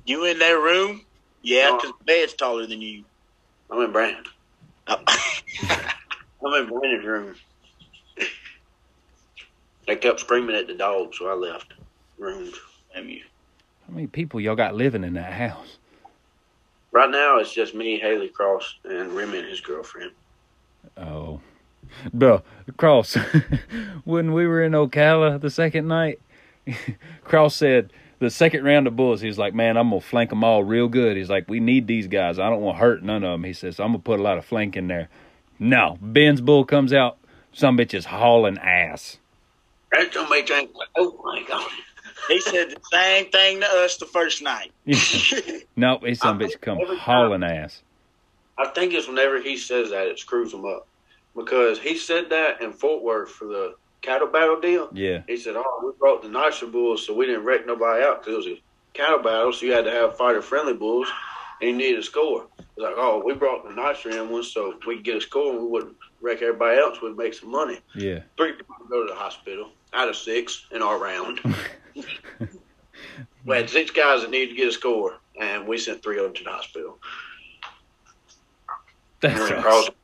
You 0.04 0.26
in 0.26 0.38
that 0.40 0.50
room? 0.50 1.06
Yeah, 1.42 1.70
No. 1.70 1.76
because 1.79 1.92
bed's 2.05 2.35
taller 2.35 2.66
than 2.66 2.81
you. 2.81 3.05
I'm 3.70 3.83
in 3.83 3.92
Brandon. 3.92 4.24
Oh. 4.87 4.98
I'm 6.44 6.62
in 6.62 6.68
Brandon's 6.68 7.05
room. 7.05 7.35
They 9.87 9.96
kept 9.96 10.20
screaming 10.20 10.57
at 10.57 10.66
the 10.66 10.74
dog, 10.74 11.14
so 11.14 11.29
I 11.29 11.35
left 11.35 11.72
rooms. 12.18 12.55
Damn 12.94 13.09
you. 13.09 13.22
How 13.87 13.94
many 13.94 14.07
people 14.07 14.40
y'all 14.40 14.55
got 14.57 14.74
living 14.74 15.05
in 15.05 15.14
that 15.14 15.33
house? 15.33 15.79
Right 16.92 17.11
now, 17.11 17.38
it's 17.38 17.53
just 17.53 17.74
me, 17.74 17.98
Haley 17.98 18.29
Cross, 18.29 18.76
and 18.85 19.12
Remy 19.12 19.38
and 19.38 19.48
his 19.48 19.61
girlfriend. 19.61 20.12
Oh. 20.96 21.40
Bro, 22.12 22.42
Cross, 22.76 23.14
when 24.05 24.33
we 24.33 24.46
were 24.46 24.62
in 24.62 24.72
Ocala 24.72 25.40
the 25.40 25.50
second 25.50 25.88
night, 25.88 26.20
Cross 27.24 27.57
said, 27.57 27.92
the 28.20 28.30
second 28.30 28.64
round 28.64 28.87
of 28.87 28.94
bulls, 28.94 29.20
he's 29.20 29.38
like, 29.38 29.54
man, 29.54 29.76
I'm 29.76 29.90
going 29.90 30.00
to 30.00 30.06
flank 30.06 30.30
them 30.30 30.44
all 30.44 30.62
real 30.62 30.88
good. 30.88 31.16
He's 31.16 31.30
like, 31.30 31.48
we 31.48 31.59
need 31.59 31.87
these 31.87 32.06
guys. 32.06 32.38
I 32.38 32.48
don't 32.48 32.61
want 32.61 32.76
to 32.76 32.80
hurt 32.80 33.02
none 33.02 33.24
of 33.24 33.33
them. 33.33 33.44
He 33.44 33.52
says, 33.52 33.76
so 33.76 33.85
I'm 33.85 33.90
going 33.90 34.00
to 34.00 34.04
put 34.04 34.20
a 34.20 34.22
lot 34.22 34.38
of 34.38 34.44
flank 34.44 34.76
in 34.76 34.87
there. 34.87 35.09
No, 35.59 35.98
Ben's 36.00 36.40
bull 36.40 36.64
comes 36.64 36.92
out, 36.92 37.18
some 37.52 37.76
bitch 37.76 37.92
is 37.92 38.06
hauling 38.06 38.59
ass. 38.59 39.18
That's 39.92 40.14
gonna 40.14 40.30
make 40.30 40.48
things 40.48 40.70
oh 40.96 41.20
my 41.22 41.42
god. 41.46 41.68
They 42.29 42.38
said 42.38 42.71
the 42.71 42.81
same 42.92 43.31
thing 43.31 43.60
to 43.60 43.66
us 43.66 43.96
the 43.96 44.06
first 44.06 44.42
night. 44.42 44.73
no, 45.77 45.98
he's 45.98 46.21
some 46.21 46.38
bitch 46.38 46.60
come 46.60 46.79
hauling 46.98 47.42
ass. 47.42 47.83
I 48.56 48.68
think 48.68 48.94
it's 48.94 49.08
whenever 49.08 49.40
he 49.40 49.56
says 49.56 49.90
that, 49.90 50.06
it 50.06 50.18
screws 50.18 50.52
him 50.52 50.64
up. 50.64 50.87
Because 51.35 51.79
he 51.79 51.96
said 51.96 52.31
that 52.31 52.60
in 52.60 52.73
Fort 52.73 53.02
Worth 53.02 53.31
for 53.31 53.46
the 53.46 53.75
cattle 54.03 54.29
battle 54.29 54.61
deal. 54.61 54.88
Yeah, 54.92 55.23
He 55.27 55.37
said, 55.37 55.55
oh, 55.57 55.83
we 55.85 55.92
brought 55.98 56.23
the 56.23 56.29
nicer 56.29 56.67
bulls, 56.67 57.07
so 57.07 57.15
we 57.15 57.27
didn't 57.27 57.44
wreck 57.44 57.67
nobody 57.67 58.03
out 58.03 58.25
because 58.25 58.46
it 58.46 58.51
was 58.51 58.59
a 58.59 58.63
cattle 58.94 59.19
battle, 59.23 59.53
so 59.53 59.67
you 59.67 59.73
had 59.73 59.85
to 59.85 59.90
have 59.90 60.17
fighter-friendly 60.17 60.75
bulls, 60.75 61.09
and 61.61 61.71
you 61.71 61.77
needed 61.77 61.98
a 62.01 62.03
score. 62.03 62.46
It's 62.59 62.69
like, 62.79 62.94
oh, 62.96 63.23
we 63.25 63.35
brought 63.35 63.65
the 63.69 63.75
nicer 63.75 64.11
in 64.11 64.31
ones 64.31 64.53
so 64.53 64.75
we 64.87 64.96
could 64.96 65.05
get 65.05 65.17
a 65.17 65.21
score 65.21 65.53
and 65.53 65.63
we 65.63 65.69
wouldn't 65.69 65.96
wreck 66.23 66.42
everybody 66.42 66.79
else, 66.79 67.01
we'd 67.03 67.17
make 67.17 67.35
some 67.35 67.51
money. 67.51 67.81
yeah. 67.94 68.21
Three 68.37 68.53
people 68.53 68.75
go 68.88 69.07
to 69.07 69.13
the 69.13 69.19
hospital 69.19 69.71
out 69.92 70.09
of 70.09 70.17
six 70.17 70.67
in 70.73 70.83
our 70.83 70.98
round. 70.98 71.40
we 73.44 73.57
had 73.57 73.69
six 73.71 73.90
guys 73.90 74.23
that 74.23 74.31
needed 74.31 74.51
to 74.51 74.55
get 74.57 74.69
a 74.69 74.73
score, 74.73 75.17
and 75.40 75.67
we 75.67 75.79
sent 75.79 76.03
three 76.03 76.19
of 76.19 76.25
them 76.25 76.35
to 76.35 76.44
the 76.44 76.51
hospital. 76.51 76.98
That's 79.21 79.51
awesome. 79.51 79.94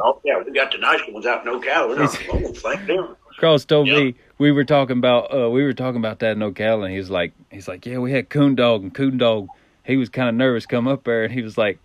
Oh, 0.00 0.20
yeah, 0.24 0.42
we 0.44 0.52
got 0.52 0.72
the 0.72 0.78
nicer 0.78 1.12
ones 1.12 1.26
out 1.26 1.46
in 1.46 1.52
Ocala. 1.52 1.88
We're 1.88 1.98
not 1.98 2.18
going 2.30 2.52
to 2.54 2.60
flank 2.60 2.86
them. 2.86 3.16
Cross 3.42 3.64
told 3.64 3.88
Yeah. 3.88 3.98
me 3.98 4.14
we 4.38 4.52
were 4.52 4.62
talking 4.64 4.98
about 4.98 5.34
uh 5.34 5.50
we 5.50 5.64
were 5.64 5.72
talking 5.72 5.96
about 5.96 6.20
that 6.20 6.32
in 6.36 6.38
Ocala 6.38 6.84
and 6.86 6.94
he's 6.94 7.10
like 7.10 7.32
he's 7.50 7.66
like, 7.66 7.84
Yeah, 7.84 7.98
we 7.98 8.12
had 8.12 8.28
Coon 8.28 8.54
Dog 8.54 8.84
and 8.84 8.94
Coon 8.94 9.18
Dog 9.18 9.48
he 9.84 9.96
was 9.96 10.08
kinda 10.08 10.30
nervous 10.30 10.64
come 10.64 10.86
up 10.86 11.02
there 11.02 11.24
and 11.24 11.32
he 11.34 11.42
was 11.42 11.58
like, 11.58 11.80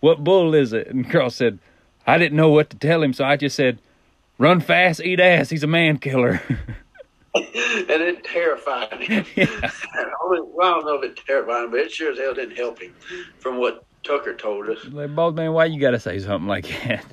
What 0.00 0.24
bull 0.24 0.54
is 0.54 0.72
it? 0.72 0.86
And 0.86 1.10
Cross 1.10 1.34
said, 1.34 1.58
I 2.06 2.16
didn't 2.16 2.36
know 2.38 2.48
what 2.48 2.70
to 2.70 2.78
tell 2.78 3.02
him, 3.02 3.12
so 3.12 3.26
I 3.26 3.36
just 3.36 3.54
said, 3.56 3.78
Run 4.38 4.60
fast, 4.60 5.02
eat 5.02 5.20
ass, 5.20 5.50
he's 5.50 5.62
a 5.62 5.66
man 5.66 5.98
killer. 5.98 6.40
and 7.34 7.44
it 7.44 8.24
terrified 8.24 8.94
him. 9.02 9.26
Yeah. 9.36 9.44
I 9.94 10.04
don't 10.04 10.48
well, 10.54 10.66
I 10.66 10.70
don't 10.80 10.86
know 10.86 10.94
if 11.02 11.10
it 11.10 11.20
terrified 11.26 11.64
him, 11.64 11.70
but 11.72 11.80
it 11.80 11.92
sure 11.92 12.12
as 12.12 12.18
hell 12.18 12.32
didn't 12.32 12.56
help 12.56 12.80
him. 12.80 12.94
From 13.38 13.58
what 13.58 13.84
Tucker 14.02 14.34
told 14.34 14.70
us, 14.70 14.82
Like, 14.86 15.14
boss 15.14 15.34
man, 15.34 15.52
why 15.52 15.66
you 15.66 15.78
gotta 15.78 16.00
say 16.00 16.18
something 16.20 16.48
like 16.48 16.66
that? 16.84 17.04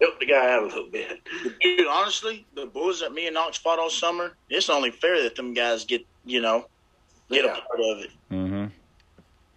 Helped 0.00 0.20
the 0.20 0.26
guy 0.26 0.52
out 0.52 0.62
a 0.62 0.66
little 0.66 0.90
bit. 0.90 1.20
Dude, 1.62 1.86
honestly, 1.86 2.46
the 2.54 2.66
bulls 2.66 3.00
that 3.00 3.12
me 3.12 3.26
and 3.26 3.34
Knox 3.34 3.58
fought 3.58 3.78
all 3.78 3.90
summer, 3.90 4.32
it's 4.50 4.68
only 4.70 4.90
fair 4.90 5.22
that 5.22 5.36
them 5.36 5.54
guys 5.54 5.84
get, 5.84 6.06
you 6.24 6.40
know, 6.40 6.66
get 7.30 7.44
Yeah. 7.44 7.52
a 7.58 7.60
part 7.62 7.80
of 7.80 7.98
it. 8.00 8.10
Mm-hmm. 8.30 8.66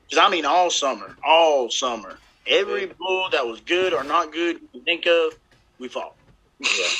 Because 0.10 0.26
I 0.26 0.30
mean, 0.30 0.46
all 0.46 0.70
summer, 0.70 1.16
all 1.26 1.70
summer, 1.70 2.18
every 2.46 2.86
bull 2.86 3.30
that 3.32 3.46
was 3.46 3.60
good 3.62 3.94
or 3.94 4.04
not 4.04 4.32
good 4.32 4.60
you 4.62 4.68
can 4.72 4.82
think 4.82 5.06
of, 5.06 5.34
we 5.80 5.88
fought. 5.88 6.16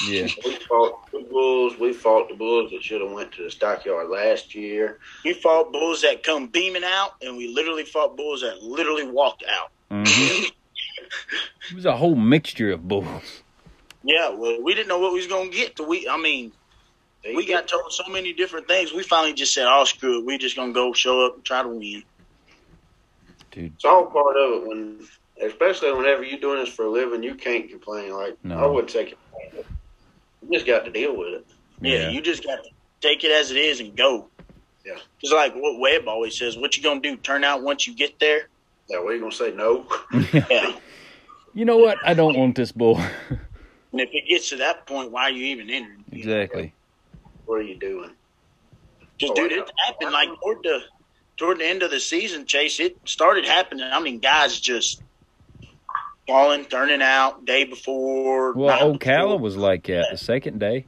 Yeah. 0.08 0.28
We 0.46 0.56
fought 0.68 1.10
the 1.12 1.20
bulls. 1.32 1.80
We 1.80 1.94
fought 1.94 2.30
the 2.30 2.36
bulls 2.36 2.70
that 2.72 2.84
should 2.84 3.02
have 3.02 3.12
went 3.12 3.32
to 3.34 3.44
the 3.44 3.50
stockyard 3.52 4.10
last 4.10 4.54
year. 4.54 5.00
We 5.24 5.34
fought 5.34 5.72
bulls 5.72 6.02
that 6.02 6.22
come 6.24 6.48
beaming 6.48 6.84
out, 6.84 7.16
and 7.22 7.38
we 7.38 7.48
literally 7.48 7.84
fought 7.86 8.16
bulls 8.18 8.42
that 8.42 8.62
literally 8.62 9.08
walked 9.08 9.44
out. 9.50 9.72
Mm-hmm. 9.90 10.50
It 11.70 11.76
was 11.76 11.86
a 11.86 11.96
whole 11.96 12.16
mixture 12.16 12.72
of 12.72 12.88
bulls. 12.88 13.44
Yeah, 14.04 14.30
well, 14.30 14.62
we 14.64 14.74
didn't 14.74 14.88
know 14.88 15.00
what 15.00 15.12
we 15.14 15.20
was 15.20 15.28
gonna 15.28 15.50
get. 15.50 15.76
Till 15.76 15.88
we, 15.88 16.08
I 16.08 16.18
mean, 16.18 16.52
we 17.36 17.46
got 17.46 17.68
told 17.68 17.92
so 17.92 18.04
many 18.10 18.32
different 18.34 18.68
things. 18.68 18.94
We 18.94 19.04
finally 19.04 19.34
just 19.34 19.54
said, 19.54 19.66
"Oh, 19.68 19.84
screw 19.84 20.20
it. 20.20 20.26
We 20.26 20.38
just 20.38 20.56
gonna 20.56 20.72
go 20.72 20.94
show 20.94 21.26
up 21.26 21.36
and 21.36 21.44
try 21.44 21.62
to 21.64 21.68
win." 21.68 22.04
Dude. 23.52 23.74
It's 23.76 23.86
all 23.86 24.06
part 24.06 24.38
of 24.38 24.54
it 24.64 24.68
when, 24.68 25.08
especially 25.44 25.92
whenever 25.94 26.24
you're 26.24 26.40
doing 26.40 26.60
this 26.64 26.74
for 26.74 26.86
a 26.86 26.90
living, 26.90 27.24
you 27.24 27.36
can't 27.36 27.70
complain. 27.70 28.14
Like 28.14 28.38
No. 28.44 28.58
I 28.60 28.66
wouldn't 28.68 28.92
say 28.92 29.06
complain. 29.06 29.50
but 29.56 29.66
You 30.44 30.54
just 30.54 30.66
got 30.68 30.86
to 30.86 30.92
deal 30.92 31.18
with 31.18 31.34
it. 31.34 31.46
Yeah, 31.82 32.10
you 32.10 32.22
just 32.22 32.44
got 32.44 32.64
to 32.64 32.70
take 33.02 33.24
it 33.24 33.32
as 33.32 33.52
it 33.52 33.58
is 33.58 33.80
and 33.80 33.96
go. 33.96 34.30
Yeah. 34.86 34.98
It's 35.22 35.34
like 35.34 35.54
what 35.56 35.80
Webb 35.80 36.08
always 36.08 36.38
says: 36.38 36.56
"What 36.58 36.78
you 36.78 36.84
gonna 36.84 37.02
do? 37.02 37.18
Turn 37.18 37.44
out 37.44 37.62
once 37.62 37.88
you 37.88 37.94
get 37.94 38.20
there." 38.20 38.48
Yeah, 38.90 39.00
what 39.00 39.12
are 39.12 39.16
you 39.16 39.20
gonna 39.20 39.32
say? 39.34 39.52
No. 39.52 39.86
Yeah. 40.50 40.78
You 41.58 41.66
know 41.66 41.78
what? 41.78 41.98
I 42.06 42.14
don't 42.14 42.38
want 42.38 42.56
this 42.56 42.72
bull. 42.72 43.02
And 43.94 44.02
if 44.02 44.10
it 44.12 44.28
gets 44.28 44.50
to 44.50 44.58
that 44.58 44.86
point, 44.86 45.12
why 45.12 45.24
are 45.24 45.32
you 45.32 45.46
even 45.46 45.70
entering? 45.70 46.04
exactly. 46.12 46.74
what 47.46 47.56
are 47.56 47.62
you 47.64 47.76
doing? 47.80 48.12
Just, 49.18 49.32
Oh, 49.32 49.36
dude, 49.36 49.52
yeah. 49.52 49.62
it 49.62 49.72
happened 49.88 50.12
like 50.12 50.30
toward 50.44 50.58
the 50.62 50.82
toward 51.38 51.60
the 51.60 51.66
end 51.66 51.82
of 51.84 51.90
the 51.90 52.00
season, 52.00 52.46
Chase. 52.46 52.80
It 52.82 52.98
started 53.06 53.46
happening. 53.46 53.88
I 53.92 54.00
mean, 54.02 54.20
guys 54.20 54.60
just 54.60 55.02
falling, 56.28 56.66
turning 56.66 57.02
out 57.02 57.46
day 57.46 57.64
before. 57.64 58.52
Well, 58.54 58.68
night 58.92 59.00
Ocala 59.00 59.24
before. 59.30 59.40
was 59.40 59.56
like 59.58 59.88
that 59.88 60.10
the 60.12 60.18
second 60.18 60.60
day. 60.60 60.86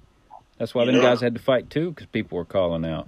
That's 0.57 0.75
why 0.75 0.85
them 0.85 0.95
Yeah. 0.97 1.01
guys 1.01 1.21
had 1.21 1.33
to 1.35 1.41
fight 1.41 1.69
too, 1.69 1.91
because 1.91 2.07
people 2.07 2.37
were 2.37 2.45
calling 2.45 2.83
out. 2.85 3.07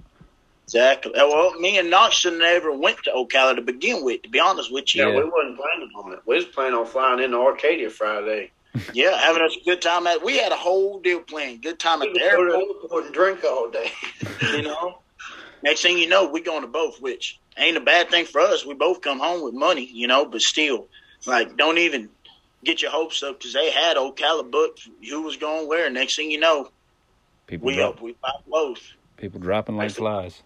Exactly. 0.74 1.14
Uh, 1.14 1.26
Well, 1.28 1.58
me 1.60 1.78
and 1.78 1.90
Knox 1.90 2.16
shouldn't 2.16 2.42
have 2.42 2.56
ever 2.56 2.72
went 2.72 2.98
to 3.04 3.10
Ocala 3.10 3.56
to 3.56 3.62
begin 3.62 4.04
with. 4.04 4.22
To 4.22 4.28
be 4.28 4.40
honest 4.40 4.72
with 4.72 4.94
you, 4.94 5.02
Yeah, 5.02 5.10
Yeah. 5.10 5.16
we 5.18 5.24
wasn't 5.24 5.56
planning 5.58 5.90
on 5.96 6.12
it. 6.12 6.20
We 6.26 6.36
was 6.36 6.44
planning 6.46 6.74
on 6.74 6.86
flying 6.86 7.20
into 7.20 7.36
Arcadia 7.38 7.90
Friday. 7.90 8.50
yeah, 8.94 9.18
having 9.18 9.42
us 9.42 9.54
a 9.60 9.64
good 9.64 9.82
time 9.82 10.06
at. 10.06 10.22
We 10.24 10.38
had 10.38 10.50
a 10.52 10.56
whole 10.56 10.98
deal 11.00 11.20
planned. 11.20 11.62
Good 11.62 11.78
time 11.78 12.00
We 12.00 12.06
at 12.08 12.12
could 12.14 12.22
the 12.22 12.26
go 12.30 12.44
to 12.44 12.52
airport. 12.54 12.76
airport 12.84 13.04
and 13.06 13.14
drink 13.14 13.44
all 13.44 13.70
day. 13.70 13.90
You 14.52 14.62
know. 14.62 14.98
Next 15.62 15.82
thing 15.82 15.96
you 15.98 16.08
know, 16.08 16.28
we 16.28 16.40
going 16.40 16.62
to 16.62 16.66
both, 16.68 17.00
which 17.00 17.38
ain't 17.56 17.76
a 17.76 17.80
bad 17.80 18.10
thing 18.10 18.24
for 18.24 18.40
us. 18.40 18.66
We 18.66 18.74
both 18.74 19.00
come 19.00 19.20
home 19.20 19.42
with 19.44 19.54
money, 19.54 19.84
you 19.92 20.08
know, 20.08 20.24
but 20.24 20.40
still, 20.42 20.88
like, 21.26 21.56
don't 21.56 21.78
even 21.78 22.08
get 22.64 22.82
your 22.82 22.90
hopes 22.90 23.22
up 23.22 23.38
because 23.38 23.52
they 23.52 23.70
had 23.70 23.96
Ocala 23.96 24.50
booked 24.50 24.88
who 25.08 25.22
was 25.22 25.36
going 25.36 25.68
where. 25.68 25.88
Next 25.88 26.16
thing 26.16 26.30
you 26.32 26.40
know, 26.40 26.70
People 27.46 27.66
we 27.66 27.76
drop, 27.76 27.96
up, 27.96 28.02
we 28.02 28.14
pop 28.14 28.42
both. 28.48 28.80
people 29.18 29.38
dropping 29.38 29.76
like 29.76 29.92
flies. 29.92 30.42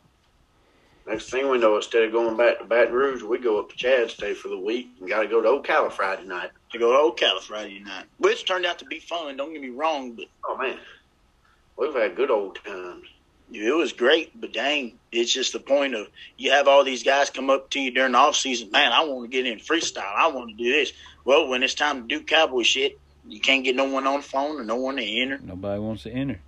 Next 1.06 1.30
thing 1.30 1.48
we 1.48 1.58
know, 1.58 1.76
instead 1.76 2.02
of 2.02 2.12
going 2.12 2.36
back 2.36 2.58
to 2.58 2.64
Baton 2.64 2.92
Rouge, 2.92 3.22
we 3.22 3.38
go 3.38 3.60
up 3.60 3.70
to 3.70 3.76
Chad, 3.76 4.10
stay 4.10 4.34
for 4.34 4.48
the 4.48 4.58
week, 4.58 4.88
and 4.98 5.08
got 5.08 5.22
to 5.22 5.28
go 5.28 5.40
to 5.40 5.48
Ocala 5.62 5.92
Friday 5.92 6.24
night. 6.24 6.50
to 6.72 6.78
go 6.78 6.92
to 7.12 7.24
Ocala 7.24 7.40
Friday 7.40 7.78
night, 7.78 8.06
which 8.18 8.44
turned 8.44 8.66
out 8.66 8.80
to 8.80 8.84
be 8.86 8.98
fun. 8.98 9.36
Don't 9.36 9.52
get 9.52 9.62
me 9.62 9.68
wrong, 9.68 10.12
but 10.12 10.24
Oh 10.48 10.56
man, 10.58 10.78
we've 11.76 11.94
had 11.94 12.16
good 12.16 12.30
old 12.30 12.58
times. 12.64 13.06
it 13.52 13.76
was 13.76 13.92
great. 13.92 14.38
But 14.40 14.52
dang, 14.52 14.98
it's 15.12 15.32
just 15.32 15.52
the 15.52 15.60
point 15.60 15.94
of 15.94 16.08
you 16.36 16.50
have 16.50 16.66
all 16.66 16.82
these 16.82 17.04
guys 17.04 17.30
come 17.30 17.50
up 17.50 17.70
to 17.70 17.80
you 17.80 17.92
during 17.92 18.12
the 18.12 18.18
off 18.18 18.34
season. 18.34 18.72
Man, 18.72 18.92
I 18.92 19.04
want 19.04 19.30
to 19.30 19.36
get 19.36 19.46
in 19.46 19.58
freestyle. 19.60 20.12
I 20.16 20.26
want 20.28 20.50
to 20.50 20.56
do 20.56 20.72
this. 20.72 20.92
Well, 21.24 21.46
when 21.46 21.62
it's 21.62 21.74
time 21.74 22.02
to 22.02 22.08
do 22.08 22.24
cowboy 22.24 22.62
shit, 22.64 22.98
you 23.28 23.38
can't 23.40 23.62
get 23.64 23.76
no 23.76 23.84
one 23.84 24.06
on 24.08 24.20
the 24.20 24.26
phone 24.26 24.60
or 24.60 24.64
no 24.64 24.76
one 24.76 24.96
to 24.96 25.04
enter. 25.04 25.38
Nobody 25.38 25.80
wants 25.80 26.02
to 26.04 26.10
enter. 26.10 26.40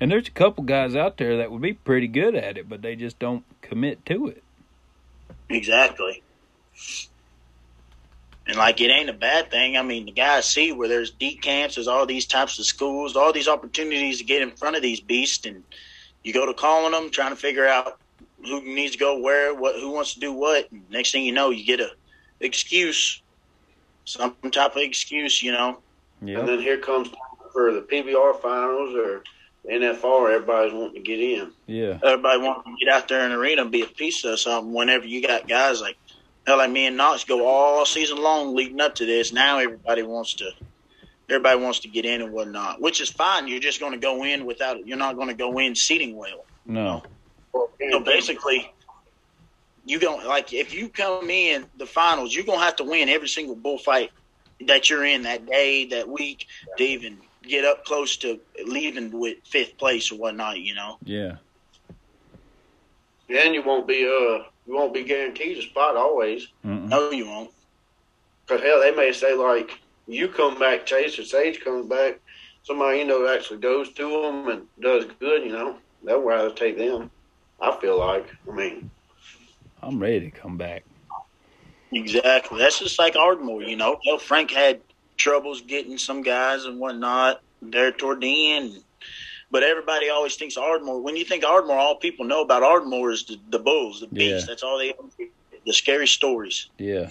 And 0.00 0.10
there's 0.10 0.28
a 0.28 0.32
couple 0.32 0.64
guys 0.64 0.96
out 0.96 1.16
there 1.16 1.38
that 1.38 1.50
would 1.50 1.62
be 1.62 1.72
pretty 1.74 2.08
good 2.08 2.34
at 2.34 2.58
it, 2.58 2.68
but 2.68 2.82
they 2.82 2.96
just 2.96 3.18
don't 3.18 3.44
commit 3.72 4.04
to 4.04 4.26
it. 4.26 4.42
Exactly. 5.48 6.22
And 8.46 8.56
like 8.58 8.82
it 8.82 8.90
ain't 8.90 9.08
a 9.08 9.14
bad 9.14 9.50
thing. 9.50 9.78
I 9.78 9.82
mean, 9.82 10.04
the 10.04 10.12
guys 10.12 10.46
see 10.46 10.72
where 10.72 10.88
there's 10.88 11.10
deep 11.10 11.40
camps, 11.40 11.76
there's 11.76 11.88
all 11.88 12.04
these 12.04 12.26
types 12.26 12.58
of 12.58 12.66
schools, 12.66 13.16
all 13.16 13.32
these 13.32 13.48
opportunities 13.48 14.18
to 14.18 14.24
get 14.24 14.42
in 14.42 14.50
front 14.50 14.76
of 14.76 14.82
these 14.82 15.00
beasts, 15.00 15.46
and 15.46 15.62
you 16.22 16.34
go 16.34 16.44
to 16.44 16.52
calling 16.52 16.92
them, 16.92 17.10
trying 17.10 17.30
to 17.30 17.36
figure 17.36 17.66
out 17.66 17.98
who 18.44 18.60
needs 18.62 18.92
to 18.92 18.98
go 18.98 19.18
where, 19.18 19.54
what, 19.54 19.76
who 19.76 19.90
wants 19.90 20.12
to 20.14 20.20
do 20.20 20.34
what. 20.34 20.70
And 20.70 20.82
next 20.90 21.12
thing 21.12 21.24
you 21.24 21.32
know, 21.32 21.48
you 21.48 21.64
get 21.64 21.80
a 21.80 21.92
excuse, 22.40 23.22
some 24.04 24.36
type 24.50 24.76
of 24.76 24.82
excuse, 24.82 25.42
you 25.42 25.52
know. 25.52 25.78
Yeah. 26.20 26.40
And 26.40 26.48
then 26.48 26.60
here 26.60 26.76
comes 26.76 27.08
for 27.54 27.72
the 27.72 27.80
PBR 27.80 28.38
finals 28.42 28.94
or 28.94 29.22
the 29.22 29.22
NFR. 29.68 30.34
Everybody's 30.34 30.72
wanting 30.72 30.94
to 30.94 31.00
get 31.00 31.20
in. 31.20 31.52
Yeah. 31.66 31.98
Everybody 32.02 32.40
wants 32.40 32.64
to 32.66 32.74
get 32.84 32.92
out 32.92 33.08
there 33.08 33.24
in 33.24 33.30
the 33.30 33.38
arena 33.38 33.62
and 33.62 33.70
be 33.70 33.82
a 33.82 33.86
piece 33.86 34.24
of 34.24 34.38
something. 34.38 34.72
Whenever 34.72 35.06
you 35.06 35.26
got 35.26 35.48
guys 35.48 35.80
like 35.80 35.96
hell, 36.46 36.58
like 36.58 36.70
me 36.70 36.86
and 36.86 36.96
Knox 36.96 37.24
go 37.24 37.46
all 37.46 37.86
season 37.86 38.18
long 38.18 38.54
leading 38.54 38.80
up 38.80 38.96
to 38.96 39.06
this. 39.06 39.32
Now 39.32 39.58
everybody 39.58 40.02
wants 40.02 40.34
to, 40.34 40.50
everybody 41.28 41.60
wants 41.60 41.80
to 41.80 41.88
get 41.88 42.04
in 42.04 42.22
and 42.22 42.32
whatnot, 42.32 42.80
which 42.80 43.00
is 43.00 43.08
fine. 43.08 43.46
You're 43.46 43.60
just 43.60 43.80
going 43.80 43.92
to 43.92 43.98
go 43.98 44.24
in 44.24 44.46
without. 44.46 44.86
You're 44.86 44.98
not 44.98 45.16
going 45.16 45.28
to 45.28 45.34
go 45.34 45.58
in 45.58 45.74
seating 45.74 46.16
well. 46.16 46.44
No. 46.66 47.02
So 47.52 48.00
basically, 48.00 48.72
you 49.84 49.98
don't 49.98 50.26
like 50.26 50.52
if 50.52 50.72
you 50.74 50.88
come 50.88 51.28
in 51.30 51.66
the 51.76 51.86
finals, 51.86 52.34
you're 52.34 52.44
gonna 52.44 52.60
have 52.60 52.76
to 52.76 52.84
win 52.84 53.08
every 53.08 53.28
single 53.28 53.56
bullfight 53.56 54.10
that 54.66 54.88
you're 54.88 55.04
in 55.04 55.22
that 55.22 55.46
day, 55.46 55.86
that 55.86 56.08
week, 56.08 56.46
to 56.78 56.84
even 56.84 57.18
get 57.42 57.64
up 57.64 57.84
close 57.84 58.16
to 58.18 58.40
leaving 58.64 59.10
with 59.18 59.38
fifth 59.44 59.76
place 59.78 60.10
or 60.12 60.16
whatnot. 60.16 60.58
You 60.58 60.74
know. 60.74 60.98
Yeah. 61.04 61.36
And 63.28 63.54
you 63.54 63.62
won't 63.62 63.86
be 63.86 64.04
uh 64.04 64.44
you 64.66 64.74
won't 64.74 64.94
be 64.94 65.04
guaranteed 65.04 65.58
a 65.58 65.62
spot 65.62 65.96
always. 65.96 66.48
Mm-mm. 66.64 66.88
No, 66.88 67.10
you 67.10 67.26
won't. 67.26 67.50
Cause 68.46 68.60
hell, 68.60 68.80
they 68.80 68.94
may 68.94 69.12
say 69.12 69.34
like 69.34 69.78
you 70.06 70.28
come 70.28 70.58
back, 70.58 70.86
Chase 70.86 71.18
or 71.18 71.24
Sage 71.24 71.60
comes 71.60 71.86
back. 71.86 72.20
Somebody 72.64 72.98
you 72.98 73.04
know 73.04 73.26
actually 73.28 73.60
goes 73.60 73.92
to 73.94 74.22
them 74.22 74.48
and 74.48 74.66
does 74.80 75.06
good. 75.18 75.44
You 75.44 75.52
know 75.52 75.76
they'll 76.04 76.22
rather 76.22 76.52
take 76.52 76.76
them. 76.78 77.10
I 77.60 77.76
feel 77.80 77.98
like. 77.98 78.26
I 78.50 78.54
mean, 78.54 78.90
I'm 79.82 79.98
ready 80.00 80.20
to 80.20 80.30
come 80.30 80.56
back. 80.56 80.84
Exactly. 81.92 82.58
That's 82.58 82.78
just 82.78 82.98
like 82.98 83.16
Ardmore, 83.16 83.62
you 83.62 83.76
know. 83.76 83.98
Hell, 84.04 84.18
Frank 84.18 84.50
had 84.50 84.80
troubles 85.22 85.60
getting 85.60 85.96
some 85.98 86.22
guys 86.22 86.64
and 86.64 86.80
whatnot 86.80 87.40
there 87.62 87.92
toward 87.92 88.20
the 88.20 88.52
end. 88.52 88.82
But 89.52 89.62
everybody 89.62 90.08
always 90.08 90.34
thinks 90.34 90.56
Ardmore. 90.56 91.00
When 91.00 91.16
you 91.16 91.24
think 91.24 91.44
Ardmore, 91.44 91.78
all 91.78 91.96
people 91.96 92.24
know 92.24 92.42
about 92.42 92.62
Ardmore 92.64 93.12
is 93.12 93.24
the, 93.24 93.38
the 93.50 93.58
bulls, 93.60 94.00
the 94.00 94.08
beast. 94.08 94.40
Yeah. 94.40 94.46
That's 94.48 94.62
all 94.62 94.78
they 94.78 94.94
the 95.64 95.72
scary 95.72 96.08
stories, 96.08 96.68
Yeah. 96.76 97.10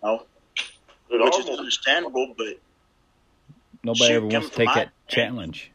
but 0.00 0.26
which 1.10 1.38
is 1.38 1.48
understandable. 1.48 2.34
But 2.38 2.58
Nobody 3.82 4.04
Shoot, 4.04 4.12
ever 4.16 4.26
wants 4.26 4.50
to 4.50 4.56
take 4.56 4.68
that 4.74 4.86
my- 4.88 4.92
challenge. 5.08 5.70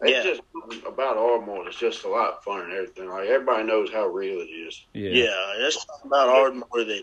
It's 0.00 0.10
Yeah. 0.10 0.22
just 0.70 0.84
about 0.86 1.16
Ardmore. 1.16 1.68
It's 1.68 1.78
just 1.78 2.02
a 2.04 2.08
lot 2.08 2.32
of 2.32 2.42
fun 2.42 2.62
and 2.62 2.72
everything. 2.72 3.08
Like 3.08 3.28
everybody 3.28 3.62
knows 3.64 3.92
how 3.92 4.06
real 4.06 4.40
it 4.40 4.46
is. 4.50 4.82
Yeah. 4.94 5.10
yeah, 5.10 5.52
that's 5.60 5.86
about 6.04 6.28
Ardmore 6.28 6.84
that 6.84 7.02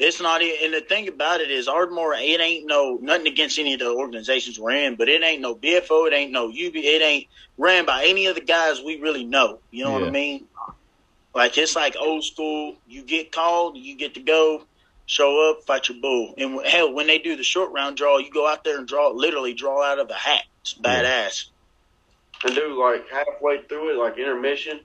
it's 0.00 0.20
not. 0.20 0.42
And 0.42 0.72
the 0.72 0.80
thing 0.80 1.08
about 1.08 1.40
it 1.40 1.50
is, 1.50 1.68
Ardmore, 1.68 2.14
it 2.14 2.40
ain't 2.40 2.66
no 2.66 2.98
nothing 3.00 3.26
against 3.26 3.58
any 3.58 3.74
of 3.74 3.80
the 3.80 3.90
organizations 3.90 4.58
we're 4.58 4.72
in, 4.72 4.96
but 4.96 5.08
it 5.08 5.22
ain't 5.22 5.42
no 5.42 5.54
BFO, 5.54 6.06
it 6.08 6.14
ain't 6.14 6.32
no 6.32 6.48
UB, 6.48 6.74
it 6.74 7.02
ain't 7.02 7.26
ran 7.58 7.84
by 7.84 8.04
any 8.06 8.26
of 8.26 8.34
the 8.34 8.40
guys 8.40 8.80
we 8.80 8.98
really 8.98 9.24
know. 9.24 9.58
You 9.70 9.84
know 9.84 9.92
what 9.92 10.04
I 10.04 10.10
mean? 10.10 10.46
Like 11.34 11.56
it's 11.58 11.76
like 11.76 11.96
old 12.00 12.24
school. 12.24 12.76
You 12.88 13.02
get 13.02 13.30
called, 13.30 13.76
you 13.76 13.96
get 13.96 14.14
to 14.14 14.20
go, 14.20 14.64
show 15.04 15.50
up, 15.50 15.64
fight 15.64 15.88
your 15.88 16.00
bull. 16.00 16.34
And 16.38 16.64
hell, 16.66 16.92
when 16.92 17.06
they 17.06 17.18
do 17.18 17.36
the 17.36 17.44
short 17.44 17.72
round 17.72 17.96
draw, 17.96 18.18
you 18.18 18.30
go 18.30 18.48
out 18.48 18.64
there 18.64 18.78
and 18.78 18.88
draw, 18.88 19.10
literally 19.10 19.54
draw 19.54 19.84
out 19.84 19.98
of 19.98 20.08
a 20.08 20.14
hat. 20.14 20.44
It's 20.62 20.74
badass. 20.74 21.46
And 22.44 22.54
do 22.54 22.80
like 22.80 23.08
halfway 23.10 23.62
through 23.62 23.90
it, 23.90 23.98
like 23.98 24.16
intermission, 24.16 24.80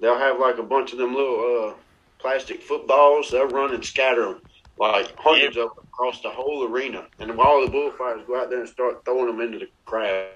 they'll 0.00 0.18
have 0.18 0.40
like 0.40 0.58
a 0.58 0.62
bunch 0.62 0.92
of 0.92 0.98
them 0.98 1.14
little 1.14 1.68
uh, 1.68 1.74
plastic 2.18 2.62
footballs. 2.62 3.30
They'll 3.30 3.46
run 3.46 3.72
and 3.72 3.84
scatter 3.84 4.24
them, 4.24 4.40
like 4.78 5.14
hundreds 5.16 5.56
of 5.56 5.74
them 5.74 5.84
across 5.84 6.20
the 6.22 6.30
whole 6.30 6.64
arena. 6.64 7.06
And 7.18 7.36
while 7.36 7.64
the 7.64 7.70
bullfighters 7.70 8.26
go 8.26 8.40
out 8.40 8.50
there 8.50 8.60
and 8.60 8.68
start 8.68 9.04
throwing 9.04 9.26
them 9.26 9.40
into 9.40 9.58
the 9.58 9.68
crowd. 9.84 10.28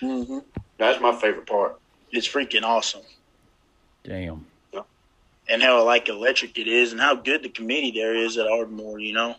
Mm-hmm. 0.00 0.38
That's 0.78 1.00
my 1.00 1.14
favorite 1.14 1.46
part. 1.46 1.78
It's 2.10 2.26
freaking 2.28 2.62
awesome. 2.62 3.02
Damn. 4.04 4.46
And 5.50 5.62
how 5.62 5.82
like 5.84 6.08
electric 6.08 6.58
it 6.58 6.68
is 6.68 6.92
and 6.92 7.00
how 7.00 7.14
good 7.14 7.42
the 7.42 7.48
committee 7.48 7.90
there 7.90 8.14
is 8.14 8.36
at 8.36 8.46
Ardmore, 8.46 8.98
you 8.98 9.14
know? 9.14 9.34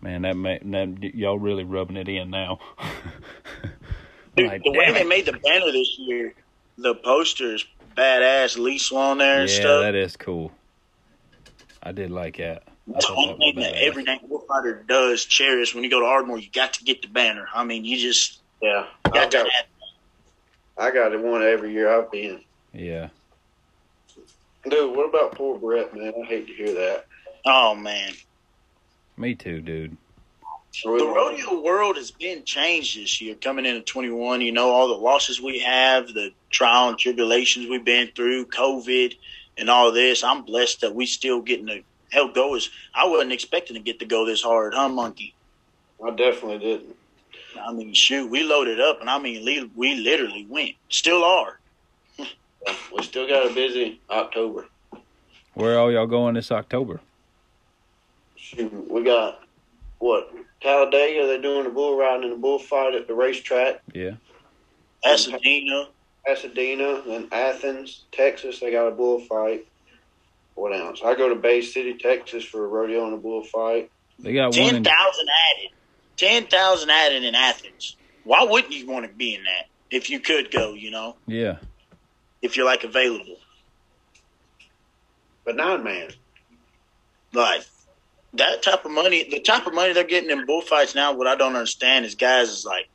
Man, 0.00 0.22
that, 0.22 0.36
ma- 0.36 0.58
that 0.62 1.14
y'all 1.14 1.38
really 1.38 1.64
rubbing 1.64 1.96
it 1.96 2.08
in 2.08 2.30
now. 2.30 2.58
Dude, 4.36 4.48
Like, 4.48 4.62
the 4.62 4.70
way 4.70 4.92
they 4.92 5.04
made 5.04 5.26
the 5.26 5.32
banner 5.32 5.70
this 5.72 5.98
year, 5.98 6.32
the 6.78 6.94
posters, 6.94 7.66
badass 7.96 8.56
Lee 8.56 8.78
Swan 8.78 9.18
there 9.18 9.40
and 9.40 9.50
yeah, 9.50 9.56
stuff. 9.56 9.82
that 9.82 9.94
is 9.94 10.16
cool. 10.16 10.52
I 11.82 11.92
did 11.92 12.10
like 12.10 12.36
that. 12.38 12.62
I 12.88 12.92
That's 12.92 13.06
thought 13.06 13.16
one 13.16 13.38
thing 13.38 13.56
that 13.56 13.74
badass. 13.74 13.82
every 13.82 14.02
night 14.04 14.20
warfighter 14.30 14.86
does 14.86 15.24
cherish 15.24 15.74
when 15.74 15.84
you 15.84 15.90
go 15.90 16.00
to 16.00 16.06
Ardmore. 16.06 16.38
You 16.38 16.48
got 16.52 16.72
to 16.74 16.84
get 16.84 17.02
the 17.02 17.08
banner. 17.08 17.46
I 17.54 17.64
mean, 17.64 17.84
you 17.84 17.98
just 17.98 18.40
Yeah, 18.62 18.86
I 19.04 19.10
got 19.10 19.30
to 19.30 19.38
got 19.38 19.46
I 20.78 20.90
got 20.90 21.12
it 21.12 21.20
one 21.20 21.42
every 21.42 21.72
year 21.72 21.90
I've 21.96 22.10
been. 22.10 22.40
Yeah. 22.72 23.08
Dude, 24.68 24.94
what 24.96 25.08
about 25.08 25.32
poor 25.32 25.58
Brett, 25.58 25.94
man? 25.96 26.12
I 26.22 26.26
hate 26.26 26.46
to 26.46 26.52
hear 26.52 26.72
that. 26.74 27.06
Oh 27.46 27.74
man, 27.74 28.12
Me 29.16 29.34
too, 29.34 29.60
dude. 29.60 29.96
the 30.84 30.88
rodeo 30.90 31.62
world 31.62 31.96
has 31.96 32.10
been 32.10 32.44
changed 32.44 32.98
this 32.98 33.20
year. 33.20 33.34
Coming 33.36 33.64
into 33.66 33.80
twenty 33.82 34.10
one, 34.10 34.40
you 34.40 34.52
know 34.52 34.70
all 34.70 34.88
the 34.88 34.94
losses 34.94 35.40
we 35.40 35.60
have, 35.60 36.08
the 36.08 36.30
trial 36.50 36.88
and 36.90 36.98
tribulations 36.98 37.68
we've 37.68 37.84
been 37.84 38.08
through, 38.14 38.46
COVID, 38.46 39.14
and 39.56 39.70
all 39.70 39.92
this. 39.92 40.22
I'm 40.24 40.42
blessed 40.42 40.82
that 40.82 40.94
we 40.94 41.06
still 41.06 41.40
getting 41.40 41.66
to 41.68 41.82
hell 42.10 42.28
go. 42.28 42.54
is 42.54 42.70
I 42.94 43.06
wasn't 43.06 43.32
expecting 43.32 43.74
to 43.74 43.82
get 43.82 43.98
to 44.00 44.06
go 44.06 44.26
this 44.26 44.42
hard, 44.42 44.74
huh, 44.74 44.88
Monkey? 44.88 45.34
I 46.04 46.10
definitely 46.10 46.58
didn't. 46.58 46.96
I 47.60 47.72
mean, 47.72 47.92
shoot, 47.92 48.30
we 48.30 48.42
loaded 48.42 48.80
up, 48.80 49.00
and 49.00 49.10
I 49.10 49.18
mean, 49.18 49.44
we, 49.44 49.70
we 49.74 49.96
literally 49.96 50.46
went, 50.48 50.76
still 50.88 51.24
are. 51.24 51.58
We 52.94 53.02
still 53.02 53.26
got 53.26 53.50
a 53.50 53.54
busy 53.54 54.00
October. 54.10 54.66
Where 55.54 55.78
all 55.78 55.90
y'all 55.90 56.06
going 56.06 56.34
this 56.34 56.52
October? 56.52 57.00
Shoot, 58.36 58.90
we 58.90 59.04
got 59.04 59.42
what 59.98 60.32
Talladega? 60.60 61.26
They're 61.26 61.42
doing 61.42 61.64
the 61.64 61.70
bull 61.70 61.96
riding 61.96 62.24
and 62.24 62.32
the 62.32 62.36
bullfight 62.36 62.94
at 62.94 63.06
the 63.06 63.14
racetrack. 63.14 63.80
Yeah. 63.92 64.12
Pasadena, 65.02 65.88
Pasadena 66.26 67.02
and 67.08 67.32
Athens, 67.32 68.04
Texas. 68.12 68.60
They 68.60 68.72
got 68.72 68.88
a 68.88 68.90
bullfight. 68.90 69.66
What 70.58 70.72
else? 70.74 71.00
I 71.04 71.14
go 71.14 71.28
to 71.28 71.36
Bay 71.36 71.62
City, 71.62 71.94
Texas 71.94 72.44
for 72.44 72.64
a 72.64 72.68
rodeo 72.68 73.04
and 73.04 73.14
a 73.14 73.16
bullfight. 73.16 73.90
They 74.18 74.32
got 74.32 74.46
one 74.46 74.52
ten 74.54 74.74
in 74.74 74.86
added, 74.86 75.70
ten 76.16 76.46
thousand 76.46 76.90
added 76.90 77.22
in 77.22 77.36
Athens. 77.36 77.94
Why 78.24 78.42
wouldn't 78.42 78.72
you 78.72 78.86
want 78.88 79.06
to 79.06 79.12
be 79.12 79.36
in 79.36 79.44
that 79.44 79.66
if 79.90 80.10
you 80.10 80.18
could 80.18 80.50
go? 80.50 80.74
You 80.74 80.90
know, 80.90 81.16
Yeah. 81.28 81.58
if 82.42 82.56
you're 82.56 82.66
like 82.66 82.82
available, 82.82 83.36
But 85.44 85.54
nine 85.56 85.84
man. 85.84 86.10
like 87.32 87.62
that 88.34 88.62
type 88.62 88.84
of 88.84 88.90
money, 88.90 89.28
the 89.30 89.38
type 89.40 89.66
of 89.68 89.74
money 89.74 89.92
they're 89.92 90.02
getting 90.04 90.30
in 90.30 90.44
bullfights 90.44 90.94
now. 90.96 91.12
What 91.14 91.28
I 91.28 91.36
don't 91.36 91.54
understand 91.54 92.04
is 92.04 92.16
guys 92.16 92.48
is 92.50 92.64
like 92.64 92.88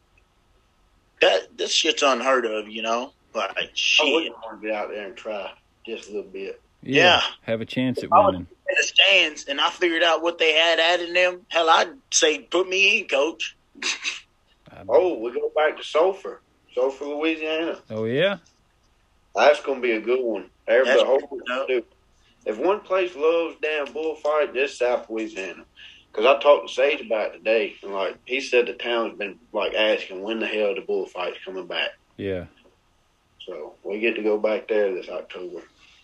that. 1.21 1.57
This 1.57 1.71
shit's 1.71 2.03
unheard 2.03 2.45
of. 2.45 2.67
You 2.67 2.81
know, 2.81 3.13
like 3.33 3.51
shit. 3.55 3.61
I 3.63 3.71
shit. 3.73 4.13
wouldn't 4.13 4.35
want 4.43 4.61
to 4.61 4.67
get 4.67 4.75
out 4.75 4.89
there 4.89 5.07
and 5.07 5.15
try 5.15 5.49
just 5.85 6.09
a 6.09 6.11
little 6.13 6.29
bit. 6.29 6.59
Yeah. 6.83 7.03
Yeah. 7.03 7.21
Have 7.43 7.61
a 7.61 7.65
chance 7.65 8.03
at 8.03 8.09
I 8.11 8.25
winning. 8.25 8.41
in 8.41 8.75
the 8.77 8.83
stands 8.83 9.45
and 9.45 9.59
I 9.61 9.69
figured 9.69 10.03
out 10.03 10.21
what 10.21 10.37
they 10.37 10.53
had 10.53 10.79
added 10.79 11.09
in 11.09 11.13
them, 11.15 11.45
hell, 11.49 11.69
I'd 11.69 11.89
say 12.11 12.39
put 12.39 12.67
me 12.67 12.99
in, 12.99 13.07
coach. 13.07 13.55
Oh, 14.89 15.19
we 15.19 15.31
go 15.31 15.51
back 15.55 15.77
to 15.77 15.83
Sulphur, 15.83 16.41
Sulphur, 16.73 17.05
Louisiana. 17.05 17.79
Oh 17.91 18.05
yeah. 18.05 18.37
That's 19.35 19.61
gonna 19.61 19.79
be 19.81 19.91
a 19.91 20.01
good 20.01 20.21
one. 20.23 20.49
Everybody, 20.67 20.97
That's 20.97 21.07
whole, 21.07 21.39
dope. 21.47 21.67
dude, 21.67 21.85
if 22.45 22.57
one 22.57 22.79
place 22.81 23.15
loves 23.15 23.55
damn 23.61 23.93
bullfight, 23.93 24.53
this 24.53 24.77
South 24.79 25.09
Louisiana. 25.09 25.63
Because 26.11 26.25
I 26.25 26.39
talked 26.39 26.67
to 26.67 26.73
Sage 26.73 27.01
about 27.01 27.29
it 27.33 27.37
today, 27.39 27.75
and 27.83 27.93
like 27.93 28.17
he 28.25 28.41
said, 28.41 28.65
the 28.67 28.73
town's 28.73 29.17
been 29.17 29.39
like 29.51 29.73
asking 29.73 30.21
when 30.21 30.39
the 30.39 30.47
hell 30.47 30.75
the 30.75 30.81
bullfight's 30.81 31.37
coming 31.45 31.67
back. 31.67 31.89
Yeah. 32.17 32.45
So 33.45 33.73
we 33.83 33.99
get 33.99 34.15
to 34.15 34.23
go 34.23 34.37
back 34.37 34.67
there 34.67 34.93
this 34.93 35.09
October, 35.09 35.61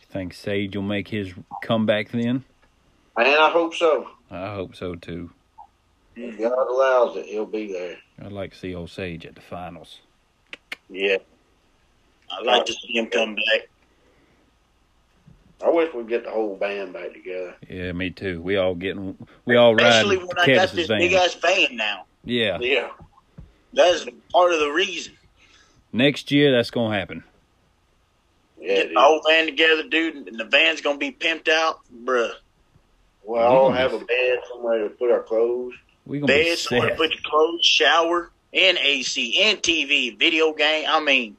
Think 0.09 0.33
Sage 0.33 0.75
will 0.75 0.83
make 0.83 1.07
his 1.07 1.33
comeback 1.63 2.09
then? 2.09 2.43
and 3.17 3.27
I 3.27 3.49
hope 3.49 3.75
so. 3.75 4.09
I 4.31 4.53
hope 4.53 4.75
so 4.75 4.95
too. 4.95 5.29
If 6.15 6.37
God 6.39 6.67
allows 6.67 7.15
it, 7.17 7.25
he'll 7.25 7.45
be 7.45 7.71
there. 7.71 7.97
I'd 8.23 8.31
like 8.31 8.51
to 8.51 8.57
see 8.57 8.73
old 8.75 8.89
Sage 8.89 9.25
at 9.25 9.35
the 9.35 9.41
finals. 9.41 9.99
Yeah, 10.89 11.17
I'd 12.31 12.45
like 12.45 12.65
to 12.65 12.73
see 12.73 12.97
him 12.97 13.07
come 13.07 13.35
back. 13.35 13.69
I 15.63 15.69
wish 15.69 15.93
we'd 15.93 16.07
get 16.07 16.23
the 16.23 16.31
whole 16.31 16.55
band 16.55 16.93
back 16.93 17.13
together. 17.13 17.55
Yeah, 17.69 17.91
me 17.91 18.09
too. 18.09 18.41
We 18.41 18.55
all 18.57 18.75
getting 18.75 19.17
we 19.45 19.57
all 19.57 19.75
Especially 19.75 20.15
riding 20.17 20.27
when 20.27 20.39
I 20.39 20.55
got 20.55 20.71
this 20.71 20.87
van. 20.87 20.99
big 20.99 21.13
ass 21.13 21.35
van 21.35 21.75
now. 21.75 22.05
Yeah. 22.23 22.57
Yeah, 22.61 22.89
That's 23.73 24.05
part 24.31 24.53
of 24.53 24.59
the 24.59 24.69
reason. 24.71 25.13
Next 25.91 26.31
year 26.31 26.51
that's 26.55 26.71
gonna 26.71 26.97
happen. 26.97 27.23
Yeah. 28.59 28.75
Get 28.75 28.87
dude. 28.87 28.95
the 28.95 29.01
whole 29.01 29.21
van 29.27 29.45
together, 29.45 29.83
dude, 29.87 30.15
and 30.27 30.39
the 30.39 30.45
van's 30.45 30.81
gonna 30.81 30.97
be 30.97 31.11
pimped 31.11 31.47
out, 31.49 31.79
bruh. 32.03 32.31
We'll 33.23 33.41
all 33.41 33.71
Mm. 33.71 33.77
have 33.77 33.93
a 33.93 33.99
bed 33.99 34.39
somewhere 34.49 34.83
to 34.83 34.89
put 34.89 35.11
our 35.11 35.21
clothes. 35.23 35.73
We 36.05 36.19
gonna 36.19 36.33
be 36.33 36.43
Bed, 36.43 36.57
somewhere 36.57 36.87
to 36.89 36.93
set. 36.93 36.97
put 36.97 37.11
your 37.11 37.21
clothes, 37.25 37.65
shower, 37.65 38.31
and 38.53 38.77
AC, 38.79 39.39
and 39.43 39.61
TV, 39.61 40.09
video 40.17 40.53
game. 40.53 40.85
I 40.89 40.99
mean, 40.99 41.37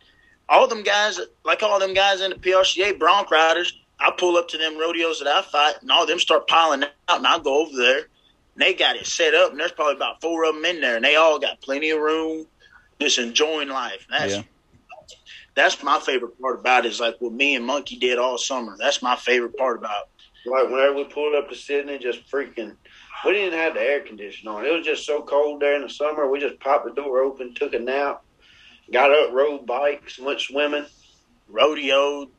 all 0.49 0.67
them 0.69 0.83
guys, 0.83 1.19
like 1.45 1.63
all 1.63 1.79
them 1.81 1.95
guys 1.95 2.21
in 2.21 2.31
the 2.31 2.37
PRCA 2.37 2.93
Bronc 2.99 3.31
Riders, 3.31 3.77
I 3.99 4.11
pull 4.17 4.37
up 4.37 4.49
to 4.49 4.59
them 4.59 4.79
rodeos 4.79 5.19
that 5.21 5.29
I 5.29 5.43
fight, 5.43 5.75
and 5.83 5.91
all 5.91 6.07
them 6.07 6.19
start 6.21 6.47
piling 6.47 6.85
out, 6.85 6.91
and 7.19 7.27
I 7.27 7.39
go 7.41 7.63
over 7.67 7.77
there, 7.77 7.99
and 7.99 8.07
they 8.57 8.73
got 8.75 8.97
it 8.97 9.07
set 9.07 9.35
up, 9.35 9.51
and 9.51 9.59
there's 9.61 9.73
probably 9.73 9.97
about 9.97 10.21
four 10.21 10.45
of 10.45 10.55
them 10.55 10.65
in 10.65 10.81
there, 10.81 10.97
and 10.97 11.05
they 11.05 11.17
all 11.17 11.39
got 11.39 11.61
plenty 11.61 11.91
of 11.91 12.01
room, 12.01 12.47
just 13.01 13.19
enjoying 13.19 13.69
life. 13.69 14.07
That's 14.09 14.35
Yeah. 14.37 14.43
That's 15.55 15.83
my 15.83 15.99
favorite 16.01 16.41
part 16.41 16.61
about 16.61 16.87
it. 16.87 16.91
Is 16.91 17.01
like 17.01 17.17
what 17.21 17.33
me 17.33 17.55
and 17.57 17.65
Monkey 17.65 17.97
did 17.97 18.19
all 18.19 18.39
summer. 18.39 18.77
That's 18.79 19.03
my 19.03 19.17
favorite 19.17 19.57
part 19.57 19.79
about. 19.79 20.09
it. 20.45 20.51
Like 20.51 20.71
whenever 20.71 20.95
we 20.95 21.05
pulled 21.05 21.35
up 21.35 21.49
to 21.51 21.55
Sidney, 21.55 21.99
just 21.99 22.31
freaking, 22.31 22.75
we 23.25 23.33
didn't 23.33 23.59
have 23.59 23.75
the 23.75 23.81
air 23.81 24.01
conditioner 24.01 24.53
on. 24.53 24.65
It 24.65 24.73
was 24.73 24.87
just 24.87 25.05
so 25.05 25.23
cold 25.23 25.61
there 25.61 25.77
in 25.77 25.83
the 25.83 25.89
summer. 25.89 26.29
We 26.31 26.41
just 26.41 26.59
popped 26.61 26.87
the 26.87 26.93
door 26.93 27.21
open, 27.21 27.55
took 27.55 27.75
a 27.75 27.79
nap, 27.79 28.23
got 28.93 29.11
up, 29.11 29.33
rode 29.33 29.67
bikes, 29.67 30.19
went 30.19 30.41
swimming, 30.41 30.87
rodeoed, 31.53 32.31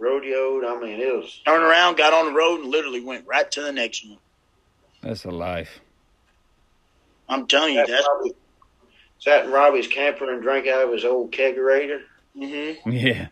rodeoed. 0.00 0.64
I 0.64 0.80
mean, 0.80 1.00
it 1.00 1.14
was 1.14 1.40
turned 1.44 1.64
around, 1.64 1.96
got 1.98 2.14
on 2.14 2.26
the 2.26 2.32
road, 2.32 2.60
and 2.60 2.70
literally 2.70 3.00
went 3.04 3.26
right 3.26 3.50
to 3.50 3.60
the 3.60 3.72
next 3.72 4.08
one. 4.08 4.18
That's 5.02 5.24
a 5.24 5.30
life. 5.30 5.80
I'm 7.28 7.46
telling 7.46 7.74
you, 7.74 7.86
that's. 7.86 8.06
Robbie, 8.08 8.32
sat 9.18 9.44
in 9.44 9.52
Robbie's 9.52 9.86
camper 9.88 10.32
and 10.32 10.42
drank 10.42 10.66
out 10.66 10.86
of 10.86 10.92
his 10.92 11.04
old 11.04 11.32
kegerator. 11.32 12.00
Hmm 12.34 12.72
Yeah. 12.90 13.28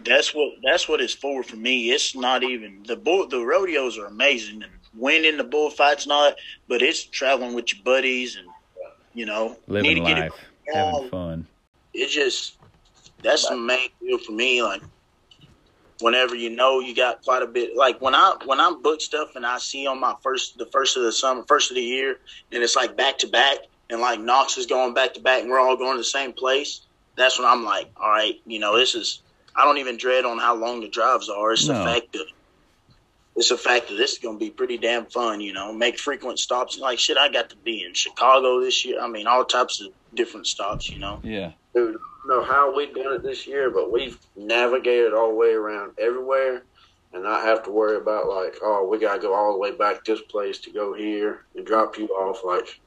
That's 0.00 0.34
what 0.34 0.52
that's 0.62 0.88
what 0.88 1.00
it's 1.00 1.14
for 1.14 1.42
for 1.42 1.56
me. 1.56 1.90
It's 1.90 2.14
not 2.14 2.42
even 2.42 2.82
the 2.86 2.96
bull. 2.96 3.28
The 3.28 3.40
rodeos 3.40 3.96
are 3.98 4.06
amazing 4.06 4.62
and 4.62 4.72
winning 4.94 5.36
the 5.36 5.44
bullfights 5.44 6.04
and 6.04 6.12
all 6.12 6.24
that, 6.24 6.36
but 6.68 6.82
it's 6.82 7.08
traveling 7.08 7.54
with 7.54 7.72
your 7.72 7.82
buddies 7.84 8.36
and 8.36 8.46
you 9.14 9.24
know 9.24 9.56
need 9.70 9.84
Living 9.84 10.02
life. 10.02 10.32
it. 10.66 10.76
Having 10.76 11.10
fun. 11.10 11.48
It's 11.92 12.12
just 12.12 12.58
that's 13.22 13.48
the 13.48 13.56
main 13.56 13.88
deal 14.00 14.18
for 14.18 14.32
me. 14.32 14.62
Like 14.62 14.82
whenever 16.00 16.34
you 16.34 16.50
know 16.50 16.80
you 16.80 16.94
got 16.94 17.22
quite 17.22 17.42
a 17.42 17.46
bit. 17.46 17.76
Like 17.76 18.00
when 18.00 18.14
I 18.14 18.34
when 18.44 18.60
I'm 18.60 18.82
booked 18.82 19.02
stuff 19.02 19.30
and 19.36 19.46
I 19.46 19.58
see 19.58 19.86
on 19.86 20.00
my 20.00 20.14
first 20.22 20.58
the 20.58 20.66
first 20.66 20.96
of 20.96 21.02
the 21.02 21.12
summer, 21.12 21.44
first 21.48 21.70
of 21.70 21.76
the 21.76 21.82
year, 21.82 22.16
and 22.52 22.62
it's 22.62 22.76
like 22.76 22.96
back 22.96 23.18
to 23.18 23.28
back, 23.28 23.58
and 23.90 24.00
like 24.00 24.20
Knox 24.20 24.58
is 24.58 24.66
going 24.66 24.94
back 24.94 25.14
to 25.14 25.20
back, 25.20 25.42
and 25.42 25.50
we're 25.50 25.60
all 25.60 25.76
going 25.76 25.94
to 25.94 25.98
the 25.98 26.04
same 26.04 26.32
place. 26.32 26.83
That's 27.16 27.38
when 27.38 27.48
I'm 27.48 27.64
like, 27.64 27.90
all 27.96 28.10
right, 28.10 28.40
you 28.46 28.58
know, 28.58 28.76
this 28.76 28.94
is. 28.94 29.20
I 29.56 29.64
don't 29.64 29.78
even 29.78 29.96
dread 29.96 30.24
on 30.24 30.38
how 30.38 30.56
long 30.56 30.80
the 30.80 30.88
drives 30.88 31.28
are. 31.28 31.52
It's 31.52 31.68
the 31.68 31.74
fact 31.74 32.12
that 32.14 32.26
it's 33.36 33.50
the 33.50 33.56
fact 33.56 33.88
that 33.88 33.94
this 33.94 34.14
is 34.14 34.18
going 34.18 34.36
to 34.36 34.44
be 34.44 34.50
pretty 34.50 34.78
damn 34.78 35.06
fun. 35.06 35.40
You 35.40 35.52
know, 35.52 35.72
make 35.72 35.98
frequent 35.98 36.40
stops. 36.40 36.78
Like 36.78 36.98
shit, 36.98 37.16
I 37.16 37.28
got 37.28 37.50
to 37.50 37.56
be 37.56 37.84
in 37.84 37.94
Chicago 37.94 38.60
this 38.60 38.84
year. 38.84 39.00
I 39.00 39.06
mean, 39.06 39.28
all 39.28 39.44
types 39.44 39.80
of 39.80 39.92
different 40.14 40.48
stops. 40.48 40.90
You 40.90 40.98
know. 40.98 41.20
Yeah. 41.22 41.52
Dude, 41.72 41.94
I 41.94 42.28
don't 42.28 42.38
know 42.38 42.44
how 42.44 42.74
we 42.74 42.86
done 42.86 43.14
it 43.14 43.22
this 43.22 43.46
year, 43.46 43.70
but 43.70 43.92
we've 43.92 44.18
navigated 44.34 45.14
all 45.14 45.28
the 45.28 45.34
way 45.34 45.52
around 45.52 45.92
everywhere 45.98 46.64
and 47.12 47.22
not 47.22 47.44
have 47.44 47.62
to 47.62 47.70
worry 47.70 47.96
about 47.96 48.28
like, 48.28 48.56
oh, 48.62 48.86
we 48.88 48.98
gotta 48.98 49.20
go 49.20 49.34
all 49.34 49.52
the 49.52 49.58
way 49.58 49.70
back 49.70 50.04
this 50.04 50.20
place 50.22 50.58
to 50.58 50.70
go 50.70 50.94
here 50.94 51.44
and 51.54 51.64
drop 51.64 51.96
you 51.96 52.08
off. 52.08 52.44
Like, 52.44 52.80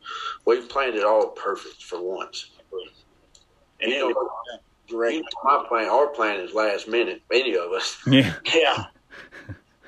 we've 0.45 0.67
planned 0.67 0.95
it 0.95 1.05
all 1.05 1.27
perfect 1.29 1.83
for 1.83 2.01
once. 2.01 2.49
And 3.81 3.91
You 3.91 4.09
it 4.09 4.15
was 4.15 4.59
great. 4.89 5.23
My 5.43 5.65
plan, 5.67 5.87
our 5.87 6.07
plan 6.07 6.39
is 6.39 6.53
last 6.53 6.87
minute. 6.87 7.21
Any 7.31 7.55
of 7.55 7.71
us. 7.71 7.97
Yeah. 8.07 8.33
Yeah. 8.45 8.85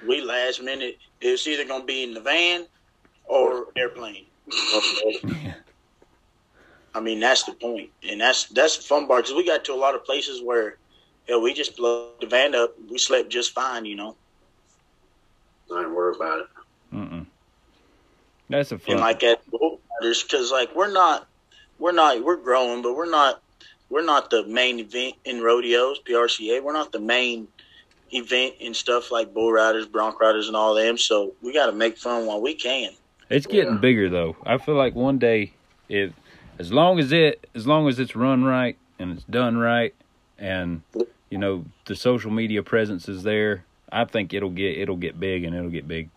we 0.07 0.21
last 0.21 0.61
minute. 0.61 0.97
It's 1.21 1.47
either 1.47 1.65
going 1.65 1.81
to 1.81 1.87
be 1.87 2.03
in 2.03 2.13
the 2.13 2.21
van 2.21 2.65
or 3.25 3.67
airplane. 3.75 4.25
I 6.95 6.99
mean, 7.01 7.19
that's 7.19 7.43
the 7.43 7.51
point, 7.53 7.91
and 8.07 8.19
that's 8.19 8.45
that's 8.45 8.77
the 8.77 8.83
fun 8.83 9.07
part 9.07 9.25
because 9.25 9.35
we 9.35 9.45
got 9.45 9.63
to 9.65 9.73
a 9.73 9.75
lot 9.75 9.93
of 9.93 10.03
places 10.03 10.41
where, 10.41 10.77
yeah, 11.27 11.37
we 11.37 11.53
just 11.53 11.77
blew 11.77 12.09
the 12.19 12.25
van 12.25 12.55
up. 12.55 12.73
We 12.89 12.97
slept 12.97 13.29
just 13.29 13.53
fine, 13.53 13.85
you 13.85 13.95
know. 13.95 14.15
I 15.71 15.81
ain't 15.81 15.91
worried 15.93 16.15
about 16.15 16.39
it. 16.39 16.47
Mm-mm. 16.93 17.25
That's 18.49 18.71
a 18.71 18.79
fun. 18.79 18.93
And 18.93 19.01
like 19.01 19.23
at 19.23 19.41
because 20.01 20.51
like 20.51 20.75
we're 20.75 20.91
not, 20.91 21.27
we're 21.77 21.91
not, 21.91 22.23
we're 22.23 22.37
growing, 22.37 22.81
but 22.81 22.95
we're 22.95 23.09
not, 23.09 23.41
we're 23.89 24.03
not 24.05 24.29
the 24.29 24.45
main 24.45 24.79
event 24.79 25.15
in 25.25 25.41
rodeos, 25.41 25.99
PRCA. 26.07 26.61
We're 26.63 26.73
not 26.73 26.91
the 26.91 26.99
main 26.99 27.47
event 28.11 28.55
in 28.59 28.73
stuff 28.73 29.11
like 29.11 29.33
bull 29.33 29.51
riders, 29.51 29.85
bronc 29.85 30.19
riders, 30.19 30.47
and 30.47 30.55
all 30.55 30.73
them. 30.75 30.97
So 30.97 31.33
we 31.41 31.53
got 31.53 31.67
to 31.67 31.71
make 31.71 31.97
fun 31.97 32.25
while 32.25 32.41
we 32.41 32.53
can. 32.55 32.91
It's 33.29 33.45
getting 33.45 33.73
Yeah. 33.73 33.79
bigger 33.79 34.09
though. 34.09 34.35
I 34.45 34.57
feel 34.57 34.75
like 34.75 34.95
one 34.95 35.19
day, 35.19 35.53
it 35.87 36.13
as 36.57 36.71
long 36.73 36.99
as 36.99 37.11
it 37.11 37.47
as 37.55 37.67
long 37.67 37.87
as 37.87 37.99
it's 37.99 38.15
run 38.15 38.43
right 38.43 38.75
and 38.97 39.11
it's 39.11 39.23
done 39.25 39.57
right, 39.57 39.93
and 40.39 40.81
you 41.29 41.37
know 41.37 41.65
the 41.85 41.95
social 41.95 42.31
media 42.31 42.63
presence 42.63 43.07
is 43.07 43.23
there. 43.23 43.65
I 43.91 44.05
think 44.05 44.33
it'll 44.33 44.49
get 44.49 44.77
it'll 44.79 44.97
get 44.97 45.19
big 45.19 45.43
and 45.43 45.55
it'll 45.55 45.69
get 45.69 45.87
big 45.87 46.09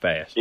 fast. 0.00 0.36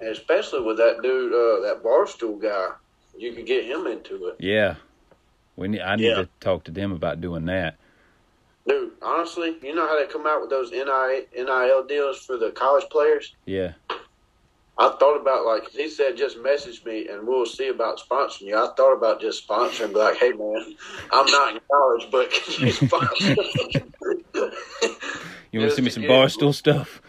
Especially 0.00 0.60
with 0.62 0.78
that 0.78 1.02
dude, 1.02 1.32
uh, 1.32 1.60
that 1.68 1.82
barstool 1.84 2.40
guy, 2.40 2.68
you 3.16 3.32
could 3.32 3.46
get 3.46 3.64
him 3.64 3.86
into 3.86 4.26
it. 4.28 4.36
Yeah, 4.38 4.76
we 5.60 5.68
need. 5.68 5.82
I 5.82 5.94
need 5.96 6.04
Yeah. 6.06 6.14
to 6.14 6.28
talk 6.40 6.64
to 6.64 6.72
them 6.72 6.90
about 6.92 7.20
doing 7.20 7.44
that. 7.44 7.76
Dude, 8.66 8.92
honestly, 9.02 9.56
you 9.62 9.74
know 9.74 9.86
how 9.86 9.98
they 9.98 10.10
come 10.10 10.26
out 10.26 10.40
with 10.40 10.50
those 10.50 10.70
NIL 10.72 11.84
deals 11.86 12.24
for 12.24 12.36
the 12.36 12.50
college 12.50 12.84
players? 12.90 13.34
Yeah, 13.46 13.72
I 14.78 14.96
thought 14.98 15.20
about 15.20 15.44
like 15.44 15.68
he 15.70 15.88
said, 15.88 16.16
just 16.16 16.38
message 16.38 16.82
me 16.84 17.08
and 17.08 17.26
we'll 17.26 17.46
see 17.46 17.68
about 17.68 18.00
sponsoring 18.00 18.42
you. 18.42 18.56
I 18.56 18.70
thought 18.76 18.94
about 18.96 19.20
just 19.20 19.46
sponsoring, 19.46 19.94
like, 19.94 20.16
hey 20.16 20.32
man, 20.32 20.74
I'm 21.12 21.26
not 21.26 21.54
in 21.54 21.60
college, 21.70 22.08
but 22.10 22.30
can 22.30 22.66
you 22.66 22.72
sponsor? 22.72 23.36
you 25.52 25.60
want 25.60 25.64
to 25.64 25.68
Just 25.68 25.76
see 25.76 25.82
me 25.82 25.90
some 25.90 26.04
barstool 26.04 26.54
stuff? 26.54 27.02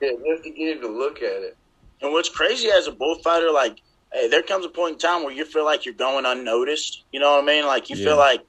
yeah, 0.00 0.10
just 0.26 0.44
to 0.44 0.50
get 0.50 0.76
him 0.76 0.82
to 0.82 0.88
look 0.88 1.18
at 1.18 1.42
it. 1.42 1.56
And 2.02 2.12
what's 2.12 2.30
crazy 2.30 2.70
as 2.70 2.86
a 2.86 2.92
bullfighter, 2.92 3.50
like, 3.50 3.72
hey, 3.72 3.80
there 4.30 4.42
comes 4.42 4.64
a 4.64 4.68
point 4.68 4.94
in 4.94 4.98
time 4.98 5.22
where 5.24 5.32
you 5.32 5.44
feel 5.44 5.64
like 5.64 5.84
you're 5.84 5.94
going 5.94 6.26
unnoticed. 6.26 7.04
You 7.12 7.20
know 7.20 7.32
what 7.32 7.44
I 7.44 7.46
mean? 7.46 7.66
Like 7.66 7.90
you 7.90 7.96
Yeah. 7.96 8.04
feel 8.04 8.16
like 8.16 8.42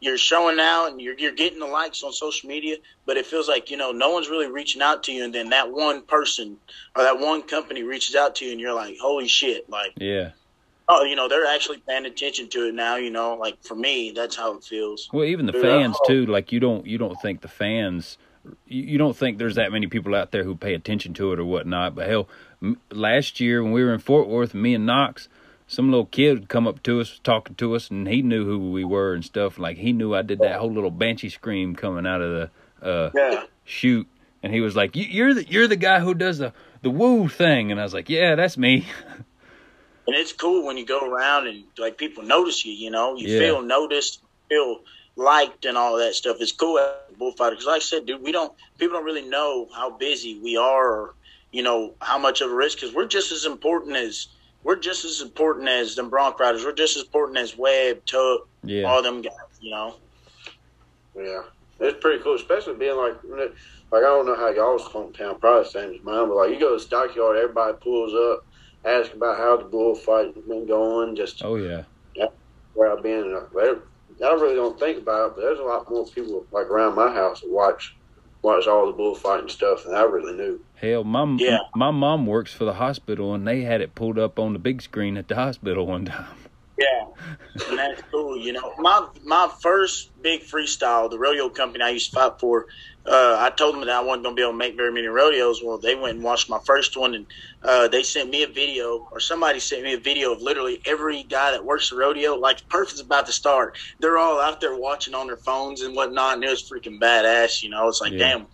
you're 0.00 0.18
showing 0.18 0.60
out 0.60 0.88
and 0.88 1.00
you're 1.00 1.18
you're 1.18 1.32
getting 1.32 1.58
the 1.58 1.66
likes 1.66 2.02
on 2.02 2.12
social 2.12 2.48
media, 2.48 2.76
but 3.06 3.16
it 3.16 3.26
feels 3.26 3.48
like 3.48 3.70
you 3.70 3.76
know 3.76 3.90
no 3.92 4.10
one's 4.10 4.28
really 4.28 4.50
reaching 4.50 4.82
out 4.82 5.02
to 5.04 5.12
you. 5.12 5.24
And 5.24 5.34
then 5.34 5.50
that 5.50 5.70
one 5.72 6.02
person 6.02 6.56
or 6.96 7.02
that 7.02 7.18
one 7.18 7.42
company 7.42 7.82
reaches 7.82 8.14
out 8.14 8.36
to 8.36 8.44
you, 8.44 8.52
and 8.52 8.60
you're 8.60 8.74
like, 8.74 8.96
holy 9.00 9.28
shit! 9.28 9.68
Like, 9.68 9.92
Yeah. 9.98 10.30
oh, 10.88 11.04
you 11.04 11.16
know, 11.16 11.28
they're 11.28 11.46
actually 11.46 11.82
paying 11.88 12.06
attention 12.06 12.48
to 12.50 12.68
it 12.68 12.74
now. 12.74 12.96
You 12.96 13.10
know, 13.10 13.34
like 13.34 13.58
for 13.64 13.74
me, 13.74 14.12
that's 14.14 14.36
how 14.36 14.54
it 14.56 14.64
feels. 14.64 15.08
Well, 15.12 15.24
even 15.24 15.46
the 15.46 15.52
Yeah. 15.52 15.62
fans 15.62 15.96
oh. 16.00 16.06
too. 16.06 16.26
Like 16.26 16.52
you 16.52 16.60
don't 16.60 16.86
you 16.86 16.98
don't 16.98 17.20
think 17.20 17.40
the 17.40 17.48
fans, 17.48 18.18
you, 18.66 18.98
don't 18.98 19.16
think 19.16 19.38
there's 19.38 19.56
that 19.56 19.72
many 19.72 19.88
people 19.88 20.14
out 20.14 20.30
there 20.30 20.44
who 20.44 20.54
pay 20.54 20.74
attention 20.74 21.12
to 21.14 21.32
it 21.32 21.40
or 21.40 21.44
whatnot. 21.44 21.96
But 21.96 22.08
hell, 22.08 22.28
last 22.90 23.40
year 23.40 23.62
when 23.62 23.72
we 23.72 23.82
were 23.84 23.92
in 23.92 24.00
Fort 24.00 24.28
Worth, 24.28 24.54
me 24.54 24.74
and 24.74 24.86
Knox, 24.86 25.28
some 25.66 25.90
little 25.90 26.06
kid 26.06 26.38
would 26.40 26.48
come 26.48 26.66
up 26.66 26.82
to 26.84 27.00
us, 27.00 27.20
talking 27.22 27.54
to 27.56 27.74
us, 27.74 27.90
and 27.90 28.08
he 28.08 28.22
knew 28.22 28.44
who 28.44 28.70
we 28.70 28.84
were 28.84 29.12
and 29.14 29.24
stuff. 29.24 29.58
Like 29.58 29.76
he 29.76 29.92
knew 29.92 30.14
I 30.14 30.22
did 30.22 30.38
that 30.40 30.58
whole 30.58 30.72
little 30.72 30.90
banshee 30.90 31.28
scream 31.28 31.76
coming 31.76 32.06
out 32.06 32.20
of 32.22 32.30
the 32.30 32.86
uh, 32.88 33.10
Yeah. 33.14 33.44
shoot, 33.64 34.06
and 34.42 34.52
he 34.52 34.60
was 34.60 34.76
like, 34.76 34.96
"You- 34.96 35.04
"You're 35.04 35.34
the 35.34 35.44
you're 35.44 35.68
the 35.68 35.76
guy 35.76 36.00
who 36.00 36.14
does 36.14 36.38
the 36.38 36.52
the 36.82 36.90
woo 36.90 37.28
thing," 37.28 37.70
and 37.70 37.80
I 37.80 37.82
was 37.82 37.92
like, 37.92 38.08
"Yeah, 38.08 38.34
that's 38.34 38.56
me." 38.56 38.86
and 40.06 40.16
it's 40.16 40.32
cool 40.32 40.64
when 40.64 40.76
you 40.78 40.86
go 40.86 41.00
around 41.00 41.48
and 41.48 41.64
like 41.76 41.98
people 41.98 42.22
notice 42.22 42.64
you. 42.64 42.72
You 42.72 42.90
know, 42.90 43.16
you 43.16 43.28
Yeah. 43.28 43.38
feel 43.38 43.62
noticed, 43.62 44.22
feel 44.48 44.80
liked, 45.16 45.64
and 45.64 45.76
all 45.76 45.98
that 45.98 46.14
stuff. 46.14 46.36
It's 46.40 46.52
cool 46.52 46.78
as 46.78 46.92
a 47.12 47.18
bullfighter 47.18 47.50
because, 47.56 47.66
like 47.66 47.76
I 47.82 47.84
said, 47.84 48.06
dude, 48.06 48.22
we 48.22 48.32
don't 48.32 48.52
people 48.78 48.96
don't 48.96 49.04
really 49.04 49.28
know 49.28 49.68
how 49.74 49.90
busy 49.90 50.38
we 50.38 50.56
are, 50.56 50.88
or 50.88 51.14
you 51.52 51.62
know 51.62 51.94
how 52.00 52.18
much 52.18 52.40
of 52.40 52.50
a 52.50 52.54
risk 52.54 52.78
because 52.80 52.94
we're 52.94 53.06
just 53.06 53.32
as 53.32 53.44
important 53.44 53.96
as 53.96 54.28
we're 54.64 54.76
just 54.76 55.04
as 55.04 55.20
important 55.20 55.68
as 55.68 55.94
them 55.94 56.10
bronc 56.10 56.38
riders. 56.40 56.64
We're 56.64 56.72
just 56.72 56.96
as 56.96 57.04
important 57.04 57.38
as 57.38 57.56
Webb, 57.56 58.04
Tuck, 58.06 58.40
Yeah, 58.64 58.88
all 58.88 59.02
them 59.02 59.22
guys. 59.22 59.32
You 59.60 59.70
know, 59.70 59.94
Yeah, 61.16 61.42
it's 61.80 61.98
pretty 62.00 62.22
cool, 62.22 62.34
especially 62.34 62.74
being 62.76 62.96
like, 62.96 63.14
like 63.24 63.52
I 63.92 64.00
don't 64.00 64.26
know 64.26 64.36
how 64.36 64.50
y'all's 64.50 64.84
hometown, 64.84 65.40
probably 65.40 65.64
the 65.64 65.70
same 65.70 65.90
as 65.94 66.02
mine, 66.02 66.28
but 66.28 66.36
like 66.36 66.50
you 66.50 66.60
go 66.60 66.70
to 66.70 66.76
the 66.76 66.80
stockyard, 66.80 67.36
everybody 67.36 67.76
pulls 67.82 68.12
up, 68.14 68.44
ask 68.84 69.12
about 69.14 69.38
how 69.38 69.56
the 69.56 69.64
bullfight 69.64 70.34
has 70.34 70.44
been 70.44 70.66
going, 70.66 71.16
just 71.16 71.42
oh 71.44 71.56
yeah, 71.56 71.84
yeah, 72.14 72.26
where 72.74 72.92
I've 72.96 73.02
been. 73.02 73.34
Uh, 73.34 73.46
there- 73.54 73.82
I 74.20 74.32
really 74.32 74.56
don't 74.56 74.80
think 74.80 74.98
about 74.98 75.26
it, 75.30 75.32
but 75.36 75.42
there's 75.42 75.60
a 75.60 75.62
lot 75.62 75.88
more 75.88 76.04
people 76.06 76.44
like 76.50 76.66
around 76.66 76.96
my 76.96 77.12
house 77.12 77.40
that 77.40 77.50
watch 77.50 77.96
watch 78.42 78.66
all 78.66 78.86
the 78.86 78.92
bullfighting 78.92 79.48
stuff 79.48 79.84
and 79.86 79.96
I 79.96 80.02
really 80.02 80.34
knew. 80.34 80.60
Hell, 80.74 81.04
my 81.04 81.24
Yeah. 81.38 81.58
my 81.74 81.90
mom 81.90 82.26
works 82.26 82.52
for 82.52 82.64
the 82.64 82.74
hospital, 82.74 83.34
and 83.34 83.46
they 83.46 83.62
had 83.62 83.80
it 83.80 83.94
pulled 83.94 84.18
up 84.18 84.38
on 84.38 84.52
the 84.52 84.58
big 84.58 84.80
screen 84.82 85.16
at 85.16 85.28
the 85.28 85.34
hospital 85.34 85.86
one 85.86 86.04
time. 86.04 86.26
Yeah, 86.78 87.66
and 87.68 87.78
that's 87.78 88.00
cool. 88.12 88.38
You 88.38 88.52
know, 88.52 88.72
my 88.78 89.08
my 89.24 89.50
first 89.60 90.10
big 90.22 90.42
freestyle, 90.42 91.10
the 91.10 91.18
rodeo 91.18 91.48
company 91.48 91.82
I 91.82 91.90
used 91.90 92.12
to 92.12 92.20
fight 92.20 92.38
for, 92.38 92.66
uh, 93.08 93.36
I 93.40 93.50
told 93.50 93.74
them 93.74 93.80
that 93.86 93.90
I 93.96 94.00
wasn't 94.00 94.24
going 94.24 94.36
to 94.36 94.40
be 94.40 94.42
able 94.42 94.52
to 94.52 94.58
make 94.58 94.76
very 94.76 94.92
many 94.92 95.06
rodeos. 95.06 95.62
Well, 95.64 95.78
they 95.78 95.94
went 95.94 96.16
and 96.16 96.24
watched 96.24 96.50
my 96.50 96.60
first 96.66 96.96
one, 96.96 97.14
and 97.14 97.26
uh, 97.62 97.88
they 97.88 98.02
sent 98.02 98.30
me 98.30 98.42
a 98.42 98.48
video, 98.48 99.08
or 99.12 99.20
somebody 99.20 99.60
sent 99.60 99.82
me 99.82 99.94
a 99.94 100.00
video 100.00 100.32
of 100.32 100.42
literally 100.42 100.80
every 100.86 101.24
guy 101.24 101.50
that 101.50 101.64
works 101.64 101.90
the 101.90 101.96
rodeo. 101.96 102.34
Like, 102.34 102.60
Perfect's 102.68 103.00
about 103.00 103.26
to 103.26 103.32
start. 103.32 103.76
They're 104.00 104.18
all 104.18 104.40
out 104.40 104.60
there 104.60 104.76
watching 104.76 105.14
on 105.14 105.26
their 105.26 105.38
phones 105.38 105.80
and 105.82 105.96
whatnot, 105.96 106.34
and 106.34 106.44
it 106.44 106.50
was 106.50 106.70
freaking 106.70 107.00
badass. 107.00 107.62
You 107.62 107.70
know, 107.70 107.88
it's 107.88 108.00
like, 108.00 108.12
Yeah. 108.12 108.18
damn. 108.18 108.46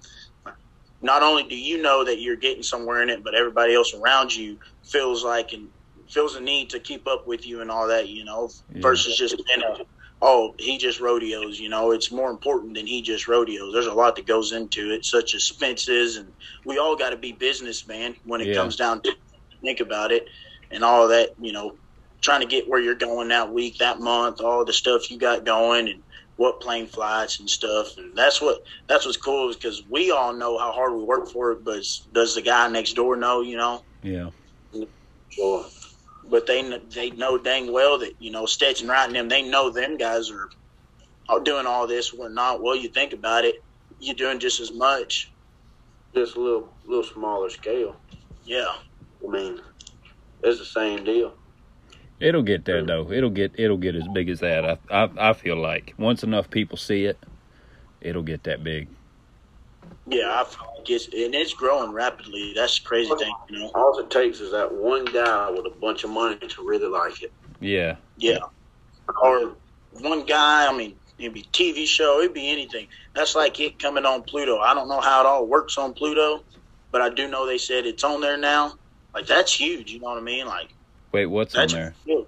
Not 1.00 1.22
only 1.22 1.42
do 1.42 1.56
you 1.56 1.82
know 1.82 2.02
that 2.04 2.20
you're 2.20 2.36
getting 2.36 2.62
somewhere 2.62 3.02
in 3.02 3.10
it, 3.10 3.22
but 3.22 3.34
everybody 3.34 3.74
else 3.74 3.92
around 3.94 4.34
you 4.34 4.58
feels 4.82 5.22
like 5.22 5.52
and 5.52 5.68
feels 6.08 6.34
a 6.34 6.40
need 6.40 6.70
to 6.70 6.80
keep 6.80 7.06
up 7.06 7.24
with 7.26 7.46
you 7.46 7.60
and 7.60 7.70
all 7.70 7.88
that, 7.88 8.08
you 8.08 8.24
know, 8.24 8.48
Yeah. 8.70 8.80
versus 8.80 9.16
just 9.16 9.36
being 9.36 9.62
a, 9.62 9.76
oh, 10.24 10.54
he 10.58 10.78
just 10.78 11.00
rodeos, 11.00 11.60
you 11.60 11.68
know, 11.68 11.92
it's 11.92 12.10
more 12.10 12.30
important 12.30 12.74
than 12.74 12.86
he 12.86 13.02
just 13.02 13.28
rodeos. 13.28 13.72
There's 13.74 13.86
a 13.86 13.94
lot 13.94 14.16
that 14.16 14.26
goes 14.26 14.52
into 14.52 14.90
it, 14.92 15.04
such 15.04 15.34
as 15.34 15.42
expenses, 15.42 16.16
and 16.16 16.32
we 16.64 16.78
all 16.78 16.96
got 16.96 17.10
to 17.10 17.18
be 17.18 17.32
businessman 17.32 18.16
when 18.24 18.40
it 18.40 18.48
Yeah. 18.48 18.54
comes 18.54 18.76
down 18.76 19.02
to 19.02 19.14
think 19.62 19.80
about 19.80 20.12
it 20.12 20.24
and 20.70 20.82
all 20.82 21.08
that, 21.08 21.30
you 21.38 21.52
know, 21.52 21.78
trying 22.22 22.40
to 22.40 22.46
get 22.46 22.68
where 22.68 22.80
you're 22.80 22.94
going 22.94 23.28
that 23.28 23.52
week, 23.52 23.76
that 23.78 24.00
month, 24.00 24.40
all 24.40 24.64
the 24.64 24.72
stuff 24.72 25.10
you 25.10 25.18
got 25.18 25.44
going 25.44 25.88
and 25.88 26.02
what 26.36 26.60
plane 26.60 26.86
flights 26.86 27.38
and 27.40 27.48
stuff. 27.50 27.88
And 27.98 28.16
that's 28.16 28.40
what, 28.40 28.58
that's 28.88 29.04
what's 29.04 29.18
cool 29.18 29.50
is 29.50 29.56
because 29.56 29.82
we 29.90 30.10
all 30.10 30.32
know 30.32 30.58
how 30.58 30.72
hard 30.72 30.94
we 30.94 31.04
work 31.04 31.28
for 31.28 31.52
it, 31.52 31.64
but 31.64 31.82
does 32.12 32.34
the 32.34 32.42
guy 32.42 32.66
next 32.68 32.94
door 32.94 33.16
know, 33.16 33.42
you 33.42 33.56
know? 33.58 33.82
Yeah, 34.02 34.30
Sure. 35.30 35.64
But 36.28 36.46
they 36.46 36.78
they 36.94 37.10
know 37.10 37.38
dang 37.38 37.72
well 37.72 37.98
that 37.98 38.14
you 38.18 38.30
know 38.30 38.46
Stetson 38.46 38.88
Wright 38.88 39.06
and 39.06 39.16
them 39.16 39.28
they 39.28 39.42
know 39.42 39.70
them 39.70 39.96
guys 39.96 40.30
are, 40.30 40.48
are 41.28 41.40
doing 41.40 41.66
all 41.66 41.86
this 41.86 42.12
we're 42.12 42.28
not 42.28 42.62
Well, 42.62 42.76
you 42.76 42.88
think 42.88 43.12
about 43.12 43.44
it, 43.44 43.62
you're 44.00 44.14
doing 44.14 44.38
just 44.38 44.60
as 44.60 44.72
much. 44.72 45.30
Just 46.14 46.36
a 46.36 46.40
little 46.40 46.72
little 46.86 47.04
smaller 47.04 47.50
scale. 47.50 47.96
Yeah, 48.44 48.72
I 49.26 49.30
mean, 49.30 49.60
it's 50.42 50.58
the 50.58 50.64
same 50.64 51.04
deal. 51.04 51.34
it'll 52.20 52.42
get 52.42 52.64
there 52.64 52.82
though. 52.84 53.10
It'll 53.10 53.30
get 53.30 53.52
it'll 53.58 53.78
get 53.78 53.96
as 53.96 54.06
big 54.08 54.28
as 54.28 54.40
that. 54.40 54.64
I 54.64 54.78
I, 54.90 55.30
I 55.30 55.32
feel 55.32 55.56
like 55.56 55.94
once 55.98 56.22
enough 56.22 56.50
people 56.50 56.76
see 56.76 57.04
it, 57.04 57.18
it'll 58.00 58.22
get 58.22 58.44
that 58.44 58.62
big. 58.62 58.88
Yeah, 60.06 60.40
I 60.40 60.44
feel 60.44 60.74
like 60.78 60.90
it's 60.90 61.06
and 61.06 61.34
it's 61.34 61.54
growing 61.54 61.92
rapidly. 61.92 62.52
That's 62.54 62.78
the 62.78 62.86
crazy 62.86 63.14
thing, 63.16 63.34
you 63.48 63.58
know. 63.58 63.70
All 63.74 63.98
it 63.98 64.10
takes 64.10 64.40
is 64.40 64.50
that 64.52 64.72
one 64.72 65.06
guy 65.06 65.50
with 65.50 65.66
a 65.66 65.74
bunch 65.80 66.04
of 66.04 66.10
money 66.10 66.36
to 66.36 66.66
really 66.66 66.88
like 66.88 67.22
it. 67.22 67.32
Yeah, 67.60 67.96
Yeah, 68.18 68.38
or 69.22 69.56
one 69.92 70.26
guy. 70.26 70.68
I 70.68 70.76
mean, 70.76 70.96
it'd 71.18 71.32
be 71.32 71.44
TV 71.52 71.86
show. 71.86 72.20
It'd 72.20 72.34
be 72.34 72.50
anything. 72.50 72.88
That's 73.14 73.34
like 73.34 73.58
it 73.60 73.78
coming 73.78 74.04
on 74.04 74.22
Pluto. 74.22 74.58
I 74.58 74.74
don't 74.74 74.88
know 74.88 75.00
how 75.00 75.20
it 75.20 75.26
all 75.26 75.46
works 75.46 75.78
on 75.78 75.94
Pluto, 75.94 76.42
but 76.90 77.00
I 77.00 77.08
do 77.08 77.26
know 77.28 77.46
they 77.46 77.58
said 77.58 77.86
it's 77.86 78.04
on 78.04 78.20
there 78.20 78.36
now. 78.36 78.74
Like 79.14 79.26
that's 79.26 79.58
huge. 79.58 79.90
You 79.90 80.00
know 80.00 80.08
what 80.08 80.18
I 80.18 80.22
mean? 80.22 80.46
Like 80.46 80.74
wait, 81.12 81.26
what's 81.26 81.54
on 81.54 81.68
there? 81.68 81.94
huge. 82.04 82.26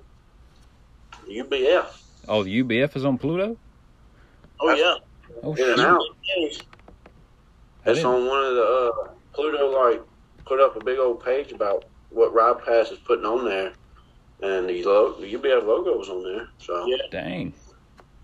UBF. 1.29 1.87
Oh, 2.29 2.45
UBF 2.45 2.97
is 2.97 3.05
on 3.05 3.19
Pluto. 3.19 3.57
Oh 4.61 4.75
yeah. 4.75 4.95
Oh 5.43 5.55
In 5.55 5.81
and 5.81 6.01
shit! 6.23 6.65
Out. 7.89 7.97
It's 7.97 8.05
on 8.05 8.27
one 8.27 8.45
of 8.45 8.55
the 8.55 8.63
uh, 8.63 9.09
Pluto 9.33 9.71
like 9.71 10.03
put 10.45 10.61
up 10.61 10.77
a 10.77 10.85
big 10.85 10.99
old 10.99 11.25
page 11.25 11.53
about 11.53 11.85
what 12.11 12.33
Ride 12.33 12.65
Pass 12.65 12.91
is 12.91 12.99
putting 12.99 13.25
on 13.27 13.45
there, 13.45 13.73
and 14.43 14.69
the 14.69 14.83
logo, 14.85 15.21
the 15.21 15.33
UBF 15.35 15.67
logo 15.67 15.97
was 15.99 16.09
on 16.09 16.23
there. 16.23 16.49
So 16.59 16.87
Yeah. 16.87 16.97
Dang. 17.11 17.53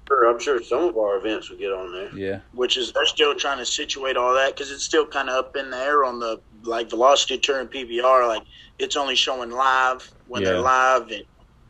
sure, 0.08 0.28
I'm 0.30 0.38
sure 0.40 0.62
some 0.62 0.84
of 0.84 0.96
our 0.96 1.16
events 1.16 1.50
will 1.50 1.58
get 1.58 1.72
on 1.72 1.92
there. 1.92 2.10
Yeah. 2.14 2.40
which 2.52 2.76
is 2.76 2.92
they're 2.92 3.06
still 3.06 3.34
trying 3.34 3.58
to 3.58 3.66
situate 3.66 4.16
all 4.16 4.34
that 4.34 4.54
because 4.54 4.70
it's 4.70 4.84
still 4.84 5.06
kind 5.06 5.28
of 5.28 5.36
up 5.36 5.56
in 5.56 5.70
the 5.70 5.76
air 5.78 6.04
on 6.04 6.18
the 6.20 6.40
like 6.62 6.88
velocity 6.90 7.38
tour 7.38 7.60
and 7.60 7.70
PBR. 7.70 8.26
Like 8.28 8.42
it's 8.78 8.96
only 8.96 9.16
showing 9.16 9.50
live 9.50 10.08
when 10.28 10.42
Yeah. 10.42 10.48
they're 10.50 10.60
live, 10.60 11.10
and 11.10 11.24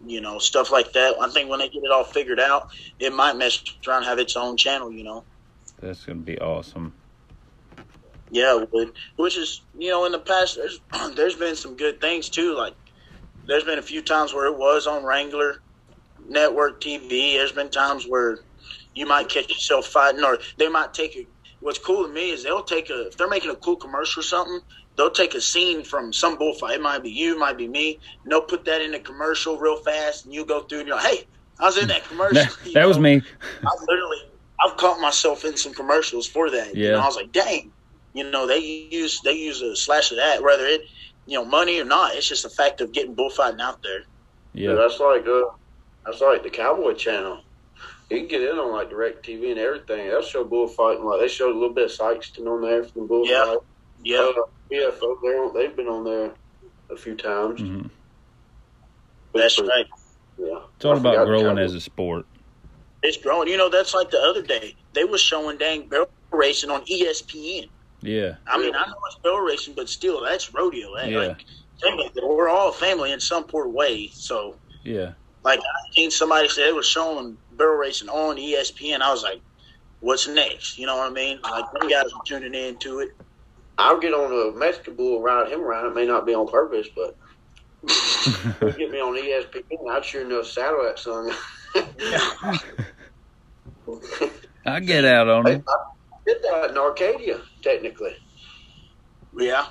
you 0.05 0.21
know, 0.21 0.39
stuff 0.39 0.71
like 0.73 0.93
that. 0.93 1.15
I 1.21 1.29
think 1.31 1.49
when 1.49 1.61
they 1.61 1.69
get 1.69 1.83
it 1.85 1.91
all 1.93 2.03
figured 2.05 2.41
out, 2.41 2.69
it 2.99 3.13
might 3.13 3.37
mess 3.37 3.63
around 3.87 3.99
and 3.99 4.07
have 4.07 4.19
its 4.19 4.37
own 4.37 4.57
channel, 4.57 4.91
you 4.93 5.05
know. 5.05 5.23
That's 5.81 6.05
gonna 6.05 6.19
be 6.21 6.39
awesome. 6.41 6.93
Yeah, 8.33 8.65
would. 8.73 8.93
Which 9.17 9.37
is, 9.37 9.61
you 9.79 9.91
know, 9.91 10.07
in 10.07 10.13
the 10.13 10.19
past, 10.19 10.57
there's 10.57 10.81
there's 11.17 11.37
been 11.37 11.55
some 11.55 11.77
good 11.77 12.01
things 12.01 12.31
too. 12.31 12.55
Like, 12.57 12.75
there's 13.47 13.65
been 13.65 13.79
a 13.79 13.83
few 13.83 14.03
times 14.03 14.33
where 14.33 14.47
it 14.47 14.59
was 14.59 14.87
on 14.87 15.05
Wrangler 15.05 15.57
Network 16.27 16.81
TV. 16.83 17.35
There's 17.35 17.53
been 17.53 17.71
times 17.71 18.07
where 18.09 18.39
you 18.95 19.05
might 19.07 19.29
catch 19.29 19.51
yourself 19.51 19.87
fighting, 19.87 20.25
or 20.25 20.39
they 20.59 20.69
might 20.69 20.95
take 20.95 21.15
a. 21.15 21.27
What's 21.61 21.79
cool 21.79 22.07
to 22.07 22.13
me 22.13 22.31
is 22.31 22.43
they'll 22.43 22.65
take 22.65 22.89
a 22.89 23.09
if 23.09 23.19
they're 23.19 23.29
making 23.29 23.51
a 23.51 23.57
cool 23.57 23.77
commercial 23.77 24.21
or 24.21 24.25
something. 24.25 24.61
They'll 24.97 25.11
take 25.11 25.35
a 25.35 25.41
scene 25.41 25.85
from 25.85 26.13
some 26.13 26.37
bullfight. 26.39 26.75
It 26.77 26.83
might 26.83 27.03
be 27.03 27.11
you, 27.11 27.35
it 27.37 27.39
might 27.39 27.59
be 27.59 27.69
me. 27.69 27.99
And 28.25 28.33
they'll 28.33 28.43
put 28.43 28.65
that 28.65 28.81
in 28.81 28.95
a 28.95 29.01
commercial 29.01 29.59
real 29.59 29.77
fast, 29.85 30.25
and 30.25 30.33
you 30.33 30.47
go 30.47 30.63
through 30.63 30.81
and 30.81 30.89
you're 30.89 30.97
like, 30.97 31.07
"Hey, 31.07 31.25
I 31.61 31.67
was 31.67 31.77
in 31.77 31.89
that 31.89 32.09
commercial." 32.09 32.35
That, 32.65 32.75
that 32.75 32.89
was 32.89 32.99
me. 32.99 33.23
I 33.65 33.71
literally, 33.89 34.19
I've 34.65 34.77
caught 34.79 35.01
myself 35.01 35.45
in 35.45 35.57
some 35.57 35.75
commercials 35.75 36.27
for 36.27 36.51
that. 36.51 36.75
You 36.75 36.85
Yeah. 36.85 36.93
know, 36.93 37.03
I 37.03 37.07
was 37.07 37.17
like, 37.17 37.33
dang, 37.33 37.73
you 38.15 38.31
know, 38.31 38.47
they 38.47 38.59
use 38.59 39.21
they 39.25 39.33
use 39.33 39.61
a 39.63 39.75
slash 39.77 40.11
of 40.11 40.19
that, 40.19 40.43
whether 40.43 40.67
it, 40.67 40.83
you 41.27 41.39
know, 41.39 41.45
money 41.45 41.81
or 41.81 41.85
not. 41.85 42.15
It's 42.15 42.29
just 42.29 42.45
a 42.45 42.51
fact 42.51 42.81
of 42.81 42.93
getting 42.93 43.15
bullfighting 43.15 43.61
out 43.61 43.79
there. 43.83 44.01
Yeah, 44.55 44.71
Yeah. 44.71 44.75
that's 44.77 45.01
like 45.01 45.27
uh, 45.27 45.43
that's 46.05 46.21
like 46.21 46.43
the 46.43 46.51
Cowboy 46.51 46.95
Channel. 46.95 47.41
You 48.11 48.19
can 48.19 48.29
get 48.29 48.43
in 48.43 48.59
on 48.59 48.73
like 48.73 48.91
Direct 48.91 49.25
TV 49.27 49.51
and 49.51 49.59
everything. 49.59 50.09
They'll 50.09 50.23
show 50.23 50.45
bullfighting. 50.45 51.05
Like 51.05 51.21
they 51.21 51.29
showed 51.29 51.55
a 51.55 51.59
little 51.59 51.75
bit 51.75 51.91
of 51.91 51.97
Sikeston 51.97 52.47
on 52.47 52.61
there 52.63 52.85
from 52.85 53.03
the 53.03 53.09
bullfight. 53.09 53.33
Yeah. 53.33 53.55
Yeah, 54.05 54.19
Uh, 54.21 54.43
BFO, 54.91 55.15
they're 55.23 55.45
on, 55.45 55.55
they've 55.55 55.77
been 55.77 55.87
on 55.87 56.05
there 56.05 56.35
a 56.91 56.97
few 56.97 57.15
times. 57.17 57.61
hmm 57.61 57.83
that's 59.35 59.59
right. 59.59 59.87
Yeah, 60.39 60.59
It's 60.77 60.85
all 60.85 60.97
about 60.97 61.27
growing 61.27 61.59
as 61.59 61.75
a 61.75 61.81
sport. 61.81 62.27
It's 63.03 63.17
growing. 63.17 63.49
You 63.49 63.57
know, 63.57 63.69
that's 63.71 63.95
like 63.95 64.11
the 64.11 64.19
other 64.21 64.43
day 64.43 64.75
they 64.95 65.05
was 65.05 65.21
showing 65.21 65.59
dang 65.59 65.89
barrel 65.89 66.07
racing 66.31 66.71
on 66.71 66.83
ESPN. 66.85 67.71
Yeah. 68.03 68.35
I 68.47 68.59
mean, 68.59 68.75
I 68.75 68.87
know 68.87 68.95
it's 69.07 69.19
barrel 69.23 69.41
racing, 69.41 69.75
but 69.75 69.89
still, 69.89 70.23
that's 70.23 70.53
rodeo. 70.53 70.95
That, 70.97 71.09
Yeah. 71.11 71.19
Like, 71.29 71.45
family, 71.81 72.11
we're 72.23 72.49
all 72.49 72.73
family 72.73 73.13
in 73.13 73.21
some 73.21 73.45
poor 73.45 73.69
way. 73.69 74.09
So, 74.13 74.57
Yeah. 74.85 75.13
like, 75.45 75.61
I 75.61 75.93
seen 75.95 76.11
somebody 76.11 76.49
say 76.49 76.67
they 76.67 76.73
were 76.73 76.83
showing 76.83 77.39
barrel 77.53 77.77
racing 77.79 78.09
on 78.09 78.37
ESPN. 78.37 79.01
I 79.03 79.11
was 79.11 79.23
like, 79.23 79.41
what's 80.01 80.27
next? 80.29 80.79
You 80.79 80.87
know 80.87 80.97
what 80.97 81.11
I 81.11 81.15
mean? 81.15 81.41
Like, 81.43 81.65
them 81.73 81.89
guys 81.89 82.05
are 82.13 82.23
tuning 82.27 82.55
into 82.55 82.99
it. 83.01 83.11
I'll 83.79 83.99
get 84.01 84.13
on 84.13 84.33
a 84.55 84.57
Mexican 84.59 84.95
bull, 84.97 85.23
ride 85.23 85.51
him 85.51 85.61
around. 85.63 85.87
It 85.87 85.95
may 85.95 86.07
not 86.07 86.27
be 86.27 86.35
on 86.35 86.47
purpose, 86.49 86.89
but 86.95 87.17
it'll 87.85 88.73
get 88.79 88.91
me 88.91 89.01
on 89.01 89.17
ESPN. 89.17 89.91
I'd 89.91 90.05
sure 90.05 90.23
enough 90.23 90.47
saddle 90.47 90.83
that 90.85 90.99
son. 90.99 91.33
I 94.65 94.81
get 94.81 95.05
out 95.05 95.29
on 95.29 95.47
I 95.47 95.51
it. 95.53 95.65
did 96.27 96.37
that 96.43 96.71
in 96.71 96.79
Arcadia, 96.79 97.41
technically. 97.63 98.15
Yeah, 99.39 99.67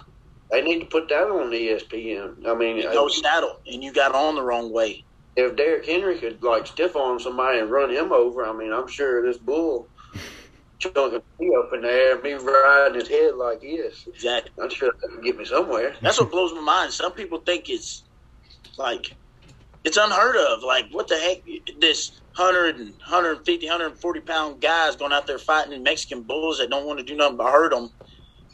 They 0.49 0.61
need 0.61 0.79
to 0.79 0.85
put 0.87 1.07
that 1.09 1.27
on 1.27 1.53
E 1.53 1.69
ESPN. 1.69 2.47
I 2.47 2.55
mean, 2.55 2.79
no 2.79 3.05
uh, 3.05 3.09
saddle, 3.09 3.57
and 3.67 3.83
you 3.83 3.93
got 3.93 4.15
on 4.15 4.35
the 4.35 4.41
wrong 4.41 4.73
way. 4.73 5.03
if 5.35 5.55
Derrick 5.55 5.85
Henry 5.85 6.17
could 6.17 6.41
like 6.43 6.65
stiff 6.67 6.95
arm 6.95 7.19
somebody 7.19 7.59
and 7.59 7.69
run 7.69 7.91
him 7.91 8.11
over, 8.11 8.45
I 8.45 8.53
mean, 8.53 8.73
I'm 8.73 8.87
sure 8.87 9.21
this 9.25 9.37
bull 9.37 9.87
chunking 10.79 11.21
me 11.39 11.51
up 11.59 11.69
in 11.73 11.81
the 11.81 11.91
air, 11.91 12.19
me 12.21 12.33
riding 12.33 12.99
his 12.99 13.07
head 13.07 13.35
like 13.35 13.61
this. 13.61 14.07
Exactly. 14.07 14.51
I'm 14.61 14.69
sure 14.71 14.91
that 14.99 15.09
could 15.13 15.23
get 15.23 15.37
me 15.37 15.45
somewhere. 15.45 15.93
That's 16.01 16.19
what 16.19 16.31
blows 16.31 16.53
my 16.53 16.61
mind. 16.61 16.91
Some 16.91 17.11
people 17.13 17.39
think 17.39 17.69
it's 17.69 18.03
like 18.77 19.15
it's 19.83 19.97
unheard 19.97 20.35
of. 20.35 20.63
Like, 20.63 20.89
what 20.91 21.07
the 21.07 21.17
heck? 21.17 21.41
This 21.79 22.21
100 22.35 22.77
and 22.77 22.91
150, 22.91 23.65
140 23.65 24.19
pound 24.21 24.61
guys 24.61 24.95
going 24.95 25.11
out 25.11 25.27
there 25.27 25.37
fighting 25.37 25.81
Mexican 25.83 26.21
bulls 26.23 26.59
that 26.59 26.69
don't 26.69 26.85
want 26.85 26.99
to 26.99 27.05
do 27.05 27.15
nothing 27.15 27.37
but 27.37 27.51
hurt 27.51 27.71
them. 27.71 27.89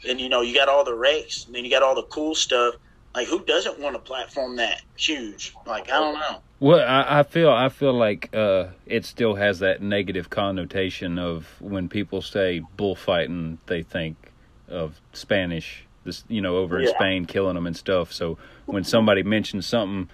And 0.08 0.20
you 0.20 0.28
know, 0.28 0.42
you 0.42 0.54
got 0.54 0.68
all 0.68 0.84
the 0.84 0.94
wrecks, 0.94 1.44
and 1.44 1.54
then 1.54 1.64
you 1.64 1.70
got 1.70 1.82
all 1.82 1.94
the 1.94 2.04
cool 2.04 2.34
stuff. 2.34 2.74
Like, 3.14 3.26
who 3.26 3.44
doesn't 3.44 3.80
want 3.80 3.96
to 3.96 3.98
platform 3.98 4.56
that 4.56 4.82
huge? 4.96 5.54
Like, 5.66 5.90
I 5.90 5.98
don't 5.98 6.14
know. 6.14 6.40
Well, 6.60 6.86
I, 6.86 7.20
I 7.20 7.22
feel 7.24 7.50
I 7.50 7.68
feel 7.68 7.92
like 7.92 8.34
uh, 8.34 8.68
it 8.86 9.04
still 9.04 9.34
has 9.34 9.58
that 9.60 9.82
negative 9.82 10.30
connotation 10.30 11.18
of 11.18 11.46
when 11.60 11.88
people 11.88 12.22
say 12.22 12.62
bullfighting, 12.76 13.58
they 13.66 13.82
think 13.82 14.32
of 14.68 15.00
Spanish, 15.12 15.84
this 16.04 16.24
you 16.28 16.40
know, 16.40 16.56
over 16.56 16.80
in 16.80 16.88
Spain 16.88 17.26
killing 17.26 17.54
them 17.54 17.66
and 17.66 17.76
stuff. 17.76 18.12
So 18.12 18.38
when 18.66 18.84
somebody 18.84 19.22
mentions 19.22 19.66
something 19.66 20.10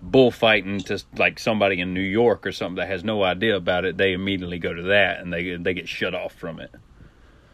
bullfighting 0.00 0.80
to 0.84 1.02
like 1.16 1.38
somebody 1.38 1.80
in 1.80 1.94
New 1.94 2.00
York 2.00 2.46
or 2.46 2.52
something 2.52 2.76
that 2.76 2.88
has 2.88 3.04
no 3.04 3.22
idea 3.22 3.56
about 3.56 3.84
it, 3.84 3.96
they 3.96 4.12
immediately 4.12 4.58
go 4.58 4.72
to 4.74 4.82
that 4.82 5.20
and 5.20 5.32
they 5.32 5.56
they 5.56 5.74
get 5.74 5.88
shut 5.88 6.14
off 6.14 6.34
from 6.34 6.60
it. 6.60 6.74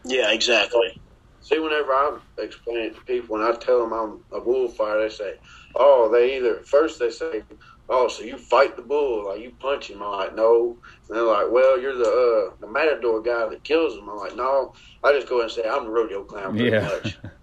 Yeah, 0.05 0.33
exactly. 0.33 1.01
See, 1.41 1.59
whenever 1.59 1.93
I 1.93 2.19
explain 2.39 2.79
it 2.79 2.95
to 2.95 3.01
people, 3.03 3.35
when 3.37 3.43
I 3.43 3.53
tell 3.57 3.81
them 3.81 3.93
I'm 3.93 4.25
a 4.33 4.41
bullfighter, 4.41 5.03
they 5.03 5.09
say, 5.09 5.35
"Oh, 5.75 6.09
they 6.13 6.37
either 6.37 6.63
first 6.65 6.99
they 7.01 7.11
say, 7.11 7.43
oh, 7.89 8.09
so 8.09 8.23
you 8.23 8.39
fight 8.39 8.77
the 8.77 8.83
bull, 8.83 9.27
like 9.29 9.41
you 9.41 9.53
punch 9.61 9.91
him." 9.91 10.03
I'm 10.03 10.13
like, 10.13 10.35
"No," 10.35 10.79
and 11.09 11.17
they're 11.17 11.25
like, 11.25 11.51
"Well, 11.51 11.81
you're 11.81 11.97
the 11.97 12.05
uh, 12.53 12.57
the 12.61 12.69
matador 12.71 13.23
guy 13.23 13.49
that 13.49 13.65
kills 13.65 13.95
him." 13.97 14.09
I'm 14.09 14.17
like, 14.19 14.37
"No, 14.37 14.73
I 15.03 15.13
just 15.13 15.29
go 15.29 15.41
ahead 15.41 15.51
and 15.51 15.53
say 15.65 15.69
I'm 15.69 15.85
the 15.85 15.91
rodeo 15.91 16.25
clown, 16.25 16.55
pretty 16.57 16.73
Yeah. 16.73 16.81
much." 16.81 17.19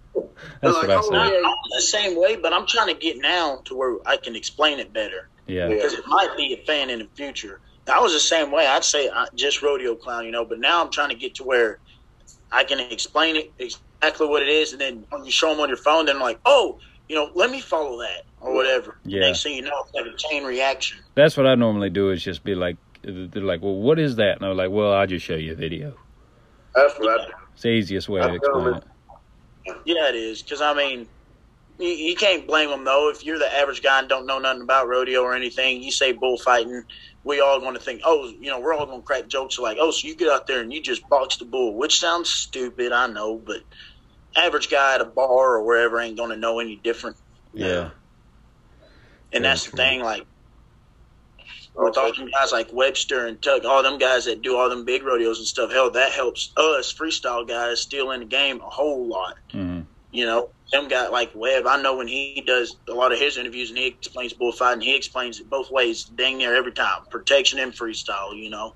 That's 0.62 0.76
like, 0.76 0.88
what 0.88 0.92
I 0.92 0.96
oh, 0.96 1.10
say. 1.10 1.38
I'm 1.38 1.54
the 1.76 1.82
same 1.82 2.20
way, 2.20 2.36
but 2.36 2.54
I'm 2.54 2.66
trying 2.68 2.88
to 2.88 3.00
get 3.00 3.18
now 3.18 3.62
to 3.66 3.76
where 3.76 3.98
I 4.06 4.18
can 4.18 4.36
explain 4.36 4.80
it 4.80 4.94
better. 4.94 5.30
Yeah. 5.48 5.68
Yeah. 5.68 5.76
because 5.76 5.94
it 5.94 6.06
might 6.08 6.36
be 6.38 6.54
a 6.54 6.66
fan 6.66 6.90
in 6.90 7.00
the 7.00 7.08
future. 7.16 7.60
I 7.92 8.00
was 8.00 8.14
the 8.14 8.20
same 8.20 8.52
way. 8.52 8.68
I'd 8.68 8.84
say 8.84 9.10
I, 9.10 9.28
just 9.34 9.64
rodeo 9.64 9.96
clown, 9.96 10.26
you 10.26 10.32
know, 10.32 10.46
but 10.46 10.60
now 10.60 10.84
I'm 10.84 10.92
trying 10.92 11.10
to 11.10 11.16
get 11.16 11.36
to 11.36 11.44
where 11.44 11.80
I 12.52 12.64
can 12.64 12.80
explain 12.80 13.36
it 13.36 13.52
exactly 13.58 14.28
what 14.28 14.44
it 14.44 14.50
is, 14.50 14.74
and 14.74 14.82
then 14.82 15.06
when 15.10 15.26
you 15.26 15.32
show 15.32 15.50
them 15.50 15.60
on 15.60 15.70
your 15.70 15.78
phone, 15.78 16.06
then 16.06 16.20
like, 16.20 16.40
oh, 16.46 16.80
you 17.08 17.16
know, 17.16 17.32
let 17.34 17.50
me 17.50 17.62
follow 17.62 18.00
that 18.00 18.26
or 18.42 18.54
whatever. 18.54 18.98
Yeah. 19.04 19.22
Next 19.22 19.42
thing 19.42 19.56
you 19.56 19.64
know, 19.64 19.84
it's 19.86 19.94
like 19.94 20.06
a 20.06 20.16
chain 20.16 20.44
reaction. 20.44 21.00
That's 21.16 21.36
what 21.36 21.48
I 21.48 21.56
normally 21.56 21.90
do 21.90 22.12
is 22.12 22.24
just 22.24 22.44
be 22.44 22.54
like, 22.54 22.78
they're 23.02 23.42
like, 23.42 23.62
well, 23.62 23.76
what 23.76 23.98
is 23.98 24.18
that? 24.18 24.38
And 24.38 24.46
I'm 24.46 24.56
like, 24.56 24.70
well, 24.70 24.94
I'll 24.94 25.08
just 25.08 25.26
show 25.26 25.36
you 25.36 25.54
a 25.54 25.56
video. 25.56 25.96
That's 26.76 26.98
what 27.00 27.20
I 27.20 27.26
do. 27.26 27.34
It's 27.54 27.64
the 27.64 27.70
easiest 27.70 28.10
way 28.10 28.22
to 28.22 28.28
I've 28.28 28.36
explain 28.36 28.64
done 28.66 28.74
it. 28.76 28.84
Yeah, 29.86 30.09
it 30.09 30.15
is. 30.15 30.41
Because 30.41 30.61
I 30.61 30.74
mean, 30.74 31.07
you, 31.78 31.89
you 31.89 32.15
can't 32.15 32.47
blame 32.47 32.70
them 32.70 32.86
though. 32.86 33.09
If 33.09 33.24
you're 33.24 33.39
the 33.39 33.53
average 33.53 33.82
guy 33.82 33.99
and 33.99 34.09
don't 34.09 34.26
know 34.26 34.39
nothing 34.39 34.61
about 34.61 34.88
rodeo 34.88 35.22
or 35.22 35.34
anything, 35.34 35.82
you 35.82 35.91
say 35.91 36.11
bullfighting, 36.11 36.84
we 37.24 37.41
all 37.41 37.59
going 37.59 37.74
to 37.74 37.80
think, 37.80 38.01
oh, 38.05 38.30
you 38.39 38.49
know, 38.49 38.59
we're 38.59 38.74
all 38.74 38.86
going 38.86 39.01
to 39.01 39.05
crack 39.05 39.28
jokes 39.28 39.59
like, 39.59 39.78
oh, 39.80 39.91
so 39.91 40.07
you 40.07 40.15
get 40.15 40.30
out 40.30 40.47
there 40.47 40.61
and 40.61 40.72
you 40.72 40.82
just 40.82 41.07
box 41.09 41.38
the 41.38 41.45
bull, 41.45 41.76
which 41.76 41.99
sounds 41.99 42.30
stupid, 42.30 42.91
I 42.91 43.07
know, 43.07 43.36
but 43.38 43.61
average 44.36 44.70
guy 44.70 44.95
at 44.95 45.01
a 45.01 45.05
bar 45.05 45.55
or 45.55 45.63
wherever 45.63 45.99
ain't 45.99 46.17
going 46.17 46.30
to 46.32 46.38
know 46.38 46.59
any 46.59 46.78
different. 46.78 47.17
Yeah. 47.53 47.91
And 49.34 49.43
that's 49.43 49.70
the 49.70 49.78
thing, 49.78 50.01
like. 50.01 50.26
With 51.76 51.97
all 51.97 52.13
them 52.13 52.30
guys 52.38 52.51
like 52.51 52.70
Webster 52.74 53.28
and 53.28 53.41
Tuck, 53.41 53.63
all 53.63 53.84
them 53.84 53.97
guys 53.97 54.26
that 54.26 54.41
do 54.41 54.57
all 54.57 54.70
them 54.70 54.86
big 54.86 55.03
rodeos 55.03 55.38
and 55.38 55.47
stuff, 55.47 55.72
hell, 55.72 55.89
that 55.91 56.11
helps 56.11 56.51
us 56.57 56.93
freestyle 56.93 57.47
guys 57.47 57.82
still 57.82 58.11
in 58.11 58.22
the 58.22 58.26
game 58.26 58.59
a 58.59 58.70
whole 58.70 59.07
lot. 59.07 59.36
hmm 59.51 59.82
You 60.11 60.26
know, 60.26 60.49
them 60.72 60.88
guy 60.88 61.07
like 61.07 61.32
Webb, 61.36 61.67
I 61.67 61.82
know 61.82 61.95
when 61.95 62.07
he 62.07 62.43
does 62.45 62.76
a 62.89 62.93
lot 62.93 63.11
of 63.13 63.20
his 63.20 63.38
interviews 63.38 63.70
and 63.70 63.78
he 63.78 63.88
explains 63.88 64.34
bullfighting, 64.34 64.82
he 64.82 64.95
explains 64.95 65.39
it 65.39 65.49
both 65.49 65.72
ways, 65.72 66.05
dang 66.05 66.38
near 66.38 66.55
every 66.55 66.74
time, 66.74 67.01
protection 67.11 67.59
and 67.59 67.74
freestyle. 67.74 68.36
You 68.36 68.49
know, 68.49 68.74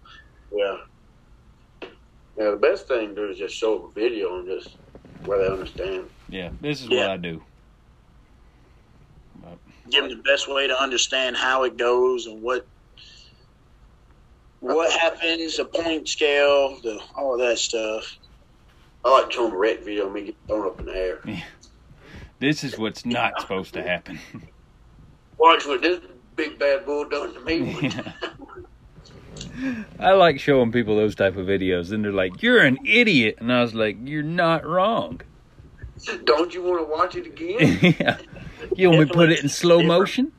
Yeah. 0.52 0.78
Yeah, 2.38 2.52
the 2.52 2.58
best 2.58 2.88
thing 2.88 3.10
to 3.10 3.16
do 3.16 3.30
is 3.30 3.38
just 3.38 3.56
show 3.56 3.86
a 3.86 3.92
video 4.00 4.40
and 4.40 4.48
just 4.48 4.80
where 5.24 5.40
they 5.40 5.52
understand. 5.52 6.10
Yeah. 6.30 6.52
This 6.62 6.82
is 6.82 6.90
Yeah. 6.90 7.02
what 7.02 7.10
I 7.10 7.18
do. 7.18 7.44
give 9.92 10.04
them 10.04 10.18
the 10.18 10.24
best 10.24 10.48
way 10.48 10.66
to 10.68 10.82
understand 10.82 11.36
how 11.36 11.64
it 11.64 11.78
goes 11.78 12.26
and 12.26 12.42
what 12.42 12.66
what 14.64 14.92
happens, 14.92 15.58
the 15.58 15.66
point 15.66 16.08
scale, 16.08 16.80
the 16.82 17.00
all 17.16 17.38
that 17.38 17.60
stuff. 17.60 18.18
I 19.04 19.12
like 19.12 19.32
showing 19.32 19.52
a 19.52 19.58
wreck 19.58 19.84
video 19.84 20.06
and 20.06 20.14
me 20.14 20.24
get 20.24 20.36
thrown 20.48 20.66
up 20.66 20.80
in 20.80 20.86
the 20.86 20.96
air. 20.96 21.20
This 22.40 22.64
is 22.64 22.78
what's 22.78 23.06
not 23.06 23.42
supposed 23.42 23.74
to 23.74 23.84
happen. 23.84 24.20
Watch 25.38 25.66
what 25.66 25.82
this 25.82 26.00
big 26.38 26.58
bad 26.58 26.86
bull 26.86 27.10
done 27.10 27.34
to 27.34 27.42
me. 27.42 27.92
I 30.00 30.14
like 30.14 30.40
showing 30.40 30.72
people 30.72 30.96
those 30.96 31.16
type 31.16 31.36
of 31.36 31.46
videos, 31.46 31.92
and 31.92 32.04
they're 32.04 32.14
like, 32.14 32.42
"You're 32.42 32.62
an 32.62 32.78
idiot," 32.86 33.38
and 33.40 33.52
I 33.52 33.62
was 33.62 33.76
like, 33.76 33.98
"You're 34.04 34.24
not 34.24 34.66
wrong." 34.66 35.22
Don't 36.24 36.54
you 36.54 36.64
want 36.64 36.80
to 36.80 36.92
watch 36.92 37.16
it 37.16 37.28
again? 37.28 37.80
yeah. 38.00 38.18
You 38.76 38.90
want 38.90 39.02
me 39.02 39.08
to 39.08 39.14
put 39.14 39.32
it 39.32 39.44
in 39.44 39.50
slow 39.50 39.84
motion? 39.84 40.32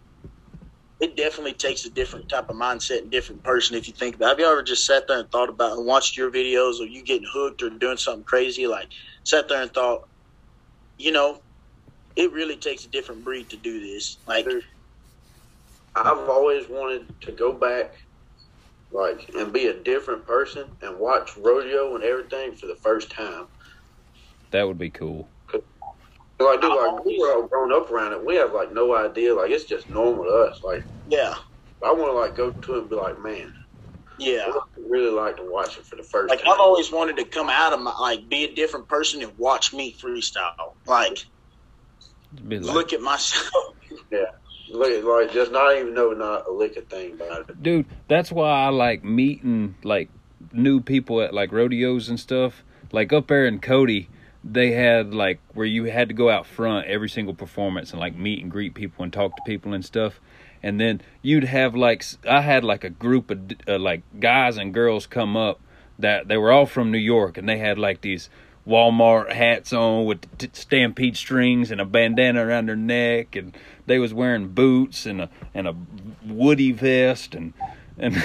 It 1.01 1.17
definitely 1.17 1.55
takes 1.55 1.85
a 1.85 1.91
different 1.91 2.29
type 2.29 2.49
of 2.49 2.57
mindset 2.57 3.01
and 3.01 3.11
different 3.11 3.43
person 3.45 3.77
if 3.77 3.89
you 3.89 3.95
think 3.95 4.15
about 4.17 4.27
it. 4.27 4.29
Have 4.31 4.41
you 4.41 4.47
ever 4.47 4.63
just 4.63 4.87
sat 4.87 5.09
there 5.09 5.19
and 5.19 5.31
thought 5.31 5.49
about 5.49 5.77
and 5.77 5.87
watched 5.87 6.17
your 6.17 6.31
videos 6.31 6.81
or 6.81 6.85
you 6.85 7.05
getting 7.05 7.29
hooked 7.31 7.63
or 7.63 7.71
doing 7.71 7.97
something 7.97 8.25
crazy? 8.25 8.67
Like 8.67 8.89
sat 9.25 9.49
there 9.49 9.63
and 9.63 9.73
thought, 9.73 10.01
you 10.97 11.13
know, 11.13 11.41
it 12.17 12.33
really 12.33 12.57
takes 12.57 12.85
a 12.85 12.91
different 12.91 13.25
breed 13.25 13.51
to 13.51 13.57
do 13.57 13.81
this. 13.81 14.19
Like 14.27 14.47
I've 15.97 16.29
always 16.29 16.69
wanted 16.69 17.21
to 17.23 17.33
go 17.33 17.53
back, 17.53 17.93
like, 18.91 19.31
and 19.37 19.53
be 19.53 19.67
a 19.67 19.83
different 19.83 20.27
person 20.27 20.69
and 20.83 20.99
watch 20.99 21.33
rodeo 21.37 21.95
and 21.95 22.05
everything 22.05 22.55
for 22.55 22.67
the 22.67 22.77
first 22.83 23.11
time. 23.11 23.47
That 24.53 24.67
would 24.67 24.79
be 24.79 24.91
cool. 24.91 25.34
Like, 26.45 26.61
dude, 26.61 26.71
like 26.71 27.05
we 27.05 27.19
were 27.19 27.33
all 27.35 27.47
grown 27.47 27.73
up 27.73 27.91
around 27.91 28.13
it. 28.13 28.25
We 28.25 28.37
have 28.37 28.53
like 28.53 28.73
no 28.73 28.95
idea. 28.97 29.35
Like, 29.35 29.51
it's 29.51 29.65
just 29.65 29.89
normal 29.91 30.25
to 30.25 30.31
us. 30.31 30.63
Like, 30.63 30.85
Yeah, 31.09 31.35
I 31.83 31.93
want 31.93 32.11
to 32.11 32.13
like 32.13 32.37
go 32.37 32.51
to 32.51 32.75
it 32.77 32.79
and 32.81 32.91
be 32.91 32.97
like, 32.97 33.21
man, 33.21 33.55
yeah. 34.19 34.47
I 34.49 34.61
really 34.89 35.11
like 35.11 35.37
to 35.37 35.51
watch 35.51 35.77
it 35.79 35.85
for 35.85 35.97
the 35.97 36.03
first 36.03 36.31
Like 36.31 36.43
time. 36.43 36.53
I've 36.53 36.61
always 36.61 36.91
wanted 36.93 37.17
to 37.17 37.25
come 37.25 37.49
out 37.51 37.73
of 37.73 37.81
my 37.81 37.93
like 37.99 38.29
be 38.29 38.45
a 38.45 38.55
different 38.55 38.89
person 38.89 39.23
and 39.23 39.37
watch 39.39 39.73
me 39.73 39.93
freestyle. 39.93 40.75
Like 40.87 41.27
like, 42.45 42.61
look 42.63 42.93
at 42.93 43.01
myself. 43.01 43.51
Yeah. 44.11 44.25
Look, 44.71 45.05
like, 45.05 45.33
just 45.33 45.53
not 45.53 45.77
even 45.77 45.95
know 45.95 46.11
not 46.13 46.49
a 46.49 46.51
lick 46.53 46.77
of 46.77 46.89
thing 46.89 47.13
about 47.13 47.49
it. 47.49 47.63
dude 47.63 47.87
that's 48.09 48.33
why 48.33 48.65
i 48.65 48.69
like 48.69 49.05
meeting 49.05 49.75
like 49.85 50.09
new 50.53 50.81
people 50.81 51.21
at 51.21 51.33
like 51.35 51.53
rodeos 51.53 52.09
and 52.09 52.19
stuff 52.19 52.65
like 52.91 53.13
up 53.13 53.29
there 53.29 53.45
in 53.47 53.61
cody 53.61 54.09
they 54.45 54.73
had 54.73 55.15
like 55.15 55.41
where 55.55 55.67
you 55.67 55.85
had 55.85 56.09
to 56.09 56.15
go 56.15 56.29
out 56.29 56.47
front 56.47 56.87
every 56.87 57.09
single 57.09 57.35
performance 57.35 57.93
and 57.93 58.01
like 58.01 58.15
meet 58.15 58.43
and 58.43 58.51
greet 58.51 58.75
people 58.75 59.03
and 59.03 59.13
talk 59.13 59.35
to 59.37 59.43
people 59.47 59.73
and 59.73 59.85
stuff. 59.85 60.21
And 60.63 60.79
then 60.79 61.01
you'd 61.23 61.45
have 61.45 61.75
like 61.75 62.05
i 62.29 62.41
had 62.41 62.65
like 62.65 62.85
a 62.85 62.91
group 62.91 63.31
of 63.31 63.53
uh, 63.67 63.79
like 63.79 64.03
guys 64.21 64.57
and 64.57 64.73
girls 64.73 65.07
come 65.07 65.37
up 65.37 65.61
that 65.99 66.29
they 66.29 66.37
were 66.37 66.51
all 66.51 66.67
from 66.67 66.91
new 66.91 66.99
york 66.99 67.37
and 67.37 67.49
they 67.49 67.59
had 67.59 67.79
like 67.79 68.01
these 68.01 68.29
walmart 68.67 69.31
hats 69.31 69.73
on 69.73 70.07
with 70.07 70.39
t- 70.39 70.49
stampede 70.55 71.17
strings 71.17 71.71
and 71.71 71.81
a 71.81 71.85
bandana 71.85 72.45
around 72.45 72.67
their 72.67 72.77
neck 72.77 73.37
and 73.37 73.55
they 73.87 73.99
was 73.99 74.15
wearing 74.15 74.49
boots 74.49 75.05
and 75.05 75.21
a 75.21 75.29
and 75.53 75.69
a 75.69 75.77
woody 76.27 76.73
vest 76.73 77.35
and 77.35 77.53
and 77.99 78.17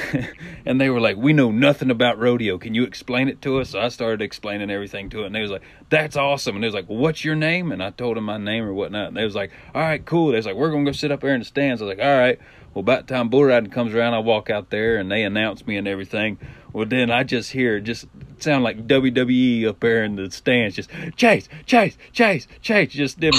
and 0.66 0.82
they 0.82 0.90
were 0.90 1.00
like, 1.00 1.18
"We 1.18 1.34
know 1.34 1.52
nothing 1.52 1.92
about 1.92 2.20
rodeo. 2.20 2.58
Can 2.58 2.74
you 2.74 2.84
explain 2.84 3.28
it 3.30 3.42
to 3.44 3.60
us?" 3.60 3.72
So 3.72 3.80
I 3.80 3.90
started 3.90 4.22
explaining 4.22 4.70
everything 4.70 5.10
to 5.12 5.24
it, 5.24 5.28
and 5.28 5.36
they 5.36 5.42
was 5.42 5.52
like, 5.52 5.64
"That's 5.90 6.16
awesome." 6.16 6.56
And 6.56 6.64
they 6.64 6.68
was 6.68 6.76
like, 6.76 6.90
well, 6.90 6.98
"What's 6.98 7.24
your 7.24 7.36
name?" 7.36 7.72
And 7.72 7.84
I 7.84 7.92
told 7.92 8.18
them 8.18 8.26
my 8.26 8.38
name 8.38 8.64
or 8.64 8.74
whatnot. 8.74 9.10
And 9.10 9.18
they 9.18 9.26
was 9.26 9.36
like, 9.36 9.52
"All 9.74 9.82
right, 9.82 10.04
cool." 10.06 10.32
They 10.32 10.38
was 10.38 10.46
like, 10.46 10.56
"We're 10.56 10.72
gonna 10.72 10.86
go 10.86 10.92
sit 10.92 11.12
up 11.12 11.22
there 11.22 11.34
in 11.34 11.40
the 11.40 11.46
stands." 11.46 11.82
I 11.82 11.86
was 11.86 11.98
like, 11.98 12.06
"All 12.06 12.18
right." 12.18 12.40
Well, 12.74 12.82
about 12.82 13.08
the 13.08 13.16
time 13.16 13.30
bull 13.30 13.46
riding 13.46 13.72
comes 13.72 13.96
around, 13.96 14.14
I 14.14 14.20
walk 14.20 14.52
out 14.52 14.70
there 14.70 14.98
and 14.98 15.12
they 15.12 15.24
announce 15.24 15.66
me 15.66 15.76
and 15.78 15.88
everything. 15.88 16.38
Well, 16.72 16.86
then 16.86 17.10
I 17.10 17.24
just 17.24 17.52
hear 17.52 17.80
just 17.80 18.06
sound 18.38 18.64
like 18.64 18.88
WWE 18.88 19.68
up 19.68 19.80
there 19.80 20.04
in 20.04 20.16
the 20.16 20.30
stands, 20.30 20.76
just 20.76 20.90
Chase, 21.16 21.50
Chase, 21.66 21.98
Chase, 22.14 22.48
Chase, 22.62 22.92
just 22.92 23.20
them 23.20 23.34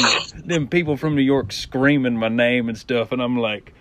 them 0.45 0.67
people 0.67 0.97
from 0.97 1.15
New 1.15 1.23
York 1.23 1.53
screaming 1.53 2.17
my 2.17 2.29
name 2.29 2.69
and 2.69 2.77
stuff, 2.77 3.13
and 3.13 3.23
I'm 3.23 3.39
like, 3.39 3.73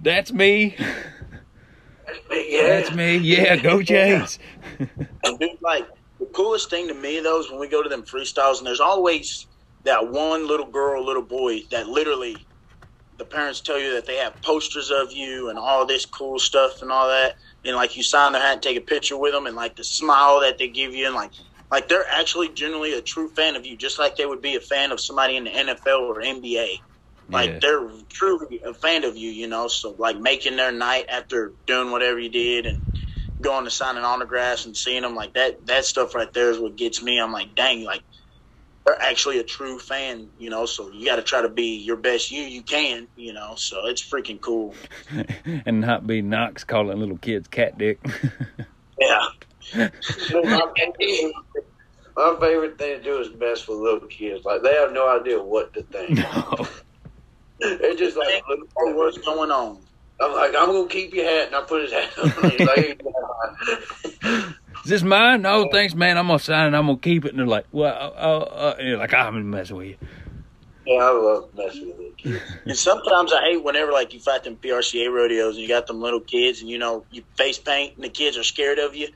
"That's 0.00 0.32
me." 0.32 0.76
Yeah, 2.30 2.66
That's 2.66 2.94
me. 2.94 3.16
Yeah, 3.16 3.56
go 3.56 3.82
Chase. 3.82 4.38
And 5.22 5.38
dude, 5.38 5.50
like 5.60 5.86
the 6.18 6.26
coolest 6.26 6.70
thing 6.70 6.88
to 6.88 6.94
me 6.94 7.20
though 7.20 7.40
is 7.40 7.50
when 7.50 7.60
we 7.60 7.68
go 7.68 7.82
to 7.82 7.88
them 7.88 8.02
freestyles 8.02 8.58
and 8.58 8.66
there's 8.66 8.80
always 8.80 9.46
that 9.84 10.10
one 10.10 10.46
little 10.46 10.70
girl, 10.70 11.04
little 11.04 11.22
boy 11.22 11.60
that 11.70 11.88
literally 11.88 12.36
the 13.18 13.24
parents 13.24 13.60
tell 13.60 13.78
you 13.78 13.92
that 13.92 14.06
they 14.06 14.16
have 14.16 14.40
posters 14.40 14.90
of 14.90 15.12
you 15.12 15.50
and 15.50 15.58
all 15.58 15.84
this 15.84 16.06
cool 16.06 16.38
stuff 16.38 16.80
and 16.80 16.90
all 16.90 17.06
that. 17.06 17.36
And 17.64 17.76
like 17.76 17.96
you 17.96 18.02
sign 18.02 18.32
their 18.32 18.40
hat 18.40 18.54
and 18.54 18.62
take 18.62 18.78
a 18.78 18.80
picture 18.80 19.16
with 19.18 19.32
them 19.32 19.46
and 19.46 19.54
like 19.54 19.76
the 19.76 19.84
smile 19.84 20.40
that 20.40 20.56
they 20.56 20.68
give 20.68 20.94
you 20.94 21.06
and 21.06 21.14
like 21.14 21.32
like 21.70 21.88
they're 21.88 22.06
actually 22.10 22.48
generally 22.48 22.94
a 22.94 23.02
true 23.02 23.28
fan 23.28 23.56
of 23.56 23.64
you, 23.64 23.76
just 23.76 23.98
like 23.98 24.16
they 24.16 24.26
would 24.26 24.42
be 24.42 24.56
a 24.56 24.60
fan 24.60 24.90
of 24.90 25.00
somebody 25.00 25.36
in 25.36 25.44
the 25.44 25.50
NFL 25.50 26.00
or 26.00 26.16
NBA. 26.16 26.80
Like 27.30 27.50
Yeah. 27.50 27.58
they're 27.60 27.90
truly 28.08 28.60
a 28.64 28.74
fan 28.74 29.04
of 29.04 29.16
you, 29.16 29.30
you 29.30 29.46
know. 29.46 29.68
So 29.68 29.94
like 29.98 30.18
making 30.18 30.56
their 30.56 30.72
night 30.72 31.06
after 31.08 31.52
doing 31.66 31.90
whatever 31.90 32.18
you 32.18 32.28
did 32.28 32.66
and 32.66 32.80
going 33.40 33.64
to 33.64 33.70
signing 33.70 34.04
autographs 34.04 34.66
and 34.66 34.76
seeing 34.76 35.02
them 35.02 35.14
like 35.14 35.34
that. 35.34 35.66
That 35.66 35.84
stuff 35.84 36.14
right 36.14 36.32
there 36.32 36.50
is 36.50 36.58
what 36.58 36.76
gets 36.76 37.02
me. 37.02 37.20
I'm 37.20 37.32
like, 37.32 37.54
dang, 37.54 37.84
like 37.84 38.02
they're 38.84 39.00
actually 39.00 39.38
a 39.38 39.44
true 39.44 39.78
fan, 39.78 40.28
you 40.38 40.50
know. 40.50 40.66
So 40.66 40.90
you 40.90 41.06
got 41.06 41.16
to 41.16 41.22
try 41.22 41.42
to 41.42 41.48
be 41.48 41.76
your 41.78 41.96
best 41.96 42.30
you 42.30 42.42
you 42.42 42.62
can, 42.62 43.08
you 43.16 43.32
know. 43.32 43.54
So 43.56 43.86
it's 43.86 44.02
freaking 44.08 44.40
cool. 44.40 44.74
and 45.66 45.80
not 45.80 46.06
be 46.06 46.22
Knox 46.22 46.64
calling 46.64 46.98
little 46.98 47.18
kids 47.18 47.48
cat 47.48 47.78
dick. 47.78 48.00
Yeah, 48.98 49.28
my, 49.74 50.72
my 52.16 52.36
favorite 52.40 52.76
thing 52.78 52.98
to 52.98 53.02
do 53.02 53.18
is 53.18 53.28
mess 53.38 53.66
with 53.66 53.78
little 53.78 54.08
kids. 54.08 54.44
Like 54.44 54.62
they 54.62 54.74
have 54.74 54.92
no 54.92 55.08
idea 55.08 55.42
what 55.42 55.72
to 55.74 55.82
think. 55.84 56.10
no. 56.18 56.66
They're 57.60 57.94
just 57.94 58.16
like, 58.16 58.42
or 58.48 58.56
look, 58.88 58.96
what's 58.96 59.18
going 59.18 59.50
on? 59.50 59.78
I'm 60.20 60.32
like, 60.34 60.54
I'm 60.56 60.66
gonna 60.66 60.88
keep 60.88 61.14
your 61.14 61.24
hat, 61.24 61.46
and 61.48 61.56
I 61.56 61.62
put 61.62 61.82
his 61.82 61.92
hat 61.92 62.10
on. 62.18 62.50
He's 62.50 62.60
like, 62.60 63.02
Is 64.84 64.90
this 64.90 65.02
mine? 65.02 65.42
No, 65.42 65.68
thanks, 65.72 65.94
man. 65.94 66.18
I'm 66.18 66.26
gonna 66.26 66.38
sign 66.38 66.72
it. 66.72 66.76
I'm 66.76 66.86
gonna 66.86 66.98
keep 66.98 67.24
it. 67.24 67.30
And 67.30 67.38
they're 67.38 67.46
like, 67.46 67.66
well, 67.72 67.94
uh, 67.94 68.18
uh, 68.18 68.38
uh, 68.38 68.76
you're 68.82 68.98
like, 68.98 69.14
I'm 69.14 69.48
messing 69.50 69.76
with 69.76 69.88
you. 69.88 69.96
yeah, 70.86 71.04
I 71.04 71.10
love 71.10 71.48
messing 71.56 71.88
with 71.88 71.96
little 71.96 72.12
kids. 72.16 72.42
And 72.66 72.76
sometimes 72.76 73.32
I 73.32 73.40
hate 73.50 73.64
whenever 73.64 73.92
like 73.92 74.12
you 74.12 74.20
fight 74.20 74.44
them 74.44 74.56
PRCA 74.56 75.10
rodeos 75.10 75.54
and 75.56 75.62
you 75.62 75.68
got 75.68 75.86
them 75.86 76.00
little 76.02 76.20
kids 76.20 76.60
and 76.60 76.68
you 76.70 76.78
know 76.78 77.04
you 77.10 77.22
face 77.36 77.58
paint 77.58 77.94
and 77.96 78.04
the 78.04 78.08
kids 78.10 78.36
are 78.36 78.44
scared 78.44 78.78
of 78.78 78.94
you. 78.94 79.08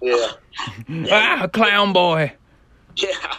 Yeah. 0.00 0.26
Ah, 1.10 1.48
clown 1.52 1.92
boy. 1.92 2.32
Yeah. 2.96 3.38